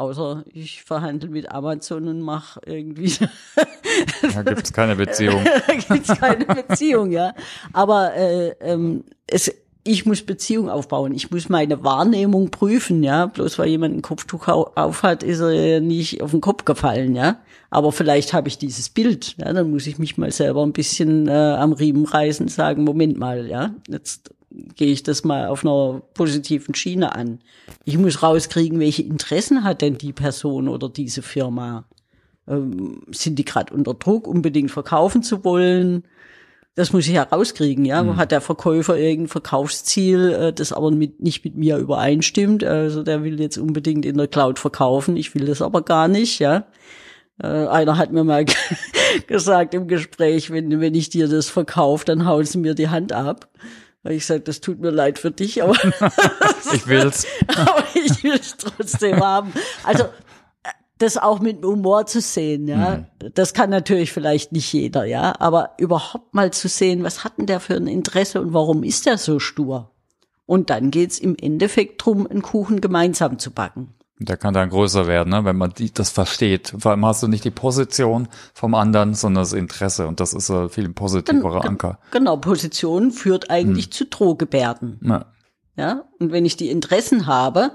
außer 0.00 0.44
ich 0.52 0.82
verhandle 0.82 1.28
mit 1.28 1.50
Amazon 1.52 2.08
und 2.08 2.20
mache 2.22 2.60
irgendwie 2.64 3.12
Da 4.34 4.42
gibt's 4.42 4.72
keine 4.72 4.96
Beziehung. 4.96 5.44
da 5.66 5.74
gibt's 5.74 6.08
keine 6.18 6.44
Beziehung, 6.68 7.10
ja. 7.10 7.34
Aber 7.72 8.14
äh, 8.14 8.54
ähm, 8.60 9.04
es, 9.26 9.52
ich 9.84 10.06
muss 10.06 10.22
Beziehung 10.22 10.68
aufbauen. 10.70 11.12
Ich 11.14 11.30
muss 11.30 11.48
meine 11.48 11.82
Wahrnehmung 11.84 12.50
prüfen, 12.50 13.02
ja. 13.02 13.26
Bloß 13.26 13.58
weil 13.58 13.68
jemand 13.68 13.96
ein 13.96 14.02
Kopftuch 14.02 14.48
au- 14.48 14.70
auf 14.74 15.02
hat, 15.02 15.22
ist 15.22 15.40
er 15.40 15.52
ja 15.52 15.80
nicht 15.80 16.22
auf 16.22 16.30
den 16.30 16.40
Kopf 16.40 16.64
gefallen, 16.64 17.14
ja. 17.14 17.36
Aber 17.70 17.92
vielleicht 17.92 18.32
habe 18.32 18.48
ich 18.48 18.58
dieses 18.58 18.88
Bild, 18.88 19.36
ja. 19.38 19.52
Dann 19.52 19.70
muss 19.70 19.86
ich 19.86 19.98
mich 19.98 20.16
mal 20.18 20.32
selber 20.32 20.62
ein 20.62 20.72
bisschen 20.72 21.28
äh, 21.28 21.32
am 21.32 21.72
Riemen 21.72 22.04
reißen 22.06 22.46
und 22.46 22.50
sagen, 22.50 22.84
Moment 22.84 23.18
mal, 23.18 23.46
ja. 23.46 23.74
Jetzt 23.88 24.30
gehe 24.50 24.92
ich 24.92 25.02
das 25.02 25.24
mal 25.24 25.48
auf 25.48 25.64
einer 25.64 26.02
positiven 26.14 26.74
Schiene 26.74 27.14
an. 27.14 27.40
Ich 27.84 27.96
muss 27.98 28.22
rauskriegen, 28.22 28.80
welche 28.80 29.02
Interessen 29.02 29.64
hat 29.64 29.82
denn 29.82 29.98
die 29.98 30.12
Person 30.12 30.68
oder 30.68 30.88
diese 30.88 31.22
Firma 31.22 31.84
ähm, 32.48 33.02
sind 33.10 33.38
die 33.38 33.44
gerade 33.44 33.72
unter 33.72 33.94
Druck, 33.94 34.26
unbedingt 34.26 34.70
verkaufen 34.70 35.22
zu 35.22 35.44
wollen. 35.44 36.04
Das 36.74 36.92
muss 36.92 37.06
ich 37.06 37.14
herauskriegen, 37.14 37.84
ja. 37.84 38.16
Hat 38.16 38.32
der 38.32 38.40
Verkäufer 38.40 38.96
irgendein 38.96 39.28
Verkaufsziel, 39.28 40.30
äh, 40.30 40.52
das 40.52 40.72
aber 40.72 40.90
mit, 40.90 41.20
nicht 41.20 41.44
mit 41.44 41.56
mir 41.56 41.76
übereinstimmt? 41.78 42.64
Also 42.64 43.02
der 43.02 43.22
will 43.22 43.40
jetzt 43.40 43.58
unbedingt 43.58 44.04
in 44.04 44.16
der 44.16 44.28
Cloud 44.28 44.58
verkaufen, 44.58 45.16
ich 45.16 45.34
will 45.34 45.46
das 45.46 45.62
aber 45.62 45.82
gar 45.82 46.08
nicht, 46.08 46.38
ja. 46.38 46.66
Äh, 47.42 47.46
einer 47.46 47.98
hat 47.98 48.12
mir 48.12 48.24
mal 48.24 48.44
gesagt 49.26 49.74
im 49.74 49.88
Gespräch, 49.88 50.50
wenn, 50.50 50.80
wenn 50.80 50.94
ich 50.94 51.10
dir 51.10 51.28
das 51.28 51.48
verkaufe, 51.48 52.04
dann 52.04 52.26
hauen 52.26 52.44
sie 52.44 52.58
mir 52.58 52.74
die 52.74 52.88
Hand 52.88 53.12
ab. 53.12 53.48
Weil 54.02 54.12
ich 54.12 54.24
sage, 54.24 54.40
das 54.40 54.60
tut 54.60 54.80
mir 54.80 54.90
leid 54.90 55.18
für 55.18 55.30
dich, 55.30 55.62
aber 55.62 55.74
Ich 56.72 56.86
will's. 56.86 57.26
aber 57.48 57.84
ich 57.94 58.22
will 58.22 58.38
es 58.40 58.56
trotzdem 58.56 59.20
haben. 59.20 59.52
Also 59.84 60.06
das 60.98 61.16
auch 61.16 61.40
mit 61.40 61.64
Humor 61.64 62.06
zu 62.06 62.20
sehen, 62.20 62.68
ja, 62.68 63.04
das 63.34 63.54
kann 63.54 63.70
natürlich 63.70 64.12
vielleicht 64.12 64.52
nicht 64.52 64.70
jeder, 64.72 65.04
ja, 65.04 65.34
aber 65.38 65.70
überhaupt 65.78 66.34
mal 66.34 66.52
zu 66.52 66.68
sehen, 66.68 67.02
was 67.02 67.24
hat 67.24 67.38
denn 67.38 67.46
der 67.46 67.60
für 67.60 67.74
ein 67.74 67.86
Interesse 67.86 68.40
und 68.40 68.52
warum 68.52 68.82
ist 68.82 69.06
der 69.06 69.16
so 69.16 69.38
stur? 69.38 69.90
Und 70.44 70.68
dann 70.68 70.90
geht's 70.90 71.18
im 71.18 71.36
Endeffekt 71.40 72.04
drum, 72.04 72.26
einen 72.26 72.42
Kuchen 72.42 72.80
gemeinsam 72.80 73.38
zu 73.38 73.50
backen. 73.50 73.94
Der 74.22 74.36
kann 74.36 74.52
dann 74.52 74.68
größer 74.68 75.06
werden, 75.06 75.30
ne? 75.30 75.44
wenn 75.46 75.56
man 75.56 75.72
die, 75.72 75.92
das 75.92 76.10
versteht. 76.10 76.74
Vor 76.78 76.90
allem 76.92 77.06
hast 77.06 77.22
du 77.22 77.26
nicht 77.26 77.44
die 77.44 77.50
Position 77.50 78.28
vom 78.52 78.74
anderen, 78.74 79.14
sondern 79.14 79.42
das 79.42 79.54
Interesse. 79.54 80.06
Und 80.06 80.20
das 80.20 80.34
ist 80.34 80.50
ein 80.50 80.68
viel 80.68 80.90
positiverer 80.90 81.64
Anker. 81.64 81.98
Genau, 82.10 82.36
Position 82.36 83.12
führt 83.12 83.50
eigentlich 83.50 83.92
zu 83.92 84.04
Drohgebärden. 84.04 85.00
Ja. 85.02 85.26
Ja, 85.76 86.04
und 86.18 86.32
wenn 86.32 86.44
ich 86.44 86.58
die 86.58 86.68
Interessen 86.68 87.26
habe, 87.26 87.72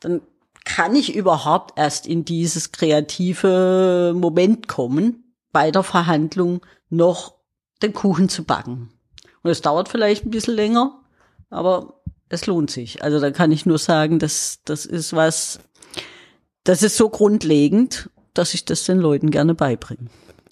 dann 0.00 0.20
kann 0.66 0.94
ich 0.94 1.14
überhaupt 1.14 1.78
erst 1.78 2.06
in 2.06 2.26
dieses 2.26 2.72
kreative 2.72 4.12
Moment 4.14 4.68
kommen, 4.68 5.32
bei 5.52 5.70
der 5.70 5.82
Verhandlung 5.82 6.60
noch 6.90 7.36
den 7.82 7.94
Kuchen 7.94 8.28
zu 8.28 8.44
backen. 8.44 8.90
Und 9.42 9.50
es 9.50 9.62
dauert 9.62 9.88
vielleicht 9.88 10.26
ein 10.26 10.30
bisschen 10.30 10.54
länger, 10.54 11.00
aber 11.48 12.02
es 12.28 12.46
lohnt 12.46 12.70
sich. 12.70 13.02
Also 13.02 13.20
da 13.20 13.30
kann 13.30 13.52
ich 13.52 13.64
nur 13.64 13.78
sagen, 13.78 14.18
das, 14.18 14.58
das 14.64 14.84
ist 14.84 15.14
was, 15.14 15.60
das 16.66 16.82
ist 16.82 16.96
so 16.96 17.08
grundlegend, 17.08 18.10
dass 18.34 18.52
ich 18.54 18.64
das 18.64 18.84
den 18.84 18.98
Leuten 18.98 19.30
gerne 19.30 19.54
beibringe. 19.54 20.10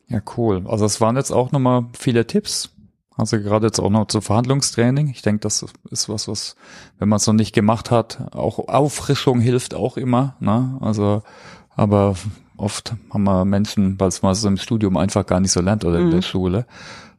Ja, 0.09 0.21
cool. 0.37 0.65
Also 0.67 0.85
es 0.85 1.01
waren 1.01 1.17
jetzt 1.17 1.33
auch 1.33 1.53
nochmal 1.53 1.87
viele 1.99 2.27
Tipps. 2.27 2.71
Also 3.17 3.39
gerade 3.39 3.67
jetzt 3.67 3.81
auch 3.81 3.91
noch 3.91 4.07
zu 4.07 4.21
Verhandlungstraining. 4.21 5.09
Ich 5.09 5.23
denke, 5.23 5.41
das 5.41 5.65
ist 5.91 6.09
was, 6.09 6.29
was, 6.29 6.57
wenn 6.99 7.09
man 7.09 7.17
es 7.19 7.27
noch 7.27 7.35
nicht 7.35 7.53
gemacht 7.53 7.91
hat, 7.91 8.35
auch 8.35 8.59
Auffrischung 8.69 9.41
hilft 9.41 9.75
auch 9.75 9.97
immer. 9.97 10.37
Ne? 10.41 10.79
Also, 10.81 11.23
aber 11.71 12.15
oft 12.57 12.95
haben 13.13 13.25
wir 13.25 13.45
Menschen, 13.45 13.99
weil 13.99 14.09
es 14.09 14.23
mal 14.23 14.35
so 14.35 14.49
im 14.49 14.57
Studium 14.57 14.97
einfach 14.97 15.27
gar 15.27 15.41
nicht 15.41 15.53
so 15.53 15.61
lernt 15.61 15.85
oder 15.85 15.99
in 15.99 16.11
der 16.11 16.19
mhm. 16.19 16.23
Schule, 16.23 16.67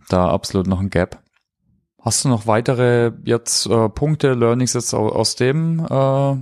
da 0.10 0.30
absolut 0.30 0.68
noch 0.68 0.80
ein 0.80 0.90
Gap. 0.90 1.22
Hast 2.02 2.24
du 2.24 2.30
noch 2.30 2.46
weitere 2.46 3.12
jetzt 3.24 3.66
äh, 3.66 3.90
Punkte, 3.90 4.34
Learnings 4.34 4.74
jetzt 4.74 4.94
aus 4.94 5.36
dem, 5.36 5.80
äh, 5.90 6.36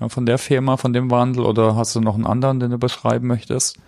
ja, 0.00 0.08
von 0.08 0.26
der 0.26 0.38
Firma, 0.38 0.76
von 0.76 0.92
dem 0.92 1.10
Wandel 1.10 1.44
oder 1.44 1.76
hast 1.76 1.94
du 1.94 2.00
noch 2.00 2.14
einen 2.14 2.26
anderen, 2.26 2.60
den 2.60 2.70
du 2.70 2.78
beschreiben 2.78 3.26
möchtest? 3.26 3.78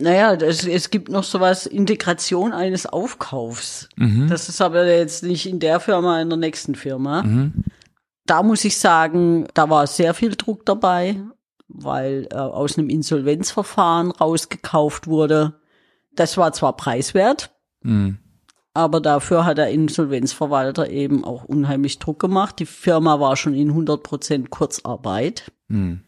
Naja, 0.00 0.36
das, 0.36 0.66
es 0.66 0.90
gibt 0.90 1.08
noch 1.08 1.24
sowas 1.24 1.66
Integration 1.66 2.52
eines 2.52 2.86
Aufkaufs. 2.86 3.88
Mhm. 3.96 4.28
Das 4.28 4.48
ist 4.48 4.60
aber 4.60 4.86
jetzt 4.86 5.22
nicht 5.22 5.46
in 5.46 5.60
der 5.60 5.80
Firma, 5.80 6.20
in 6.20 6.28
der 6.28 6.38
nächsten 6.38 6.74
Firma. 6.74 7.22
Mhm. 7.22 7.64
Da 8.26 8.42
muss 8.42 8.64
ich 8.64 8.78
sagen, 8.78 9.46
da 9.54 9.68
war 9.70 9.86
sehr 9.86 10.14
viel 10.14 10.34
Druck 10.34 10.64
dabei, 10.66 11.20
weil 11.68 12.26
äh, 12.30 12.36
aus 12.36 12.78
einem 12.78 12.88
Insolvenzverfahren 12.88 14.10
rausgekauft 14.10 15.06
wurde. 15.06 15.60
Das 16.14 16.36
war 16.36 16.52
zwar 16.52 16.76
preiswert, 16.76 17.50
mhm. 17.82 18.18
aber 18.72 19.00
dafür 19.00 19.44
hat 19.44 19.58
der 19.58 19.70
Insolvenzverwalter 19.70 20.88
eben 20.90 21.24
auch 21.24 21.44
unheimlich 21.44 21.98
Druck 21.98 22.18
gemacht. 22.18 22.58
Die 22.58 22.66
Firma 22.66 23.20
war 23.20 23.36
schon 23.36 23.54
in 23.54 23.68
100 23.68 24.02
Prozent 24.02 24.50
Kurzarbeit. 24.50 25.52
Mhm. 25.68 26.00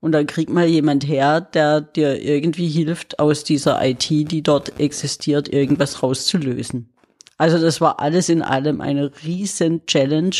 Und 0.00 0.12
dann 0.12 0.26
kriegt 0.26 0.50
man 0.50 0.68
jemand 0.68 1.06
her, 1.06 1.40
der 1.40 1.80
dir 1.80 2.20
irgendwie 2.20 2.68
hilft, 2.68 3.20
aus 3.20 3.44
dieser 3.44 3.84
IT, 3.84 4.10
die 4.10 4.42
dort 4.42 4.80
existiert, 4.80 5.48
irgendwas 5.48 6.02
rauszulösen. 6.02 6.92
Also 7.38 7.58
das 7.58 7.80
war 7.80 8.00
alles 8.00 8.28
in 8.28 8.42
allem 8.42 8.80
eine 8.80 9.12
riesen 9.24 9.86
Challenge, 9.86 10.36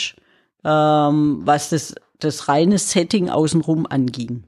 ähm, 0.65 1.43
was 1.45 1.71
das, 1.71 1.95
das 2.19 2.49
reine 2.49 2.79
Setting 2.79 3.31
außenrum 3.31 3.87
anging. 3.89 4.45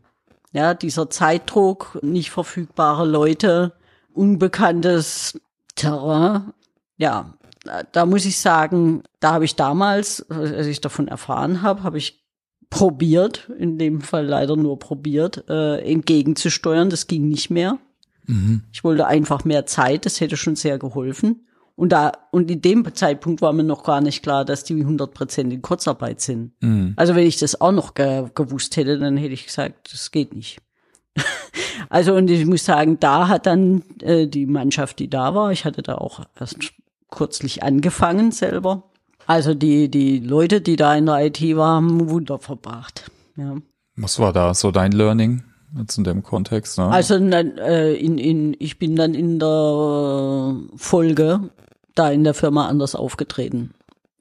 Ja, 0.52 0.74
dieser 0.74 1.10
Zeitdruck, 1.10 1.98
nicht 2.02 2.30
verfügbare 2.30 3.06
Leute, 3.06 3.72
unbekanntes 4.12 5.40
Terrain. 5.74 6.52
Ja, 6.96 7.34
da 7.92 8.06
muss 8.06 8.24
ich 8.24 8.38
sagen, 8.38 9.02
da 9.20 9.32
habe 9.32 9.44
ich 9.44 9.56
damals, 9.56 10.28
als 10.30 10.66
ich 10.66 10.80
davon 10.80 11.08
erfahren 11.08 11.62
habe, 11.62 11.82
habe 11.82 11.98
ich 11.98 12.23
probiert, 12.74 13.48
in 13.56 13.78
dem 13.78 14.00
Fall 14.00 14.26
leider 14.26 14.56
nur 14.56 14.80
probiert, 14.80 15.44
äh, 15.48 15.78
entgegenzusteuern. 15.78 16.90
Das 16.90 17.06
ging 17.06 17.28
nicht 17.28 17.48
mehr. 17.48 17.78
Mhm. 18.26 18.64
Ich 18.72 18.82
wollte 18.82 19.06
einfach 19.06 19.44
mehr 19.44 19.64
Zeit, 19.64 20.06
das 20.06 20.20
hätte 20.20 20.36
schon 20.36 20.56
sehr 20.56 20.78
geholfen. 20.78 21.46
Und 21.76 21.92
da, 21.92 22.12
und 22.32 22.50
in 22.50 22.62
dem 22.62 22.92
Zeitpunkt 22.94 23.42
war 23.42 23.52
mir 23.52 23.62
noch 23.62 23.84
gar 23.84 24.00
nicht 24.00 24.22
klar, 24.22 24.44
dass 24.44 24.64
die 24.64 24.74
100 24.74 25.14
Prozent 25.14 25.52
in 25.52 25.62
Kurzarbeit 25.62 26.20
sind. 26.20 26.52
Mhm. 26.60 26.94
Also 26.96 27.14
wenn 27.14 27.26
ich 27.26 27.38
das 27.38 27.60
auch 27.60 27.72
noch 27.72 27.94
ge 27.94 28.28
gewusst 28.34 28.76
hätte, 28.76 28.98
dann 28.98 29.16
hätte 29.16 29.34
ich 29.34 29.46
gesagt, 29.46 29.92
das 29.92 30.10
geht 30.10 30.34
nicht. 30.34 30.58
also 31.88 32.14
und 32.14 32.28
ich 32.28 32.44
muss 32.44 32.64
sagen, 32.64 32.98
da 32.98 33.28
hat 33.28 33.46
dann 33.46 33.82
äh, 34.02 34.26
die 34.26 34.46
Mannschaft, 34.46 34.98
die 34.98 35.08
da 35.08 35.34
war, 35.34 35.52
ich 35.52 35.64
hatte 35.64 35.82
da 35.82 35.94
auch 35.94 36.24
erst 36.38 36.58
kürzlich 37.08 37.62
angefangen 37.62 38.32
selber, 38.32 38.90
also 39.26 39.54
die, 39.54 39.90
die 39.90 40.18
Leute, 40.20 40.60
die 40.60 40.76
da 40.76 40.94
in 40.94 41.06
der 41.06 41.26
IT 41.26 41.40
waren, 41.56 41.84
haben 41.84 42.10
Wunder 42.10 42.38
verbracht. 42.38 43.10
Ja. 43.36 43.56
Was 43.96 44.18
war 44.18 44.32
da 44.32 44.54
so 44.54 44.70
dein 44.70 44.92
Learning 44.92 45.44
jetzt 45.78 45.98
in 45.98 46.04
dem 46.04 46.22
Kontext? 46.22 46.78
Ne? 46.78 46.88
Also 46.88 47.14
äh, 47.14 47.94
in, 47.94 48.18
in, 48.18 48.56
ich 48.58 48.78
bin 48.78 48.96
dann 48.96 49.14
in 49.14 49.38
der 49.38 50.56
Folge 50.76 51.50
da 51.94 52.10
in 52.10 52.24
der 52.24 52.34
Firma 52.34 52.66
anders 52.66 52.94
aufgetreten 52.94 53.72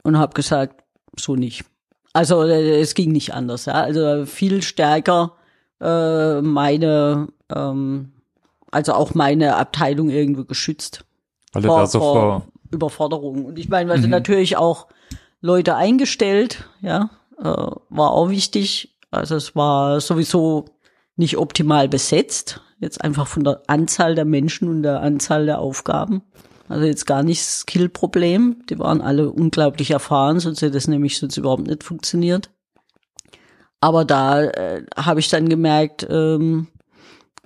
und 0.03 0.17
habe 0.17 0.33
gesagt, 0.33 0.83
so 1.17 1.35
nicht. 1.35 1.65
Also 2.13 2.43
äh, 2.43 2.79
es 2.79 2.93
ging 2.93 3.11
nicht 3.11 3.33
anders. 3.33 3.65
Ja. 3.65 3.73
Also 3.73 4.25
viel 4.25 4.61
stärker 4.61 5.33
äh, 5.81 6.41
meine, 6.41 7.27
ähm, 7.53 8.11
also 8.71 8.93
auch 8.93 9.13
meine 9.15 9.55
Abteilung 9.55 10.09
irgendwie 10.09 10.45
geschützt. 10.45 11.03
Weil 11.51 11.63
vor, 11.63 11.79
da 11.79 11.85
so 11.87 11.99
vor, 11.99 12.47
Überforderung. 12.73 13.45
Und 13.45 13.59
ich 13.59 13.69
meine, 13.69 13.89
wir 13.89 13.95
sind 13.95 14.05
mhm. 14.05 14.11
natürlich 14.11 14.57
auch 14.57 14.87
Leute 15.41 15.75
eingestellt, 15.75 16.65
ja, 16.81 17.09
äh, 17.37 17.43
war 17.43 18.11
auch 18.11 18.29
wichtig. 18.29 18.95
Also 19.11 19.35
es 19.35 19.55
war 19.55 20.01
sowieso 20.01 20.65
nicht 21.15 21.37
optimal 21.37 21.87
besetzt, 21.87 22.61
jetzt 22.79 23.03
einfach 23.03 23.27
von 23.27 23.43
der 23.43 23.61
Anzahl 23.67 24.15
der 24.15 24.25
Menschen 24.25 24.67
und 24.67 24.83
der 24.83 25.01
Anzahl 25.01 25.45
der 25.45 25.59
Aufgaben. 25.59 26.23
Also 26.69 26.85
jetzt 26.85 27.05
gar 27.05 27.23
nicht 27.23 27.43
Skill-Problem. 27.43 28.63
Die 28.69 28.79
waren 28.79 29.01
alle 29.01 29.29
unglaublich 29.29 29.91
erfahren, 29.91 30.39
sonst 30.39 30.61
hätte 30.61 30.71
das 30.71 30.87
nämlich 30.87 31.17
sonst 31.17 31.37
überhaupt 31.37 31.67
nicht 31.67 31.83
funktioniert. 31.83 32.49
Aber 33.79 34.05
da 34.05 34.43
äh, 34.43 34.85
habe 34.95 35.19
ich 35.19 35.29
dann 35.29 35.49
gemerkt, 35.49 36.07
ähm, 36.09 36.67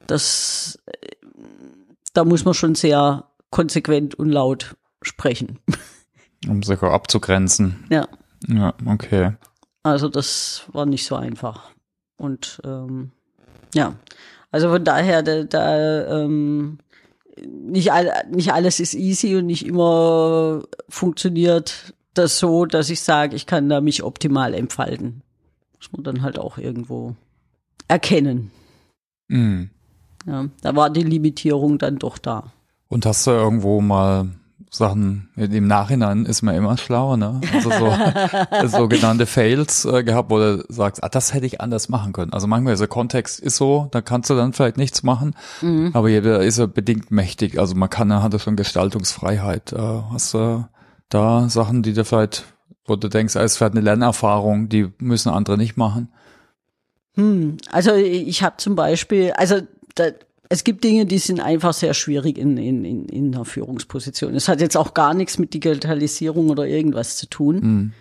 dass 0.05 0.79
äh, 0.85 1.07
da 2.13 2.23
muss 2.23 2.45
man 2.45 2.53
schon 2.53 2.75
sehr 2.75 3.25
konsequent 3.49 4.15
und 4.15 4.29
laut 4.29 4.75
sprechen. 5.01 5.59
Um 6.47 6.63
sich 6.63 6.81
auch 6.81 6.91
abzugrenzen. 6.91 7.85
Ja. 7.89 8.07
Ja, 8.47 8.73
okay. 8.85 9.33
Also 9.83 10.09
das 10.09 10.63
war 10.71 10.85
nicht 10.85 11.05
so 11.05 11.15
einfach. 11.15 11.71
Und 12.17 12.61
ähm, 12.63 13.11
ja, 13.73 13.95
also 14.51 14.69
von 14.69 14.83
daher, 14.83 15.23
da, 15.23 15.43
da 15.43 16.23
ähm, 16.23 16.79
nicht, 17.45 17.91
all, 17.91 18.11
nicht 18.29 18.53
alles 18.53 18.79
ist 18.79 18.93
easy 18.93 19.35
und 19.35 19.45
nicht 19.45 19.65
immer 19.65 20.63
funktioniert 20.89 21.93
das 22.13 22.39
so, 22.39 22.65
dass 22.65 22.89
ich 22.89 23.01
sage, 23.01 23.35
ich 23.35 23.45
kann 23.45 23.69
da 23.69 23.81
mich 23.81 24.03
optimal 24.03 24.53
entfalten. 24.53 25.21
Muss 25.75 25.91
man 25.91 26.03
dann 26.03 26.21
halt 26.23 26.39
auch 26.39 26.57
irgendwo 26.57 27.15
erkennen. 27.87 28.51
Mhm. 29.27 29.69
Ja, 30.25 30.47
da 30.61 30.75
war 30.75 30.89
die 30.89 31.03
Limitierung 31.03 31.77
dann 31.77 31.99
doch 31.99 32.17
da. 32.17 32.51
Und 32.89 33.05
hast 33.05 33.27
du 33.27 33.31
irgendwo 33.31 33.81
mal 33.81 34.31
Sachen, 34.69 35.29
im 35.37 35.67
Nachhinein 35.67 36.25
ist 36.25 36.41
man 36.41 36.53
immer 36.55 36.77
schlauer, 36.77 37.15
ne? 37.15 37.39
Also 37.53 37.71
so 37.71 38.67
sogenannte 38.67 39.25
Fails 39.25 39.85
äh, 39.85 40.03
gehabt, 40.03 40.29
wo 40.29 40.37
du 40.37 40.65
sagst, 40.67 41.03
ah, 41.03 41.09
das 41.09 41.33
hätte 41.33 41.45
ich 41.45 41.61
anders 41.61 41.87
machen 41.87 42.11
können. 42.11 42.33
Also 42.33 42.47
manchmal 42.47 42.73
ist 42.73 42.79
der 42.79 42.89
Kontext 42.89 43.39
ist 43.39 43.55
so, 43.55 43.87
da 43.91 44.01
kannst 44.01 44.29
du 44.29 44.35
dann 44.35 44.51
vielleicht 44.51 44.77
nichts 44.77 45.03
machen, 45.03 45.35
mhm. 45.61 45.91
aber 45.93 46.09
jeder 46.09 46.41
ist 46.41 46.59
ja 46.59 46.65
bedingt 46.65 47.11
mächtig. 47.11 47.59
Also 47.59 47.75
man 47.75 47.89
kann, 47.89 48.13
hat 48.13 48.39
schon 48.41 48.57
Gestaltungsfreiheit. 48.57 49.71
Äh, 49.71 50.01
hast 50.11 50.33
du 50.33 50.67
da 51.09 51.47
Sachen, 51.49 51.81
die 51.81 51.93
du 51.93 52.03
vielleicht, 52.03 52.43
wo 52.85 52.97
du 52.97 53.07
denkst, 53.07 53.37
ah, 53.37 53.43
es 53.43 53.55
vielleicht 53.55 53.73
eine 53.73 53.81
Lernerfahrung, 53.81 54.67
die 54.67 54.91
müssen 54.99 55.29
andere 55.29 55.57
nicht 55.57 55.77
machen? 55.77 56.09
Hm, 57.15 57.57
also 57.71 57.93
ich 57.93 58.43
habe 58.43 58.57
zum 58.57 58.75
Beispiel, 58.75 59.31
also 59.31 59.61
da, 59.95 60.09
es 60.49 60.63
gibt 60.63 60.83
Dinge, 60.83 61.05
die 61.05 61.17
sind 61.17 61.39
einfach 61.39 61.73
sehr 61.73 61.93
schwierig 61.93 62.37
in, 62.37 62.57
in, 62.57 62.85
in, 62.85 63.05
in 63.09 63.35
einer 63.35 63.45
Führungsposition. 63.45 64.33
Es 64.35 64.47
hat 64.47 64.61
jetzt 64.61 64.77
auch 64.77 64.93
gar 64.93 65.13
nichts 65.13 65.37
mit 65.37 65.53
Digitalisierung 65.53 66.49
oder 66.49 66.65
irgendwas 66.65 67.17
zu 67.17 67.27
tun. 67.27 67.59
Mhm. 67.59 67.93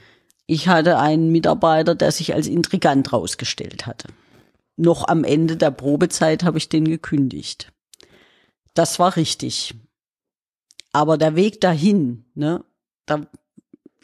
Ich 0.46 0.68
hatte 0.68 0.98
einen 0.98 1.32
Mitarbeiter, 1.32 1.94
der 1.94 2.12
sich 2.12 2.34
als 2.34 2.46
intrigant 2.46 3.12
rausgestellt 3.12 3.86
hatte. 3.86 4.08
Noch 4.76 5.08
am 5.08 5.24
Ende 5.24 5.56
der 5.56 5.72
Probezeit 5.72 6.44
habe 6.44 6.58
ich 6.58 6.68
den 6.68 6.84
gekündigt. 6.84 7.72
Das 8.74 8.98
war 8.98 9.16
richtig. 9.16 9.74
Aber 10.92 11.18
der 11.18 11.34
Weg 11.34 11.60
dahin, 11.60 12.26
ne, 12.34 12.64
da 13.06 13.26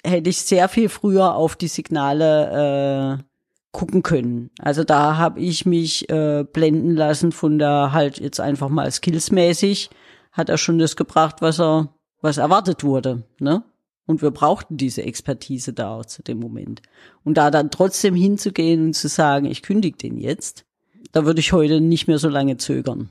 hätte 0.05 0.31
ich 0.31 0.39
sehr 0.39 0.69
viel 0.69 0.89
früher 0.89 1.35
auf 1.35 1.55
die 1.55 1.69
Signale 1.69 3.21
äh, 3.21 3.25
gucken 3.73 4.03
können. 4.03 4.51
Also 4.59 4.85
da 4.85 5.17
habe 5.17 5.41
ich 5.41 5.67
mich 5.67 6.09
äh, 6.11 6.45
blenden 6.45 6.95
lassen 6.95 7.33
von 7.33 7.59
der 7.59 7.93
halt 7.93 8.21
jetzt 8.21 8.39
einfach 8.39 8.69
mal 8.69 8.91
skillsmäßig 8.91 9.91
hat 10.31 10.49
er 10.49 10.59
schon 10.59 10.79
das 10.79 10.97
gebracht, 10.97 11.37
was 11.41 11.61
er 11.61 11.95
was 12.21 12.39
erwartet 12.39 12.85
wurde, 12.85 13.25
ne? 13.39 13.65
Und 14.05 14.21
wir 14.21 14.31
brauchten 14.31 14.77
diese 14.77 15.03
Expertise 15.03 15.73
da 15.73 15.95
auch 15.95 16.05
zu 16.05 16.23
dem 16.23 16.39
Moment. 16.39 16.83
Und 17.25 17.37
da 17.37 17.51
dann 17.51 17.71
trotzdem 17.71 18.15
hinzugehen 18.15 18.87
und 18.87 18.95
zu 18.95 19.09
sagen, 19.09 19.47
ich 19.47 19.63
kündige 19.63 19.97
den 19.97 20.17
jetzt, 20.17 20.65
da 21.13 21.25
würde 21.25 21.41
ich 21.41 21.53
heute 21.53 21.81
nicht 21.81 22.09
mehr 22.09 22.19
so 22.19 22.29
lange 22.29 22.57
zögern. 22.57 23.11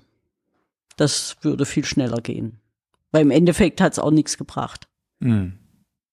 Das 0.98 1.38
würde 1.42 1.66
viel 1.66 1.86
schneller 1.86 2.22
gehen. 2.22 2.60
Weil 3.12 3.22
im 3.22 3.32
Endeffekt 3.32 3.80
hat 3.80 3.94
es 3.94 4.00
auch 4.00 4.12
nichts 4.12 4.38
gebracht. 4.38 4.90
Mhm. 5.20 5.54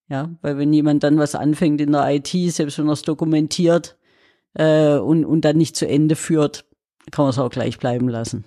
Ja, 0.09 0.31
weil 0.43 0.59
wenn 0.59 0.73
jemand 0.73 1.03
dann 1.03 1.19
was 1.19 1.35
anfängt 1.35 1.81
in 1.81 1.93
der 1.93 2.09
IT, 2.15 2.29
selbst 2.29 2.79
wenn 2.79 2.87
er 2.87 2.93
es 2.93 3.03
dokumentiert, 3.03 3.98
äh, 4.55 4.97
und, 4.97 5.25
und 5.25 5.43
dann 5.43 5.57
nicht 5.57 5.77
zu 5.77 5.87
Ende 5.87 6.17
führt, 6.17 6.65
kann 7.11 7.25
man 7.25 7.31
es 7.31 7.39
auch 7.39 7.51
gleich 7.51 7.79
bleiben 7.79 8.09
lassen. 8.09 8.45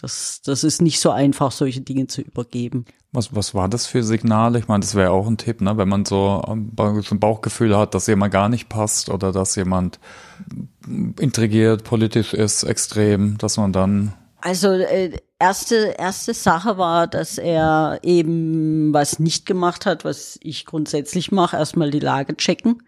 Das, 0.00 0.42
das 0.42 0.64
ist 0.64 0.80
nicht 0.80 1.00
so 1.00 1.10
einfach, 1.10 1.50
solche 1.50 1.80
Dinge 1.80 2.06
zu 2.06 2.22
übergeben. 2.22 2.84
Was, 3.12 3.34
was 3.34 3.54
war 3.54 3.68
das 3.68 3.86
für 3.86 4.04
Signale? 4.04 4.58
Ich 4.58 4.68
meine, 4.68 4.82
das 4.82 4.94
wäre 4.94 5.10
auch 5.10 5.26
ein 5.26 5.38
Tipp, 5.38 5.60
ne? 5.60 5.76
wenn 5.76 5.88
man 5.88 6.04
so 6.04 6.42
ein 6.46 6.74
Bauchgefühl 6.74 7.76
hat, 7.76 7.94
dass 7.94 8.06
jemand 8.06 8.32
gar 8.32 8.48
nicht 8.48 8.68
passt 8.68 9.08
oder 9.08 9.32
dass 9.32 9.56
jemand 9.56 9.98
intrigiert, 11.18 11.84
politisch 11.84 12.34
ist, 12.34 12.62
extrem, 12.62 13.38
dass 13.38 13.56
man 13.56 13.72
dann. 13.72 14.14
Also 14.40 14.68
äh, 14.68 15.16
erste 15.38 15.94
erste 15.98 16.34
Sache 16.34 16.78
war, 16.78 17.06
dass 17.06 17.38
er 17.38 17.98
eben 18.02 18.92
was 18.92 19.18
nicht 19.18 19.46
gemacht 19.46 19.84
hat, 19.86 20.04
was 20.04 20.38
ich 20.42 20.64
grundsätzlich 20.64 21.32
mache, 21.32 21.56
erstmal 21.56 21.90
die 21.90 21.98
Lage 21.98 22.36
checken 22.36 22.82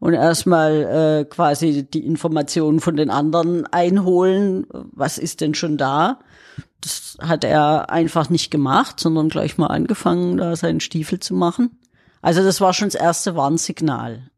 und 0.00 0.14
erstmal 0.14 1.20
äh, 1.20 1.24
quasi 1.26 1.84
die 1.84 2.04
Informationen 2.04 2.80
von 2.80 2.96
den 2.96 3.10
anderen 3.10 3.66
einholen. 3.66 4.66
Was 4.70 5.18
ist 5.18 5.40
denn 5.42 5.54
schon 5.54 5.76
da? 5.76 6.18
Das 6.80 7.18
hat 7.20 7.44
er 7.44 7.90
einfach 7.90 8.30
nicht 8.30 8.50
gemacht, 8.50 8.98
sondern 8.98 9.28
gleich 9.28 9.58
mal 9.58 9.66
angefangen, 9.66 10.38
da 10.38 10.56
seinen 10.56 10.80
Stiefel 10.80 11.20
zu 11.20 11.34
machen. 11.34 11.78
Also 12.22 12.42
das 12.42 12.60
war 12.60 12.72
schon 12.72 12.88
das 12.88 12.94
erste 12.94 13.36
Warnsignal 13.36 14.30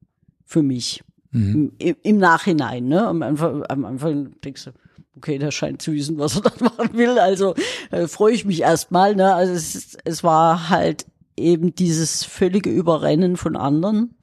für 0.45 0.63
mich. 0.63 1.03
Mhm. 1.31 1.73
Im, 1.79 1.97
Im, 2.03 2.19
Nachhinein, 2.19 2.89
ne? 2.89 3.07
Am 3.07 3.23
Anfang, 3.23 3.65
am 3.69 3.85
Anfang 3.85 4.33
denkst 4.43 4.65
du, 4.65 4.71
okay, 5.17 5.39
der 5.39 5.53
scheint 5.53 5.81
zu 5.81 5.93
wissen, 5.93 6.19
was 6.19 6.37
er 6.37 6.43
da 6.43 6.53
machen 6.65 6.91
will. 6.95 7.19
Also 7.19 7.55
äh, 7.93 8.09
freue 8.09 8.35
ich 8.35 8.45
mich 8.45 8.63
erstmal. 8.63 9.15
Ne? 9.15 9.33
Also 9.33 9.53
es, 9.53 9.97
es 10.05 10.25
war 10.25 10.69
halt 10.69 11.07
eben 11.37 11.75
dieses 11.75 12.25
völlige 12.25 12.71
Überrennen 12.71 13.37
von 13.37 13.57
anderen. 13.57 14.17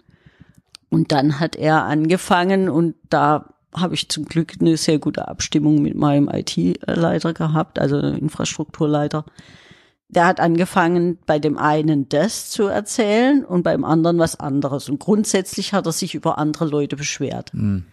Und 0.90 1.12
dann 1.12 1.40
hat 1.40 1.56
er 1.56 1.84
angefangen 1.86 2.70
und 2.70 2.96
da 3.10 3.54
habe 3.76 3.94
ich 3.94 4.10
zum 4.10 4.26
Glück 4.26 4.54
eine 4.60 4.78
sehr 4.78 5.00
gute 5.00 5.28
Abstimmung 5.28 5.82
mit 5.82 5.96
meinem 5.96 6.28
IT-Leiter 6.28 7.34
gehabt, 7.34 7.80
also 7.80 8.00
Infrastrukturleiter. 8.00 9.26
Der 10.08 10.26
hat 10.26 10.40
angefangen, 10.40 11.20
bei 11.28 11.38
dem 11.38 11.58
einen 11.58 12.10
das 12.10 12.50
zu 12.50 12.66
erzählen 12.66 13.46
und 13.46 13.62
beim 13.62 13.86
anderen 13.86 14.18
was 14.18 14.40
anderes. 14.40 14.90
Und 14.90 15.00
grundsätzlich 15.00 15.74
hat 15.74 15.86
er 15.86 15.92
sich 15.92 16.16
über 16.16 16.40
andere 16.40 16.66
Leute 16.66 16.96
beschwert. 16.96 17.54
Mhm. 17.54 17.86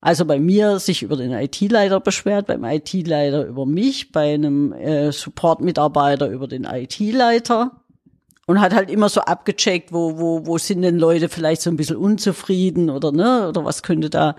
Also 0.00 0.24
bei 0.24 0.38
mir 0.38 0.78
sich 0.78 1.02
über 1.02 1.16
den 1.16 1.32
IT-Leiter 1.32 2.00
beschwert, 2.00 2.46
beim 2.46 2.64
IT-Leiter 2.64 3.44
über 3.46 3.66
mich, 3.66 4.12
bei 4.12 4.32
einem 4.32 4.72
äh, 4.72 5.12
Support-Mitarbeiter 5.12 6.28
über 6.28 6.46
den 6.46 6.64
IT-Leiter 6.64 7.79
und 8.50 8.60
hat 8.60 8.74
halt 8.74 8.90
immer 8.90 9.08
so 9.08 9.20
abgecheckt, 9.20 9.92
wo, 9.92 10.18
wo, 10.18 10.44
wo 10.44 10.58
sind 10.58 10.82
denn 10.82 10.98
Leute 10.98 11.28
vielleicht 11.28 11.62
so 11.62 11.70
ein 11.70 11.76
bisschen 11.76 11.94
unzufrieden 11.94 12.90
oder 12.90 13.12
ne, 13.12 13.48
oder 13.48 13.64
was 13.64 13.84
könnte 13.84 14.10
da 14.10 14.34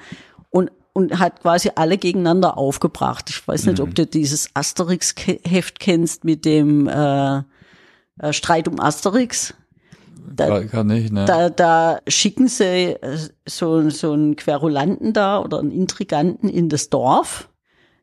und, 0.49 0.69
und 0.91 1.17
hat 1.17 1.41
quasi 1.41 1.71
alle 1.75 1.97
gegeneinander 1.97 2.57
aufgebracht. 2.57 3.29
Ich 3.29 3.47
weiß 3.47 3.67
nicht, 3.67 3.79
mhm. 3.79 3.85
ob 3.85 3.95
du 3.95 4.05
dieses 4.05 4.49
Asterix-Heft 4.53 5.79
kennst 5.79 6.25
mit 6.25 6.43
dem 6.43 6.89
äh, 6.89 7.37
äh, 7.37 8.33
Streit 8.33 8.67
um 8.67 8.81
Asterix. 8.81 9.53
Da, 10.35 10.61
kann 10.65 10.89
ich, 10.89 11.09
ne? 11.09 11.23
Da, 11.23 11.49
da 11.49 11.99
schicken 12.05 12.49
sie 12.49 12.97
äh, 13.01 13.17
so, 13.47 13.89
so 13.89 14.11
einen 14.11 14.35
Querulanten 14.35 15.13
da 15.13 15.39
oder 15.41 15.59
einen 15.59 15.71
Intriganten 15.71 16.49
in 16.49 16.67
das 16.67 16.89
Dorf, 16.89 17.47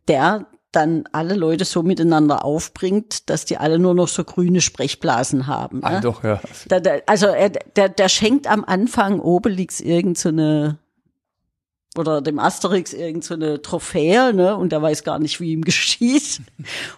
der 0.08 0.46
dann 0.72 1.04
alle 1.12 1.34
Leute 1.34 1.64
so 1.64 1.82
miteinander 1.82 2.44
aufbringt, 2.44 3.30
dass 3.30 3.44
die 3.44 3.56
alle 3.56 3.78
nur 3.78 3.94
noch 3.94 4.08
so 4.08 4.24
grüne 4.24 4.60
Sprechblasen 4.60 5.46
haben. 5.46 5.82
Ah, 5.82 5.92
ne? 5.92 6.00
doch, 6.00 6.22
ja. 6.22 6.40
Da, 6.68 6.80
da, 6.80 6.96
also 7.06 7.26
er, 7.26 7.50
der, 7.50 7.88
der 7.88 8.08
schenkt 8.08 8.46
am 8.46 8.64
Anfang 8.64 9.20
Obelix 9.20 9.80
irgend 9.80 10.18
so 10.18 10.28
eine 10.28 10.78
oder 11.96 12.20
dem 12.20 12.38
Asterix 12.38 12.92
irgend 12.92 13.24
so 13.24 13.34
eine 13.34 13.62
Trophäe, 13.62 14.32
ne, 14.32 14.56
und 14.56 14.70
der 14.70 14.82
weiß 14.82 15.04
gar 15.04 15.18
nicht, 15.18 15.40
wie 15.40 15.52
ihm 15.52 15.62
geschieht. 15.64 16.40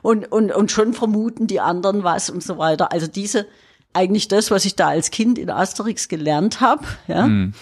Und, 0.02 0.30
und, 0.30 0.52
und 0.52 0.70
schon 0.70 0.92
vermuten 0.92 1.46
die 1.46 1.60
anderen 1.60 2.02
was 2.02 2.28
und 2.28 2.42
so 2.42 2.58
weiter. 2.58 2.92
Also 2.92 3.06
diese, 3.06 3.46
eigentlich 3.92 4.28
das, 4.28 4.50
was 4.50 4.64
ich 4.64 4.76
da 4.76 4.88
als 4.88 5.10
Kind 5.10 5.38
in 5.38 5.50
Asterix 5.50 6.08
gelernt 6.08 6.60
habe, 6.60 6.84
ja, 7.06 7.26
mhm. 7.26 7.54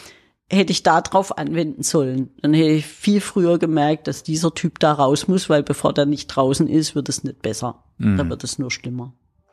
Hätte 0.51 0.73
ich 0.73 0.83
da 0.83 1.01
drauf 1.01 1.37
anwenden 1.37 1.83
sollen. 1.83 2.31
Dann 2.41 2.55
hätte 2.55 2.71
ich 2.71 2.87
viel 2.87 3.21
früher 3.21 3.59
gemerkt, 3.59 4.09
dass 4.09 4.23
dieser 4.23 4.55
Typ 4.55 4.79
da 4.79 4.93
raus 4.93 5.29
muss, 5.29 5.51
weil 5.51 5.63
bevor 5.63 5.93
der 5.93 6.07
nicht 6.07 6.29
draußen 6.29 6.69
ist, 6.69 6.95
wird 6.95 7.09
es 7.09 7.23
nicht 7.23 7.43
besser. 7.43 7.85
Mhm. 7.99 8.17
Dann 8.17 8.31
wird 8.31 8.45
es 8.45 8.59
nur 8.59 8.71
schlimmer. 8.71 9.13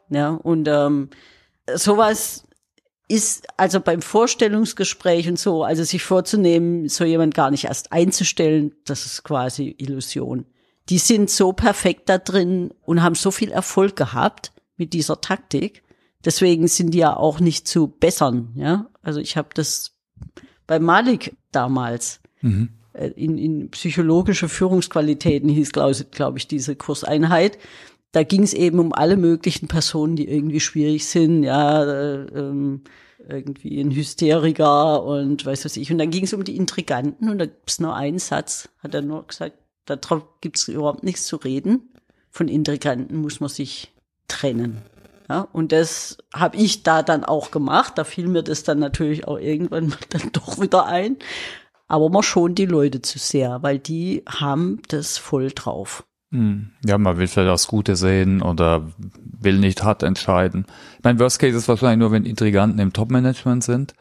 Ja, 0.09 0.29
und 0.29 0.67
ähm, 0.67 1.09
sowas 1.73 2.45
ist 3.07 3.47
also 3.57 3.79
beim 3.81 4.01
Vorstellungsgespräch 4.01 5.27
und 5.27 5.37
so, 5.37 5.63
also 5.63 5.83
sich 5.83 6.03
vorzunehmen, 6.03 6.87
so 6.89 7.03
jemand 7.03 7.33
gar 7.33 7.51
nicht 7.51 7.65
erst 7.65 7.91
einzustellen, 7.91 8.73
das 8.85 9.05
ist 9.05 9.23
quasi 9.23 9.75
Illusion. 9.77 10.45
Die 10.89 10.97
sind 10.97 11.29
so 11.29 11.53
perfekt 11.53 12.09
da 12.09 12.17
drin 12.17 12.73
und 12.85 13.03
haben 13.03 13.15
so 13.15 13.31
viel 13.31 13.51
Erfolg 13.51 13.95
gehabt 13.95 14.53
mit 14.77 14.93
dieser 14.93 15.21
Taktik. 15.21 15.83
Deswegen 16.23 16.67
sind 16.67 16.91
die 16.91 16.99
ja 16.99 17.15
auch 17.15 17.39
nicht 17.39 17.67
zu 17.67 17.87
bessern, 17.87 18.53
ja. 18.55 18.87
Also 19.01 19.19
ich 19.19 19.37
habe 19.37 19.49
das 19.53 19.91
bei 20.67 20.79
Malik 20.79 21.35
damals 21.51 22.19
mhm. 22.41 22.69
Äh, 22.93 23.09
in, 23.09 23.37
in 23.37 23.71
psychologische 23.71 24.47
Führungsqualitäten 24.47 25.49
hieß, 25.49 25.73
glaube 25.73 26.05
glaub 26.11 26.37
ich, 26.37 26.47
diese 26.47 26.77
Kurseinheit 26.77 27.57
da 28.15 28.23
ging 28.23 28.43
es 28.43 28.53
eben 28.53 28.79
um 28.79 28.93
alle 28.93 29.17
möglichen 29.17 29.67
Personen, 29.67 30.15
die 30.15 30.29
irgendwie 30.29 30.61
schwierig 30.61 31.05
sind, 31.05 31.43
ja, 31.43 31.83
äh, 31.83 32.25
ähm, 32.27 32.81
irgendwie 33.27 33.81
ein 33.81 33.91
Hysteriker 33.91 35.03
und 35.03 35.45
weiß 35.45 35.65
was 35.65 35.75
ich. 35.75 35.91
Und 35.91 35.97
dann 35.97 36.11
ging 36.11 36.23
es 36.23 36.33
um 36.33 36.45
die 36.45 36.55
Intriganten 36.55 37.29
und 37.29 37.39
da 37.39 37.45
gibt's 37.45 37.81
nur 37.81 37.93
einen 37.93 38.19
Satz, 38.19 38.69
hat 38.79 38.93
er 38.93 39.01
nur 39.01 39.27
gesagt, 39.27 39.57
darauf 39.83 40.23
gibt's 40.39 40.69
überhaupt 40.69 41.03
nichts 41.03 41.27
zu 41.27 41.35
reden. 41.35 41.89
Von 42.29 42.47
Intriganten 42.47 43.17
muss 43.17 43.41
man 43.41 43.49
sich 43.49 43.91
trennen. 44.29 44.77
Ja, 45.29 45.47
und 45.53 45.71
das 45.71 46.17
habe 46.33 46.57
ich 46.57 46.83
da 46.83 47.01
dann 47.01 47.23
auch 47.23 47.51
gemacht. 47.51 47.93
Da 47.97 48.03
fiel 48.03 48.27
mir 48.27 48.43
das 48.43 48.63
dann 48.63 48.79
natürlich 48.79 49.27
auch 49.27 49.39
irgendwann 49.39 49.93
dann 50.09 50.31
doch 50.31 50.59
wieder 50.59 50.85
ein. 50.85 51.17
Aber 51.87 52.09
man 52.09 52.23
schont 52.23 52.57
die 52.57 52.65
Leute 52.65 53.01
zu 53.01 53.19
sehr, 53.19 53.61
weil 53.61 53.79
die 53.79 54.23
haben 54.27 54.81
das 54.87 55.17
voll 55.17 55.51
drauf. 55.51 56.03
Hm. 56.31 56.71
Ja, 56.83 56.97
man 56.97 57.17
will 57.17 57.27
vielleicht 57.27 57.49
das 57.49 57.67
Gute 57.67 57.95
sehen 57.95 58.41
oder 58.41 58.91
will 59.23 59.59
nicht 59.59 59.83
hart 59.83 60.03
entscheiden. 60.03 60.65
Mein 61.03 61.19
Worst 61.19 61.39
Case 61.39 61.55
ist 61.55 61.67
wahrscheinlich 61.67 61.99
nur, 61.99 62.11
wenn 62.11 62.25
Intriganten 62.25 62.79
im 62.79 62.93
Top-Management 62.93 63.63
sind. 63.63 63.93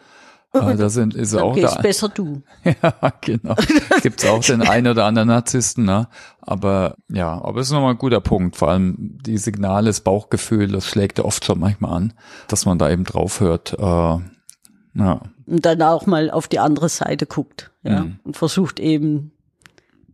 Äh, 0.54 0.76
da 0.76 0.88
sind, 0.88 1.14
ist 1.14 1.34
auch 1.34 1.56
da. 1.58 1.74
besser 1.80 2.08
du. 2.08 2.42
ja, 2.64 3.12
genau. 3.20 3.56
Gibt's 4.02 4.24
auch 4.24 4.42
den 4.42 4.62
einen 4.68 4.86
oder 4.86 5.04
anderen 5.04 5.28
Narzissten, 5.28 5.84
ne? 5.84 6.08
Aber 6.40 6.96
ja, 7.10 7.42
aber 7.42 7.60
es 7.60 7.66
ist 7.66 7.72
nochmal 7.72 7.94
ein 7.94 7.98
guter 7.98 8.20
Punkt. 8.20 8.56
Vor 8.56 8.68
allem 8.68 9.18
die 9.24 9.38
Signale, 9.38 9.88
das 9.88 10.00
Bauchgefühl, 10.00 10.68
das 10.68 10.86
schlägt 10.86 11.18
ja 11.18 11.24
oft 11.24 11.44
schon 11.44 11.58
manchmal 11.58 11.96
an, 11.96 12.12
dass 12.48 12.66
man 12.66 12.78
da 12.78 12.88
eben 12.88 13.04
drauf 13.04 13.40
hört. 13.40 13.72
Äh, 13.72 13.82
ja. 13.82 15.20
Und 15.46 15.66
dann 15.66 15.82
auch 15.82 16.06
mal 16.06 16.30
auf 16.30 16.46
die 16.46 16.60
andere 16.60 16.88
Seite 16.88 17.26
guckt, 17.26 17.72
ja, 17.82 18.04
mhm. 18.04 18.20
und 18.22 18.36
versucht 18.36 18.78
eben 18.78 19.32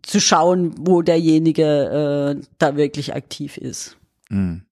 zu 0.03 0.21
schauen, 0.21 0.75
wo 0.79 1.03
derjenige 1.03 2.37
äh, 2.41 2.47
da 2.59 2.77
wirklich 2.77 3.15
aktiv 3.15 3.59
ist. 3.59 3.99
Mhm. 4.31 4.63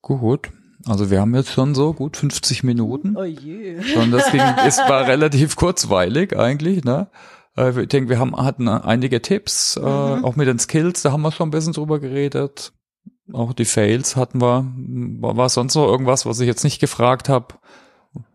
Gut. 0.00 0.50
Also 0.86 1.10
wir 1.10 1.20
haben 1.20 1.34
jetzt 1.34 1.50
schon 1.50 1.74
so 1.74 1.92
gut 1.94 2.16
50 2.16 2.62
Minuten. 2.62 3.16
Oh 3.16 3.24
je. 3.24 3.82
Schon 3.82 4.10
das 4.10 4.30
ging, 4.30 4.42
es 4.66 4.78
war 4.78 5.06
relativ 5.06 5.56
kurzweilig 5.56 6.36
eigentlich, 6.36 6.84
ne? 6.84 7.08
Äh, 7.56 7.82
ich 7.82 7.88
denke, 7.88 8.10
wir 8.10 8.18
haben, 8.18 8.36
hatten 8.36 8.68
einige 8.68 9.22
Tipps, 9.22 9.76
äh, 9.76 9.80
mhm. 9.80 9.86
äh, 9.86 10.24
auch 10.24 10.36
mit 10.36 10.48
den 10.48 10.58
Skills, 10.58 11.02
da 11.02 11.12
haben 11.12 11.22
wir 11.22 11.32
schon 11.32 11.48
ein 11.48 11.52
bisschen 11.52 11.72
drüber 11.72 12.00
geredet. 12.00 12.72
Auch 13.32 13.54
die 13.54 13.64
Fails 13.64 14.16
hatten 14.16 14.42
wir. 14.42 14.66
War, 15.20 15.36
war 15.36 15.48
sonst 15.48 15.74
noch 15.74 15.86
irgendwas, 15.86 16.26
was 16.26 16.40
ich 16.40 16.46
jetzt 16.46 16.64
nicht 16.64 16.78
gefragt 16.78 17.30
habe, 17.30 17.54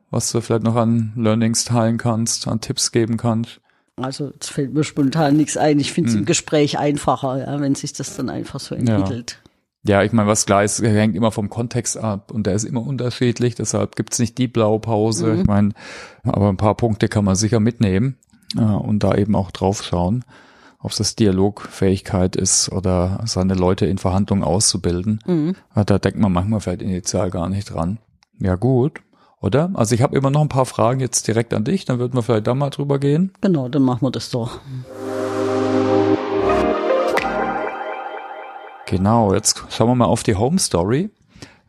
was 0.10 0.32
du 0.32 0.42
vielleicht 0.42 0.64
noch 0.64 0.76
an 0.76 1.14
Learnings 1.16 1.66
teilen 1.66 1.98
kannst, 2.00 2.48
an 2.48 2.62
Tipps 2.62 2.92
geben 2.92 3.18
kannst? 3.18 3.62
Also 3.98 4.32
es 4.40 4.50
fällt 4.50 4.74
mir 4.74 4.84
spontan 4.84 5.38
nichts 5.38 5.58
ein. 5.58 5.80
Ich 5.80 5.94
finde 5.94 6.10
es 6.10 6.14
hm. 6.14 6.22
im 6.22 6.26
Gespräch 6.26 6.80
einfacher, 6.80 7.38
ja, 7.38 7.62
wenn 7.62 7.76
sich 7.76 7.94
das 7.94 8.16
dann 8.16 8.30
einfach 8.30 8.60
so 8.60 8.74
entwickelt. 8.74 9.40
Ja, 9.44 9.49
ja 9.84 10.04
ich 10.04 10.12
meine, 10.12 10.28
was 10.28 10.46
klar 10.46 10.64
ist, 10.64 10.82
hängt 10.82 11.16
immer 11.16 11.32
vom 11.32 11.50
Kontext 11.50 11.98
ab 11.98 12.32
und 12.32 12.48
der 12.48 12.54
ist 12.54 12.64
immer 12.64 12.86
unterschiedlich, 12.86 13.56
deshalb 13.56 13.96
gibt's 13.96 14.20
nicht 14.20 14.38
die 14.38 14.48
Blaupause. 14.48 15.28
Mhm. 15.28 15.42
Ich 15.42 15.48
meine, 15.48 15.70
aber 16.24 16.50
ein 16.50 16.58
paar 16.58 16.76
Punkte 16.76 17.08
kann 17.08 17.26
man 17.26 17.36
sicher 17.36 17.60
mitnehmen 17.60 18.18
äh, 18.58 18.62
und 18.62 19.04
da 19.04 19.16
eben 19.16 19.36
auch 19.36 19.52
drauf 19.52 19.84
schauen, 19.84 20.26
ob 20.80 20.92
es 20.92 20.98
das 20.98 21.16
Dialogfähigkeit 21.16 22.36
ist 22.36 22.72
oder 22.72 23.22
seine 23.26 23.54
Leute 23.54 23.86
in 23.86 23.98
Verhandlungen 23.98 24.44
auszubilden. 24.44 25.22
Mhm. 25.26 25.56
Da 25.74 26.00
denkt 26.00 26.20
man 26.20 26.32
manchmal 26.32 26.60
vielleicht 26.62 26.82
initial 26.82 27.30
gar 27.30 27.50
nicht 27.50 27.74
dran. 27.74 28.00
Ja, 28.40 28.56
gut 28.56 29.02
oder? 29.42 29.72
Also 29.74 29.96
ich 29.96 30.02
habe 30.02 30.16
immer 30.18 30.30
noch 30.30 30.42
ein 30.42 30.50
paar 30.50 30.66
Fragen 30.66 31.00
jetzt 31.00 31.28
direkt 31.28 31.54
an 31.54 31.64
dich, 31.64 31.86
dann 31.86 32.00
würden 32.00 32.14
wir 32.16 32.24
vielleicht 32.24 32.48
da 32.48 32.54
mal 32.54 32.70
drüber 32.70 33.00
gehen. 33.00 33.32
Genau, 33.42 33.70
dann 33.70 33.84
machen 33.84 34.02
wir 34.02 34.12
das 34.12 34.30
doch. 34.30 34.60
Genau, 38.90 39.36
jetzt 39.36 39.64
schauen 39.70 39.88
wir 39.88 39.94
mal 39.94 40.06
auf 40.06 40.24
die 40.24 40.34
Home 40.34 40.58
Story. 40.58 41.12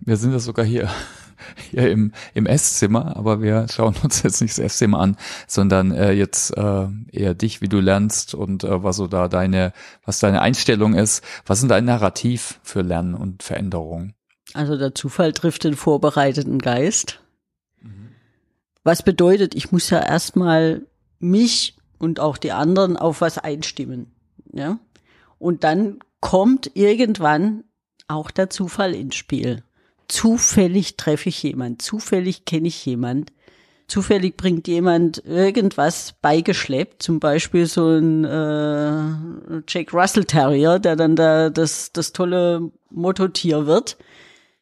Wir 0.00 0.16
sind 0.16 0.32
ja 0.32 0.38
sogar 0.38 0.64
hier 0.64 0.88
hier 1.70 1.90
im, 1.90 2.12
im 2.32 2.46
Esszimmer, 2.46 3.14
aber 3.14 3.42
wir 3.42 3.66
schauen 3.70 3.94
uns 4.02 4.22
jetzt 4.22 4.40
nicht 4.40 4.52
das 4.52 4.64
Esszimmer 4.64 5.00
an, 5.00 5.18
sondern 5.46 5.92
äh, 5.92 6.12
jetzt 6.12 6.56
äh, 6.56 6.86
eher 7.12 7.34
dich, 7.34 7.60
wie 7.60 7.68
du 7.68 7.78
lernst 7.78 8.34
und 8.34 8.64
äh, 8.64 8.82
was 8.82 8.96
so 8.96 9.06
da 9.06 9.28
deine, 9.28 9.74
was 10.02 10.18
deine 10.18 10.40
Einstellung 10.40 10.94
ist. 10.94 11.22
Was 11.44 11.60
sind 11.60 11.68
dein 11.68 11.84
Narrativ 11.84 12.58
für 12.62 12.80
Lernen 12.80 13.14
und 13.14 13.42
Veränderung? 13.42 14.14
Also 14.54 14.78
der 14.78 14.94
Zufall 14.94 15.34
trifft 15.34 15.64
den 15.64 15.74
vorbereiteten 15.74 16.58
Geist. 16.58 17.20
Was 18.82 19.02
bedeutet, 19.02 19.54
ich 19.54 19.72
muss 19.72 19.90
ja 19.90 20.00
erstmal 20.00 20.86
mich 21.18 21.76
und 21.98 22.18
auch 22.18 22.38
die 22.38 22.52
anderen 22.52 22.96
auf 22.96 23.20
was 23.20 23.36
einstimmen. 23.36 24.10
Ja? 24.54 24.78
Und 25.38 25.64
dann 25.64 25.98
kommt 26.20 26.70
irgendwann 26.74 27.64
auch 28.08 28.30
der 28.30 28.50
Zufall 28.50 28.94
ins 28.94 29.16
Spiel. 29.16 29.62
Zufällig 30.08 30.96
treffe 30.96 31.28
ich 31.28 31.42
jemand, 31.42 31.82
zufällig 31.82 32.44
kenne 32.44 32.68
ich 32.68 32.84
jemand, 32.84 33.32
zufällig 33.86 34.36
bringt 34.36 34.66
jemand 34.66 35.24
irgendwas 35.24 36.14
beigeschleppt, 36.20 37.02
zum 37.02 37.20
Beispiel 37.20 37.66
so 37.66 37.88
ein 37.88 38.24
äh, 38.24 39.62
Jack 39.68 39.92
Russell 39.92 40.24
Terrier, 40.24 40.78
der 40.78 40.96
dann 40.96 41.16
da 41.16 41.50
das, 41.50 41.92
das 41.92 42.12
tolle 42.12 42.70
Mottotier 42.90 43.66
wird. 43.66 43.98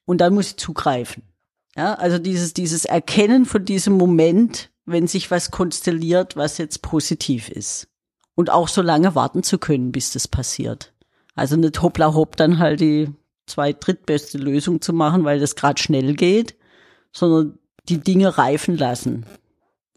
Und 0.04 0.20
dann 0.20 0.34
muss 0.34 0.48
ich 0.48 0.56
zugreifen. 0.56 1.22
Ja, 1.76 1.94
also 1.94 2.18
dieses, 2.18 2.54
dieses 2.54 2.84
Erkennen 2.84 3.46
von 3.46 3.64
diesem 3.64 3.94
Moment, 3.94 4.70
wenn 4.84 5.06
sich 5.06 5.30
was 5.30 5.50
konstelliert, 5.50 6.36
was 6.36 6.58
jetzt 6.58 6.82
positiv 6.82 7.48
ist. 7.48 7.88
Und 8.34 8.50
auch 8.50 8.68
so 8.68 8.82
lange 8.82 9.14
warten 9.14 9.42
zu 9.42 9.58
können, 9.58 9.92
bis 9.92 10.12
das 10.12 10.28
passiert. 10.28 10.92
Also 11.38 11.56
nicht 11.56 11.80
hoppla 11.82 12.14
hopp 12.14 12.36
dann 12.36 12.58
halt 12.58 12.80
die 12.80 13.14
zwei 13.46 13.72
drittbeste 13.72 14.38
Lösung 14.38 14.80
zu 14.80 14.92
machen, 14.92 15.24
weil 15.24 15.38
das 15.38 15.54
gerade 15.54 15.80
schnell 15.80 16.14
geht, 16.14 16.56
sondern 17.12 17.58
die 17.88 17.98
Dinge 17.98 18.36
reifen 18.38 18.76
lassen. 18.76 19.24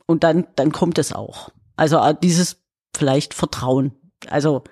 Und 0.05 0.23
dann, 0.23 0.45
dann 0.55 0.71
kommt 0.71 0.99
es 0.99 1.13
auch. 1.13 1.49
Also 1.75 1.97
äh, 1.97 2.15
dieses 2.21 2.61
vielleicht 2.95 3.33
Vertrauen. 3.33 3.91
Also, 4.29 4.63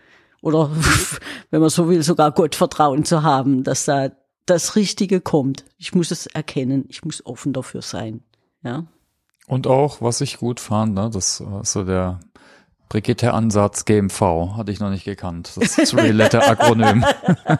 oder 0.41 0.69
wenn 1.49 1.61
man 1.61 1.71
so 1.71 1.89
will, 1.89 2.03
sogar 2.03 2.31
Gottvertrauen 2.31 3.03
zu 3.03 3.23
haben, 3.23 3.63
dass 3.63 3.85
da 3.85 4.11
das 4.45 4.75
Richtige 4.75 5.21
kommt. 5.21 5.65
Ich 5.77 5.95
muss 5.95 6.11
es 6.11 6.27
erkennen, 6.27 6.85
ich 6.87 7.03
muss 7.03 7.25
offen 7.25 7.51
dafür 7.51 7.81
sein. 7.81 8.23
Ja. 8.63 8.85
Und 9.47 9.65
auch, 9.65 10.01
was 10.01 10.21
ich 10.21 10.37
gut 10.37 10.59
fand, 10.59 10.93
ne, 10.93 11.09
das 11.11 11.41
war 11.43 11.65
so 11.65 11.83
der 11.83 12.19
Brigitte-Ansatz 12.89 13.85
GMV, 13.85 14.57
hatte 14.57 14.71
ich 14.71 14.79
noch 14.79 14.89
nicht 14.89 15.05
gekannt. 15.05 15.51
Das 15.55 15.75
Three-Letter-Akronym. 15.75 17.05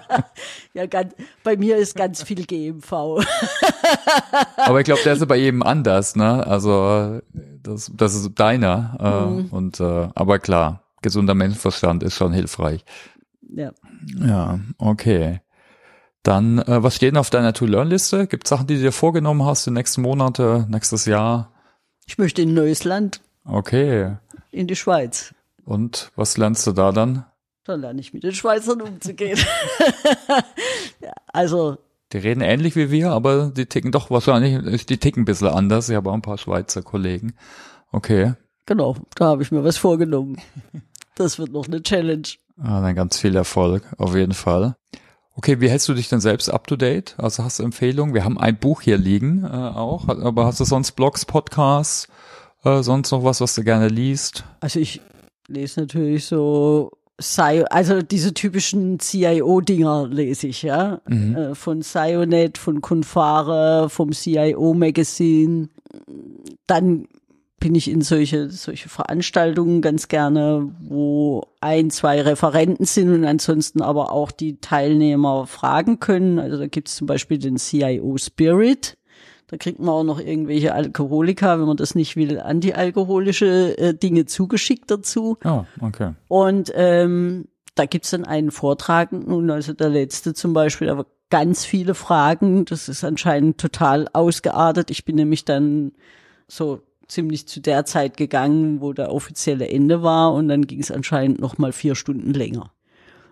ja, 0.73 0.88
ganz, 0.88 1.13
bei 1.43 1.55
mir 1.55 1.77
ist 1.77 1.95
ganz 1.95 2.23
viel 2.23 2.45
GMV. 2.45 2.91
Aber 4.57 4.80
ich 4.80 4.86
glaube, 4.86 5.01
der 5.03 5.13
ist 5.13 5.27
bei 5.27 5.38
jedem 5.38 5.61
anders, 5.61 6.15
ne? 6.15 6.45
Also 6.47 7.21
das, 7.61 7.91
das 7.93 8.15
ist 8.15 8.39
deiner. 8.39 8.97
Äh, 8.99 9.30
mhm. 9.30 9.45
Und 9.51 9.80
äh, 9.80 10.09
aber 10.15 10.39
klar, 10.39 10.84
gesunder 11.01 11.36
Menschenverstand 11.36 12.03
ist 12.03 12.15
schon 12.15 12.34
hilfreich. 12.34 12.84
Ja. 13.53 13.71
Ja, 14.19 14.59
okay. 14.77 15.41
Dann, 16.23 16.59
äh, 16.59 16.84
was 16.84 16.95
steht 16.95 17.11
denn 17.11 17.17
auf 17.17 17.30
deiner 17.30 17.53
To-Learn-Liste? 17.53 18.27
Gibt 18.27 18.45
es 18.45 18.49
Sachen, 18.49 18.67
die 18.67 18.75
du 18.75 18.82
dir 18.82 18.91
vorgenommen 18.91 19.45
hast, 19.45 19.65
die 19.65 19.71
nächsten 19.71 20.01
Monate, 20.01 20.65
nächstes 20.69 21.05
Jahr? 21.05 21.51
Ich 22.07 22.17
möchte 22.17 22.41
in 22.41 22.49
ein 22.49 22.55
neues 22.55 22.84
Land. 22.84 23.21
Okay. 23.45 24.17
In 24.52 24.68
die 24.68 24.76
Schweiz. 24.76 25.34
Und 25.66 26.12
was 26.16 26.38
lernst 26.38 26.66
du 26.66 26.72
da 26.72 26.91
dann? 26.91 27.26
Dann 27.66 27.82
lerne 27.82 28.02
ich 28.02 28.14
mit 28.14 28.24
den 28.24 28.34
Schweizern 28.34 28.82
umzugehen. 28.82 29.38
ja, 31.02 31.14
also. 31.28 31.78
Die 32.12 32.18
reden 32.18 32.41
ähnlich 32.41 32.76
wie 32.76 32.89
wir, 32.89 33.12
aber 33.12 33.52
die 33.56 33.68
ticken 33.68 33.91
doch 33.91 34.10
wahrscheinlich, 34.10 34.86
die 34.88 34.97
ticken 34.97 35.22
ein 35.22 35.26
bisschen 35.26 35.50
anders. 35.50 35.89
Ich 35.89 35.95
habe 35.95 36.10
auch 36.10 36.16
ein 36.16 36.24
paar 36.24 36.39
Schweizer 36.39 36.82
Kollegen. 36.82 37.36
Okay. 37.91 38.34
Genau, 38.66 38.95
da 39.16 39.26
habe 39.26 39.43
ich 39.43 39.52
mir 39.52 39.64
was 39.64 39.78
vorgenommen. 39.78 40.41
Das 41.16 41.38
wird 41.38 41.52
noch 41.52 41.68
eine 41.68 41.84
Challenge. 41.84 42.28
Ah, 42.58 42.82
dann 42.82 42.95
ganz 42.95 43.20
viel 43.20 43.36
Erfolg, 43.36 43.84
auf 43.97 44.16
jeden 44.16 44.34
Fall. 44.34 44.76
Okay, 45.36 45.62
wie 45.62 45.70
hältst 45.70 45.88
du 45.88 45.93
dich 45.93 46.10
denn 46.10 46.20
selbst 46.20 46.50
up 46.50 46.68
to 46.68 46.76
date? 46.76 47.16
Also 47.18 47.43
hast 47.43 47.60
du 47.60 47.64
Empfehlungen? 47.64 48.14
Wir 48.14 48.26
haben 48.26 48.38
ein 48.38 48.58
Buch 48.58 48.82
hier 48.82 48.97
liegen 48.97 49.43
äh, 49.43 49.47
auch, 49.47 50.10
aber 50.10 50.45
hast 50.45 50.60
du 50.60 50.66
sonst 50.66 50.93
Blogs, 50.93 51.26
Podcasts, 51.26 52.08
äh, 52.64 52.84
sonst 52.84 53.12
noch 53.12 53.24
was, 53.24 53.41
was 53.41 53.55
du 53.55 53.64
gerne 53.64 53.88
liest? 53.88 54.43
Also 54.60 54.80
ich 54.80 55.01
lese 55.47 55.82
natürlich 55.82 56.26
so 56.26 56.91
also 57.70 58.01
diese 58.01 58.34
typischen 58.34 58.99
CIO-Dinger 58.99 60.07
lese 60.07 60.47
ich, 60.47 60.64
ja. 60.64 61.01
Mhm. 61.07 61.36
Äh, 61.36 61.55
von 61.55 61.82
Sionet, 61.82 62.57
von 62.57 62.82
Confare, 62.82 63.89
vom 63.89 64.12
CIO 64.12 64.74
Magazine. 64.74 65.68
Dann 66.66 67.07
bin 67.60 67.76
ich 67.76 67.89
in 67.89 68.01
solche, 68.01 68.49
solche 68.49 68.88
Veranstaltungen 68.88 69.82
ganz 69.82 70.07
gerne, 70.07 70.72
wo 70.80 71.43
ein, 71.60 71.89
zwei 71.89 72.22
Referenten 72.22 72.86
sind 72.86 73.14
und 73.14 73.26
ansonsten 73.26 73.82
aber 73.82 74.14
auch 74.14 74.32
die 74.32 74.62
Teilnehmer 74.62 75.45
fragen 75.45 75.99
können. 75.99 76.39
Also 76.39 76.57
da 76.57 76.68
gibt 76.68 76.88
es 76.88 76.95
zum 76.95 77.07
Beispiel 77.07 77.38
den 77.38 77.57
CIO 77.57 78.18
Spirit. 78.18 78.97
Da 79.50 79.58
kriegt 79.58 79.80
man 79.80 79.89
auch 79.89 80.04
noch 80.04 80.20
irgendwelche 80.20 80.76
Alkoholiker, 80.76 81.60
wenn 81.60 81.66
man 81.66 81.78
das 81.78 81.95
nicht 81.95 82.16
will, 82.16 82.39
antialkoholische 82.39 83.78
äh, 83.80 83.93
Dinge 83.95 84.26
zugeschickt 84.26 84.91
dazu. 84.91 85.38
Oh, 85.43 85.64
okay. 85.82 86.14
Und 86.28 86.72
ähm, 86.76 87.47
da 87.74 87.86
gibt's 87.86 88.12
dann 88.12 88.26
einen 88.26 88.52
Vortragenden 88.52 89.34
und 89.34 89.50
also 89.50 89.74
der 89.74 89.89
letzte 89.89 90.36
zum 90.36 90.54
Beispiel, 90.54 90.88
aber 90.89 91.08
ganz 91.32 91.66
viele 91.66 91.95
Fragen. 91.95 92.66
Das 92.66 92.89
ist 92.89 93.04
anscheinend 93.04 93.58
total 93.58 94.08
ausgeartet. 94.14 94.91
Ich 94.91 95.04
bin 95.04 95.16
nämlich 95.16 95.45
dann 95.45 95.93
so 96.47 96.82
ziemlich 97.08 97.47
zu 97.47 97.60
der 97.60 97.86
Zeit 97.86 98.18
gegangen, 98.18 98.82
wo 98.82 98.93
der 98.93 99.12
offizielle 99.12 99.68
Ende 99.68 100.04
war 100.04 100.34
und 100.34 100.47
dann 100.47 100.68
ging 100.68 100.80
es 100.80 100.91
anscheinend 100.91 101.39
noch 101.39 101.58
mal 101.58 101.72
vier 101.72 101.95
Stunden 101.95 102.34
länger. 102.34 102.72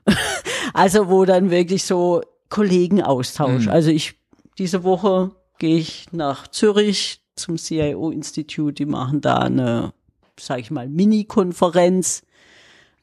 also 0.74 1.10
wo 1.10 1.26
dann 1.26 1.52
wirklich 1.52 1.84
so 1.84 2.24
Kollegenaustausch. 2.50 3.66
Mhm. 3.66 3.72
Also 3.72 3.92
ich 3.92 4.16
diese 4.58 4.84
Woche 4.84 5.32
gehe 5.58 5.78
ich 5.78 6.08
nach 6.12 6.48
Zürich 6.48 7.22
zum 7.36 7.58
CIO-Institut. 7.58 8.80
Die 8.80 8.86
machen 8.86 9.22
da 9.22 9.38
eine, 9.40 9.94
sage 10.40 10.62
ich 10.62 10.72
mal, 10.72 10.88
Mini-Konferenz. 10.88 12.24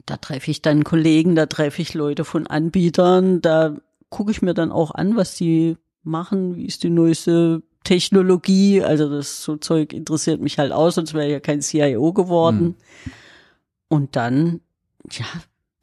Da 0.06 0.16
treffe 0.16 0.50
ich 0.50 0.62
dann 0.62 0.84
Kollegen, 0.84 1.34
da 1.34 1.46
treffe 1.46 1.82
ich 1.82 1.94
Leute 1.94 2.24
von 2.24 2.46
Anbietern. 2.46 3.40
Da 3.40 3.76
gucke 4.10 4.30
ich 4.30 4.42
mir 4.42 4.54
dann 4.54 4.70
auch 4.70 4.90
an, 4.90 5.16
was 5.16 5.34
die 5.34 5.76
machen, 6.02 6.56
wie 6.56 6.66
ist 6.66 6.82
die 6.82 6.90
neueste 6.90 7.62
Technologie, 7.84 8.82
also 8.82 9.10
das 9.10 9.42
so 9.42 9.56
Zeug 9.56 9.92
interessiert 9.92 10.40
mich 10.40 10.58
halt 10.58 10.72
aus, 10.72 10.94
sonst 10.94 11.12
wäre 11.12 11.30
ja 11.30 11.40
kein 11.40 11.60
CIO 11.60 12.12
geworden. 12.12 12.64
Mhm. 12.64 13.12
Und 13.88 14.16
dann, 14.16 14.60
ja, 15.10 15.26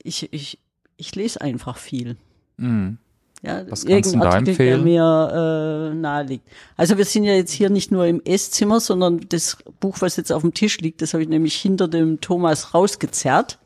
ich, 0.02 0.34
ich, 0.34 0.60
ich 0.98 1.16
lese 1.16 1.42
einfach 1.42 1.78
viel. 1.78 2.18
Mhm. 2.58 2.98
Ja, 3.44 3.64
Was 3.70 3.86
kannst 3.86 4.14
du 4.14 4.20
da 4.20 4.30
Artikel, 4.30 4.50
empfehlen? 4.52 4.86
der 4.86 5.92
mir 5.92 5.92
äh, 5.92 5.96
nahe 5.96 6.24
liegt. 6.24 6.48
Also 6.78 6.98
wir 6.98 7.06
sind 7.06 7.24
ja 7.24 7.34
jetzt 7.34 7.52
hier 7.52 7.72
nicht 7.72 7.92
nur 7.92 8.06
im 8.06 8.22
Esszimmer, 8.24 8.80
sondern 8.80 9.22
das 9.30 9.58
Buch, 9.80 9.98
was 10.00 10.16
jetzt 10.18 10.32
auf 10.32 10.44
dem 10.44 10.54
Tisch 10.54 10.80
liegt, 10.80 11.02
das 11.02 11.14
habe 11.14 11.24
ich 11.24 11.30
nämlich 11.30 11.56
hinter 11.56 11.88
dem 11.88 12.22
Thomas 12.22 12.76
rausgezerrt. 12.76 13.58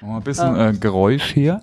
Oh, 0.00 0.16
ein 0.16 0.22
bisschen 0.22 0.56
ähm, 0.56 0.76
äh, 0.76 0.78
Geräusch 0.78 1.34
hier. 1.34 1.62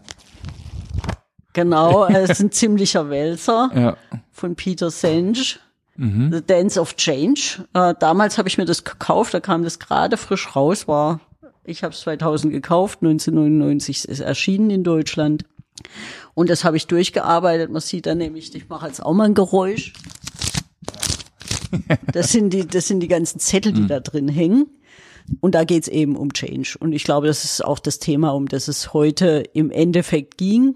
Genau, 1.54 2.06
es 2.06 2.30
ist 2.32 2.42
ein 2.42 2.52
ziemlicher 2.52 3.10
Wälzer 3.10 3.72
ja. 3.74 3.98
von 4.32 4.56
Peter 4.56 4.92
Senge. 4.92 5.58
Mhm. 5.98 6.32
The 6.32 6.46
Dance 6.46 6.80
of 6.80 6.96
Change. 6.98 7.66
Äh, 7.74 7.96
damals 8.00 8.38
habe 8.38 8.50
ich 8.50 8.58
mir 8.58 8.66
das 8.66 8.84
gekauft, 8.84 9.34
da 9.34 9.40
kam 9.40 9.64
das 9.64 9.80
gerade 9.80 10.18
frisch 10.18 10.56
raus, 10.56 10.88
war, 10.88 11.22
ich 11.64 11.84
habe 11.84 11.94
es 11.94 12.02
2000 12.02 12.54
gekauft, 12.54 13.00
1999 13.02 13.98
ist 13.98 14.10
es 14.10 14.20
erschienen 14.20 14.70
in 14.70 14.84
Deutschland. 14.84 15.46
Und 16.34 16.50
das 16.50 16.64
habe 16.64 16.78
ich 16.78 16.88
durchgearbeitet. 16.88 17.72
Man 17.72 17.82
sieht 17.82 18.06
da 18.06 18.16
nämlich, 18.16 18.54
ich 18.54 18.70
mache 18.70 18.88
jetzt 18.88 19.04
auch 19.04 19.14
mal 19.14 19.26
ein 19.26 19.34
Geräusch. 19.34 19.94
Das 22.14 22.32
sind 22.32 22.52
die, 22.52 22.66
das 22.66 22.88
sind 22.88 23.02
die 23.02 23.08
ganzen 23.08 23.40
Zettel, 23.40 23.74
die 23.74 23.82
mhm. 23.82 23.88
da 23.88 24.00
drin 24.00 24.28
hängen. 24.28 24.68
Und 25.42 25.56
da 25.56 25.64
geht's 25.64 25.88
eben 25.88 26.16
um 26.16 26.32
Change. 26.34 26.78
Und 26.80 26.94
ich 26.94 27.04
glaube, 27.04 27.28
das 27.28 27.44
ist 27.44 27.66
auch 27.66 27.80
das 27.80 28.00
Thema, 28.00 28.30
um 28.30 28.48
das 28.48 28.68
es 28.68 28.94
heute 28.94 29.44
im 29.54 29.72
Endeffekt 29.72 30.38
ging. 30.38 30.76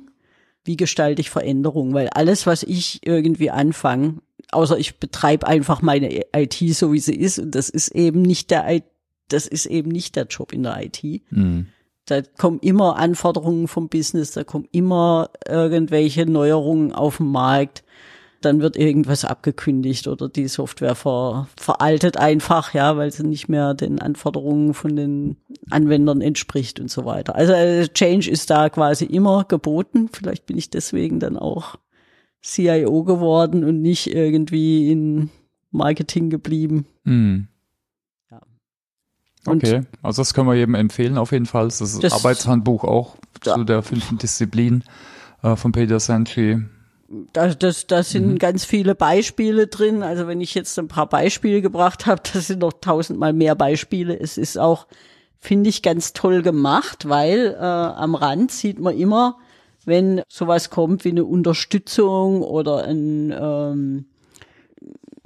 Wie 0.65 0.75
gestalte 0.75 1.21
ich 1.21 1.29
Veränderungen? 1.29 1.93
Weil 1.93 2.09
alles, 2.09 2.47
was 2.47 2.63
ich 2.63 2.99
irgendwie 3.05 3.51
anfange, 3.51 4.15
außer 4.51 4.77
ich 4.77 4.99
betreibe 4.99 5.47
einfach 5.47 5.81
meine 5.81 6.23
IT 6.35 6.55
so 6.75 6.91
wie 6.91 6.99
sie 6.99 7.15
ist 7.15 7.39
und 7.39 7.55
das 7.55 7.69
ist 7.69 7.89
eben 7.89 8.21
nicht 8.21 8.51
der 8.51 8.81
das 9.27 9.45
ist 9.45 9.67
eben 9.67 9.91
nicht 9.91 10.15
der 10.15 10.25
Job 10.25 10.53
in 10.53 10.63
der 10.63 10.83
IT. 10.83 11.03
Mhm. 11.29 11.67
Da 12.09 12.21
kommen 12.21 12.59
immer 12.59 12.97
Anforderungen 12.97 13.67
vom 13.67 13.89
Business, 13.89 14.31
da 14.31 14.43
kommen 14.43 14.67
immer 14.71 15.29
irgendwelche 15.47 16.25
Neuerungen 16.25 16.91
auf 16.91 17.17
den 17.17 17.27
Markt. 17.27 17.83
Dann 18.41 18.61
wird 18.61 18.77
irgendwas 18.77 19.25
abgekündigt 19.25 20.07
oder 20.07 20.29
die 20.29 20.47
Software 20.47 20.95
ver, 20.95 21.49
veraltet 21.57 22.15
einfach, 22.15 22.73
ja, 22.73 22.95
weil 22.95 23.11
sie 23.11 23.27
nicht 23.27 23.49
mehr 23.49 23.73
den 23.73 23.99
Anforderungen 23.99 24.73
von 24.73 24.95
den 24.95 25.35
Anwendern 25.69 26.21
entspricht 26.21 26.79
und 26.79 26.89
so 26.89 27.03
weiter. 27.03 27.35
Also 27.35 27.51
äh, 27.51 27.89
Change 27.89 28.31
ist 28.31 28.49
da 28.49 28.69
quasi 28.69 29.03
immer 29.05 29.43
geboten. 29.43 30.09
Vielleicht 30.11 30.45
bin 30.45 30.57
ich 30.57 30.69
deswegen 30.69 31.19
dann 31.19 31.35
auch 31.35 31.75
CIO 32.41 33.03
geworden 33.03 33.65
und 33.65 33.81
nicht 33.81 34.07
irgendwie 34.07 34.89
in 34.89 35.29
Marketing 35.71 36.29
geblieben. 36.29 36.87
Mhm. 37.03 37.48
Und 39.49 39.63
okay, 39.63 39.81
also 40.01 40.21
das 40.21 40.33
können 40.33 40.47
wir 40.47 40.55
jedem 40.55 40.75
empfehlen 40.75 41.17
auf 41.17 41.31
jeden 41.31 41.45
Fall. 41.45 41.65
Das, 41.65 41.81
ist 41.81 42.03
das 42.03 42.13
Arbeitshandbuch 42.13 42.83
auch 42.83 43.15
ja. 43.45 43.55
zu 43.55 43.63
der 43.63 43.81
fünften 43.83 44.17
Disziplin 44.17 44.83
äh, 45.43 45.55
von 45.55 45.71
Peter 45.71 45.99
Sanchi. 45.99 46.59
Da, 47.33 47.47
das, 47.47 47.87
da 47.87 48.03
sind 48.03 48.27
mhm. 48.27 48.37
ganz 48.37 48.65
viele 48.65 48.93
Beispiele 48.93 49.67
drin. 49.67 50.03
Also 50.03 50.27
wenn 50.27 50.41
ich 50.41 50.53
jetzt 50.53 50.77
ein 50.77 50.87
paar 50.87 51.09
Beispiele 51.09 51.61
gebracht 51.61 52.05
habe, 52.05 52.21
das 52.33 52.47
sind 52.47 52.59
noch 52.59 52.73
tausendmal 52.73 53.33
mehr 53.33 53.55
Beispiele. 53.55 54.17
Es 54.17 54.37
ist 54.37 54.57
auch, 54.57 54.87
finde 55.39 55.69
ich, 55.69 55.81
ganz 55.81 56.13
toll 56.13 56.41
gemacht, 56.41 57.09
weil 57.09 57.55
äh, 57.59 57.63
am 57.63 58.15
Rand 58.15 58.51
sieht 58.51 58.79
man 58.79 58.95
immer, 58.95 59.37
wenn 59.85 60.21
sowas 60.27 60.69
kommt 60.69 61.03
wie 61.03 61.09
eine 61.09 61.25
Unterstützung 61.25 62.43
oder 62.43 62.85
ein, 62.85 63.33
ähm, 63.35 64.05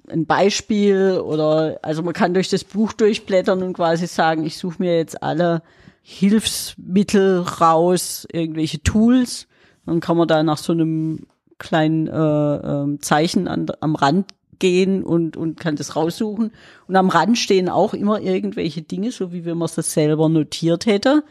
ein 0.10 0.26
Beispiel 0.26 1.22
oder 1.24 1.80
also 1.82 2.04
man 2.04 2.14
kann 2.14 2.34
durch 2.34 2.49
das 2.49 2.64
Buch 2.64 2.93
durchblättern 2.93 3.64
und 3.64 3.74
quasi 3.74 4.08
sagen, 4.08 4.45
ich 4.45 4.58
suche 4.58 4.82
mir 4.82 4.97
jetzt 4.97 5.24
alle 5.24 5.62
Hilfsmittel 6.01 7.39
raus, 7.39 8.28
irgendwelche 8.32 8.82
Tools. 8.84 9.47
Dann 9.86 9.99
kann 9.99 10.18
man 10.18 10.28
da 10.28 10.43
nach 10.43 10.58
so 10.58 10.74
einem 10.74 11.28
kleinen 11.58 12.08
äh, 12.08 12.56
äh, 12.56 12.99
Zeichen 12.99 13.47
an, 13.47 13.68
am 13.80 13.95
Rand 13.95 14.32
gehen 14.60 15.04
und, 15.04 15.38
und 15.38 15.60
kann 15.60 15.76
das 15.76 15.95
raussuchen. 15.95 16.51
Und 16.88 16.95
am 16.95 17.10
Rand 17.10 17.38
stehen 17.38 17.70
auch 17.70 17.93
immer 17.93 18.22
irgendwelche 18.22 18.82
Dinge, 18.82 19.12
so 19.12 19.32
wie 19.32 19.45
wenn 19.45 19.58
man 19.58 19.70
es 19.76 19.93
selber 19.93 20.30
notiert 20.30 20.86
hätte. 20.86 21.24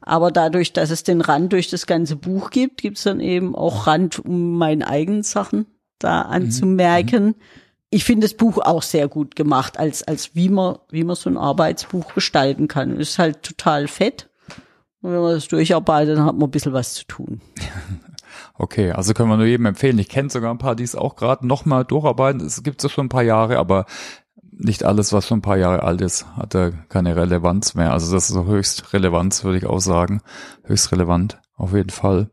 Aber 0.00 0.30
dadurch, 0.30 0.72
dass 0.72 0.90
es 0.90 1.02
den 1.02 1.20
Rand 1.20 1.52
durch 1.52 1.68
das 1.68 1.86
ganze 1.86 2.16
Buch 2.16 2.50
gibt, 2.50 2.82
gibt 2.82 2.98
es 2.98 3.04
dann 3.04 3.20
eben 3.20 3.54
auch 3.54 3.86
Rand, 3.86 4.24
um 4.24 4.56
meine 4.58 4.86
eigenen 4.86 5.22
Sachen 5.22 5.66
da 5.98 6.24
mhm. 6.24 6.30
anzumerken. 6.30 7.24
Mhm. 7.26 7.34
Ich 7.90 8.04
finde 8.04 8.26
das 8.26 8.34
Buch 8.34 8.58
auch 8.58 8.82
sehr 8.82 9.08
gut 9.08 9.36
gemacht, 9.36 9.78
als, 9.78 10.02
als 10.02 10.34
wie 10.34 10.48
man, 10.48 10.78
wie 10.90 11.04
man 11.04 11.16
so 11.16 11.30
ein 11.30 11.36
Arbeitsbuch 11.36 12.14
gestalten 12.14 12.68
kann. 12.68 12.98
Ist 12.98 13.18
halt 13.18 13.42
total 13.42 13.86
fett. 13.86 14.28
Und 15.02 15.12
wenn 15.12 15.20
man 15.20 15.34
das 15.34 15.48
durcharbeitet, 15.48 16.18
dann 16.18 16.24
hat 16.24 16.34
man 16.34 16.48
ein 16.48 16.50
bisschen 16.50 16.72
was 16.72 16.94
zu 16.94 17.04
tun. 17.06 17.40
Okay, 18.58 18.90
also 18.92 19.12
können 19.12 19.28
wir 19.28 19.36
nur 19.36 19.46
jedem 19.46 19.66
empfehlen. 19.66 19.98
Ich 19.98 20.08
kenne 20.08 20.30
sogar 20.30 20.50
ein 20.50 20.58
paar, 20.58 20.76
die 20.76 20.84
es 20.84 20.94
auch 20.94 21.16
gerade 21.16 21.46
nochmal 21.46 21.84
durcharbeiten. 21.84 22.40
Es 22.40 22.62
gibt 22.62 22.82
es 22.82 22.90
schon 22.90 23.06
ein 23.06 23.10
paar 23.10 23.22
Jahre, 23.22 23.58
aber 23.58 23.84
nicht 24.58 24.84
alles, 24.84 25.12
was 25.12 25.26
schon 25.26 25.38
ein 25.38 25.42
paar 25.42 25.58
Jahre 25.58 25.82
alt 25.82 26.00
ist, 26.00 26.26
hat 26.36 26.54
da 26.54 26.70
keine 26.70 27.16
Relevanz 27.16 27.74
mehr. 27.74 27.92
Also 27.92 28.12
das 28.12 28.28
ist 28.28 28.34
so 28.34 28.46
höchst 28.46 28.92
Relevanz, 28.92 29.44
würde 29.44 29.58
ich 29.58 29.66
auch 29.66 29.80
sagen. 29.80 30.22
Höchst 30.64 30.92
relevant, 30.92 31.38
auf 31.56 31.74
jeden 31.74 31.90
Fall. 31.90 32.30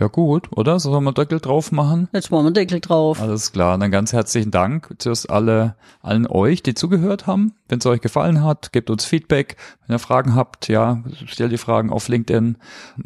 Ja 0.00 0.06
gut, 0.06 0.48
oder? 0.56 0.78
So 0.78 0.90
sollen 0.90 1.04
wir 1.04 1.12
Deckel 1.12 1.40
drauf 1.40 1.72
machen? 1.72 2.08
Jetzt 2.12 2.30
machen 2.30 2.44
wir 2.44 2.50
Deckel 2.52 2.80
drauf. 2.80 3.20
Alles 3.20 3.52
klar. 3.52 3.76
Dann 3.78 3.90
ganz 3.90 4.12
herzlichen 4.12 4.50
Dank 4.50 4.94
zuerst 4.98 5.28
alle, 5.28 5.74
allen 6.02 6.26
euch, 6.26 6.62
die 6.62 6.74
zugehört 6.74 7.26
haben. 7.26 7.54
Wenn 7.68 7.80
es 7.80 7.86
euch 7.86 8.00
gefallen 8.00 8.44
hat, 8.44 8.72
gebt 8.72 8.90
uns 8.90 9.04
Feedback. 9.04 9.56
Wenn 9.86 9.96
ihr 9.96 9.98
Fragen 9.98 10.34
habt, 10.34 10.68
ja, 10.68 11.02
stellt 11.26 11.52
die 11.52 11.58
Fragen 11.58 11.90
auf 11.90 12.08
LinkedIn 12.08 12.58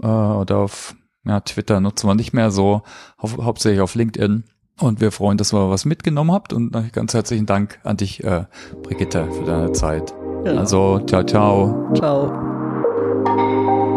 äh, 0.03 0.07
oder 0.07 0.59
auf 0.59 0.95
ja, 1.25 1.41
Twitter 1.41 1.81
nutzen 1.81 2.09
wir 2.09 2.15
nicht 2.15 2.33
mehr 2.33 2.51
so, 2.51 2.83
hau 3.23 3.45
hauptsächlich 3.45 3.81
auf 3.81 3.95
LinkedIn. 3.95 4.45
Und 4.81 5.01
wir 5.01 5.13
freuen, 5.13 5.39
dass 5.39 5.53
ihr 5.53 5.71
was 5.71 5.85
mitgenommen 5.85 6.33
habt. 6.33 6.53
Und 6.53 6.73
ganz 6.93 7.15
herzlichen 7.15 7.47
Dank 7.47 7.79
an 7.85 7.97
dich, 7.97 8.25
äh, 8.25 8.47
Brigitte, 8.83 9.31
für 9.31 9.45
deine 9.45 9.73
Zeit. 9.73 10.13
Ja. 10.45 10.55
Also, 10.55 10.99
ciao, 11.07 11.23
ciao. 11.23 11.93
Ciao. 11.95 13.92